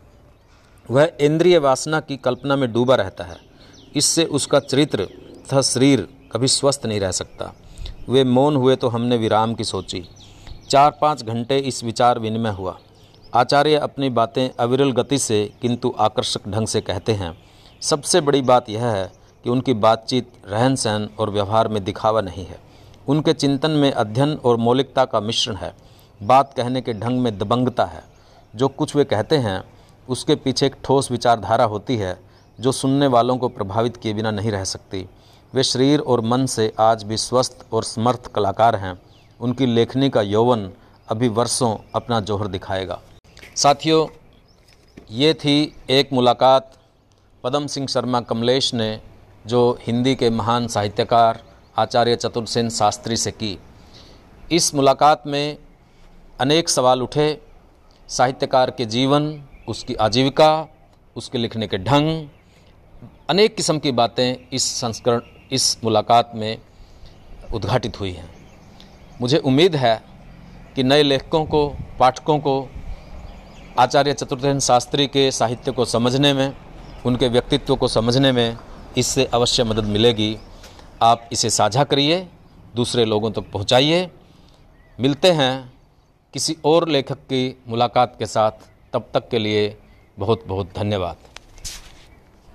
वह 0.90 1.12
इंद्रिय 1.20 1.58
वासना 1.58 2.00
की 2.00 2.16
कल्पना 2.16 2.56
में 2.56 2.72
डूबा 2.72 2.94
रहता 2.94 3.24
है। 3.24 3.36
इससे 3.96 4.24
उसका 4.24 4.60
चरित्र 4.60 5.04
तथा 5.46 5.62
शरीर 5.62 6.08
कभी 6.32 6.48
स्वस्थ 6.48 6.86
नहीं 6.86 7.00
रह 7.00 7.10
सकता। 7.10 7.54
वे 8.08 8.24
मौन 8.24 8.56
हुए 8.56 8.76
तो 8.76 8.88
हमने 8.88 9.16
विराम 9.16 9.54
की 9.54 9.64
सोची। 9.64 10.08
चार 10.70 10.98
पाँच 11.00 11.22
घंटे 11.22 11.58
इस 11.58 11.84
विचार 11.84 12.18
विनिमय 12.18 12.50
हुआ। 12.50 12.78
आचार्य 13.34 13.74
अपनी 13.74 14.10
बातें 14.10 14.50
अविरल 14.58 14.92
गति 14.92 15.18
से, 15.18 15.52
किंतु 15.62 15.94
आकर्षक 15.98 16.48
ढंग 16.48 16.66
से 16.66 16.80
कहते 16.80 17.12
हैं। 17.12 17.38
सबसे 17.80 18.20
बड़ी 18.20 18.42
बात 18.42 18.70
यह 18.70 18.86
है 18.86 19.12
कि 19.44 19.50
उनकी 19.50 19.74
बातचीत 19.74 20.32
रहन 20.48 20.76
सहन 20.76 21.08
और 21.18 21.30
व्यवहार 21.30 21.68
में 21.68 21.84
दिखावा 21.84 22.20
नहीं 22.20 22.44
है। 22.44 22.58
उनके 23.08 23.32
चिंतन 23.32 23.70
में 23.70 23.92
अध्ययन 23.92 24.34
और 24.44 24.56
मौलिकता 24.56 25.04
का 25.04 25.20
मिश्रण 25.20 25.54
है। 25.54 25.74
बात 26.22 26.54
कहने 26.56 26.80
के 26.80 26.92
ढंग 26.92 27.20
में 27.20 27.38
दबंगता 27.38 27.84
है। 27.84 28.04
जो 28.56 28.68
कुछ 28.68 28.96
वे 28.96 29.04
कहते 29.04 29.36
हैं, 29.36 29.64
उसके 30.08 30.34
पीछे 30.34 30.66
एक 30.66 30.76
ठोस 30.84 31.10
विचारधारा 31.10 31.64
होती 31.64 31.96
है, 31.96 32.18
जो 32.60 32.72
सुनने 32.72 33.06
वालों 33.06 33.36
को 33.36 33.48
प्रभावित 33.48 33.96
किए 33.96 34.14
बिना 34.14 34.30
नहीं 34.30 34.50
रह 34.50 34.64
सकती। 34.64 35.08
वे 35.54 35.62
शरीर 35.62 36.00
और 36.00 36.20
मन 36.20 36.46
से 36.46 36.72
आज 36.78 37.02
भी 37.02 37.16
स्वस्थ 37.16 37.66
और 37.72 37.84
समर्थ 37.84 38.26
कलाकार 38.26 38.76
हैं। 38.76 39.02
उनकी 39.40 39.66
लेखनी 39.66 40.10
का 40.10 40.22
यौवन 40.22 40.70
अभी 41.08 41.28
वर्षों 41.28 41.76
अपना 41.94 42.20
जोहर 42.20 42.46
दिखाएगा। 42.46 43.00
साथियों, 43.56 44.08
ये 45.10 45.34
थी 45.34 45.76
एक 45.90 46.12
मुलाकात 46.12 46.72
पदम 47.44 47.66
सिंह 47.66 47.86
शर्मा 47.86 48.20
कमलेश 48.20 48.74
ने, 48.74 49.00
जो 49.46 49.78
हिंदी 49.80 50.14
के 50.14 50.30
महान 50.30 50.68
साहित्यकार 50.68 51.42
आचार्य 51.78 52.16
चतुर्सेन 52.16 52.70
शास्त्री 52.70 53.16
से 53.16 53.30
की। 53.30 53.58
इस 54.52 54.74
मुलाकात 54.74 55.26
में 55.26 55.58
अनेक 56.40 56.68
सवाल 56.68 57.02
उठे, 57.02 57.42
साहित्यकार 58.08 58.70
के 58.70 58.84
जीवन, 58.84 59.44
उसकी 59.68 59.94
आजीविका, 59.94 60.68
उसके 61.16 61.38
लिखने 61.38 61.68
के 61.68 61.78
ढंग, 61.78 62.28
अनेक 63.30 63.56
किस्म 63.56 63.78
की 63.78 63.92
बातें 63.92 64.36
इस 64.52 64.64
संस्करण, 64.64 65.20
इस 65.52 65.84
मुलाकात 65.84 66.32
में 66.34 66.58
उद्घाटित 67.54 68.00
हुई 68.00 68.12
हैं। 68.12 68.34
मुझे 69.20 69.38
उम्मीद 69.38 69.76
है 69.76 70.02
कि 70.76 70.82
नए 70.82 71.02
लेखकों 71.02 71.44
को, 71.44 71.76
पाठकों 71.98 72.38
को 72.38 72.68
आचार्य 73.78 74.12
चतुर्थेन 74.12 74.60
शास्त्री 74.60 75.06
के 75.06 75.30
साहित्य 75.30 75.72
को 75.72 75.84
समझने 75.84 76.32
में, 76.34 76.56
उनके 77.06 77.28
व्यक्तित्व 77.28 77.76
को 77.76 77.88
समझने 77.88 78.32
में 78.32 78.58
इससे 78.96 79.24
अवश्य 79.24 79.64
मदद 79.64 79.84
मिलेगी। 79.84 80.38
आप 81.02 81.28
इसे 81.32 81.50
साझा 81.50 81.84
करिए, 81.84 82.28
दूसरे 82.76 83.04
लोगों 83.04 83.30
तक 83.30 83.34
तो 83.34 83.40
पहुंचाइए। 83.40 84.10
मिलते 85.00 85.30
हैं 85.30 85.72
किसी 86.34 86.56
और 86.64 86.88
लेखक 86.88 87.18
की 87.18 87.62
मुलाकात 87.68 88.16
के 88.18 88.26
साथ। 88.26 88.50
तब 88.92 89.08
तक 89.14 89.28
के 89.28 89.38
लिए 89.38 89.76
बहुत 90.18 90.44
बहुत 90.46 90.68
धन्यवाद। 90.76 91.16